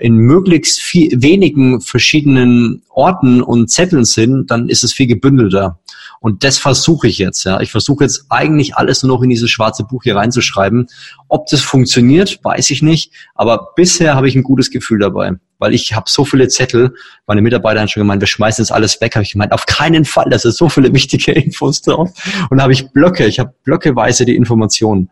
in 0.00 0.16
möglichst 0.16 0.80
viel, 0.80 1.10
wenigen 1.20 1.80
verschiedenen 1.80 2.82
Orten 2.88 3.42
und 3.42 3.68
Zetteln 3.68 4.04
sind, 4.04 4.50
dann 4.50 4.68
ist 4.68 4.82
es 4.82 4.94
viel 4.94 5.06
gebündelter. 5.06 5.78
Und 6.20 6.42
das 6.42 6.58
versuche 6.58 7.08
ich 7.08 7.18
jetzt. 7.18 7.44
Ja, 7.44 7.60
ich 7.60 7.70
versuche 7.70 8.04
jetzt 8.04 8.26
eigentlich 8.28 8.76
alles 8.76 9.02
nur 9.02 9.16
noch 9.16 9.22
in 9.22 9.30
dieses 9.30 9.50
schwarze 9.50 9.84
Buch 9.84 10.02
hier 10.02 10.16
reinzuschreiben. 10.16 10.88
Ob 11.28 11.46
das 11.48 11.60
funktioniert, 11.60 12.40
weiß 12.42 12.70
ich 12.70 12.82
nicht. 12.82 13.12
Aber 13.34 13.72
bisher 13.76 14.14
habe 14.14 14.28
ich 14.28 14.34
ein 14.34 14.42
gutes 14.42 14.70
Gefühl 14.70 14.98
dabei, 14.98 15.32
weil 15.58 15.74
ich 15.74 15.94
habe 15.94 16.04
so 16.08 16.24
viele 16.24 16.48
Zettel. 16.48 16.94
Meine 17.26 17.42
Mitarbeiter 17.42 17.80
haben 17.80 17.88
schon 17.88 18.00
gemeint, 18.00 18.20
wir 18.20 18.28
schmeißen 18.28 18.62
jetzt 18.62 18.72
alles 18.72 19.00
weg. 19.00 19.14
Habe 19.14 19.24
ich 19.24 19.32
gemeint, 19.32 19.52
auf 19.52 19.66
keinen 19.66 20.04
Fall. 20.04 20.26
Das 20.30 20.42
sind 20.42 20.54
so 20.54 20.68
viele 20.68 20.92
wichtige 20.92 21.32
Infos 21.32 21.82
drauf. 21.82 22.10
Und 22.50 22.58
da 22.58 22.64
habe 22.64 22.72
ich 22.72 22.90
Blöcke. 22.90 23.26
Ich 23.26 23.38
habe 23.38 23.52
blöckeweise 23.64 24.24
die 24.24 24.36
Informationen. 24.36 25.10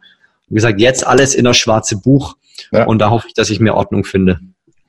Wie 0.49 0.55
gesagt, 0.55 0.81
jetzt 0.81 1.07
alles 1.07 1.35
in 1.35 1.45
das 1.45 1.57
schwarze 1.57 1.97
Buch. 1.97 2.37
Ja. 2.73 2.85
Und 2.85 3.01
da 3.01 3.11
hoffe 3.11 3.29
ich, 3.29 3.35
dass 3.35 3.51
ich 3.51 3.61
mehr 3.61 3.75
Ordnung 3.75 4.05
finde. 4.05 4.41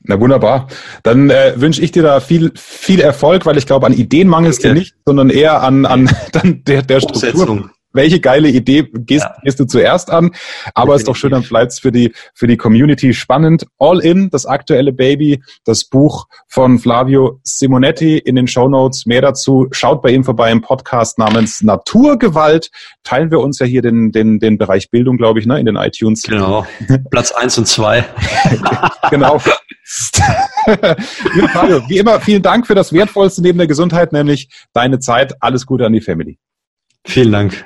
Na 0.03 0.20
wunderbar. 0.20 0.68
Dann 1.03 1.30
äh, 1.30 1.53
wünsche 1.58 1.82
ich 1.82 1.91
dir 1.91 2.03
da 2.03 2.20
viel, 2.20 2.51
viel 2.55 3.01
Erfolg, 3.01 3.45
weil 3.45 3.58
ich 3.58 3.66
glaube, 3.66 3.86
an 3.86 3.93
Ideen 3.93 4.28
mangelst 4.28 4.60
okay. 4.60 4.70
dir 4.70 4.74
nicht, 4.74 4.95
sondern 5.05 5.30
eher 5.30 5.64
an, 5.64 5.86
an 5.86 6.10
dann 6.32 6.64
der, 6.64 6.82
der 6.82 7.01
Struktur 7.01 7.70
welche 7.93 8.19
geile 8.19 8.49
Idee 8.49 8.88
gehst, 8.93 9.25
ja. 9.25 9.35
gehst 9.43 9.59
du 9.59 9.65
zuerst 9.65 10.11
an. 10.11 10.31
Aber 10.73 10.95
es 10.95 11.01
ist 11.01 11.07
doch 11.07 11.15
schön, 11.15 11.31
dann 11.31 11.43
bleibt 11.43 11.71
es 11.71 11.79
für 11.79 11.91
die, 11.91 12.13
für 12.33 12.47
die 12.47 12.57
Community 12.57 13.13
spannend. 13.13 13.65
All 13.79 13.99
in, 13.99 14.29
das 14.29 14.45
aktuelle 14.45 14.93
Baby, 14.93 15.41
das 15.65 15.85
Buch 15.85 16.27
von 16.47 16.79
Flavio 16.79 17.39
Simonetti 17.43 18.17
in 18.17 18.35
den 18.35 18.47
Show 18.47 18.67
Notes. 18.67 19.05
Mehr 19.05 19.21
dazu. 19.21 19.67
Schaut 19.71 20.01
bei 20.01 20.11
ihm 20.11 20.23
vorbei 20.23 20.51
im 20.51 20.61
Podcast 20.61 21.17
namens 21.17 21.61
Naturgewalt. 21.61 22.69
Teilen 23.03 23.31
wir 23.31 23.39
uns 23.39 23.59
ja 23.59 23.65
hier 23.65 23.81
den, 23.81 24.11
den, 24.11 24.39
den 24.39 24.57
Bereich 24.57 24.89
Bildung, 24.89 25.17
glaube 25.17 25.39
ich, 25.39 25.45
ne, 25.45 25.59
in 25.59 25.65
den 25.65 25.75
iTunes. 25.75 26.23
Genau. 26.23 26.65
Platz 27.09 27.31
eins 27.31 27.57
und 27.57 27.67
zwei. 27.67 28.05
genau. 29.09 29.39
Flavio, 31.49 31.81
wie 31.88 31.97
immer, 31.97 32.19
vielen 32.19 32.41
Dank 32.41 32.67
für 32.67 32.75
das 32.75 32.91
Wertvollste 32.91 33.41
neben 33.41 33.57
der 33.57 33.67
Gesundheit, 33.67 34.11
nämlich 34.11 34.49
deine 34.73 34.99
Zeit. 34.99 35.41
Alles 35.41 35.65
Gute 35.65 35.85
an 35.85 35.93
die 35.93 36.01
Family. 36.01 36.38
Vielen 37.05 37.31
Dank. 37.31 37.65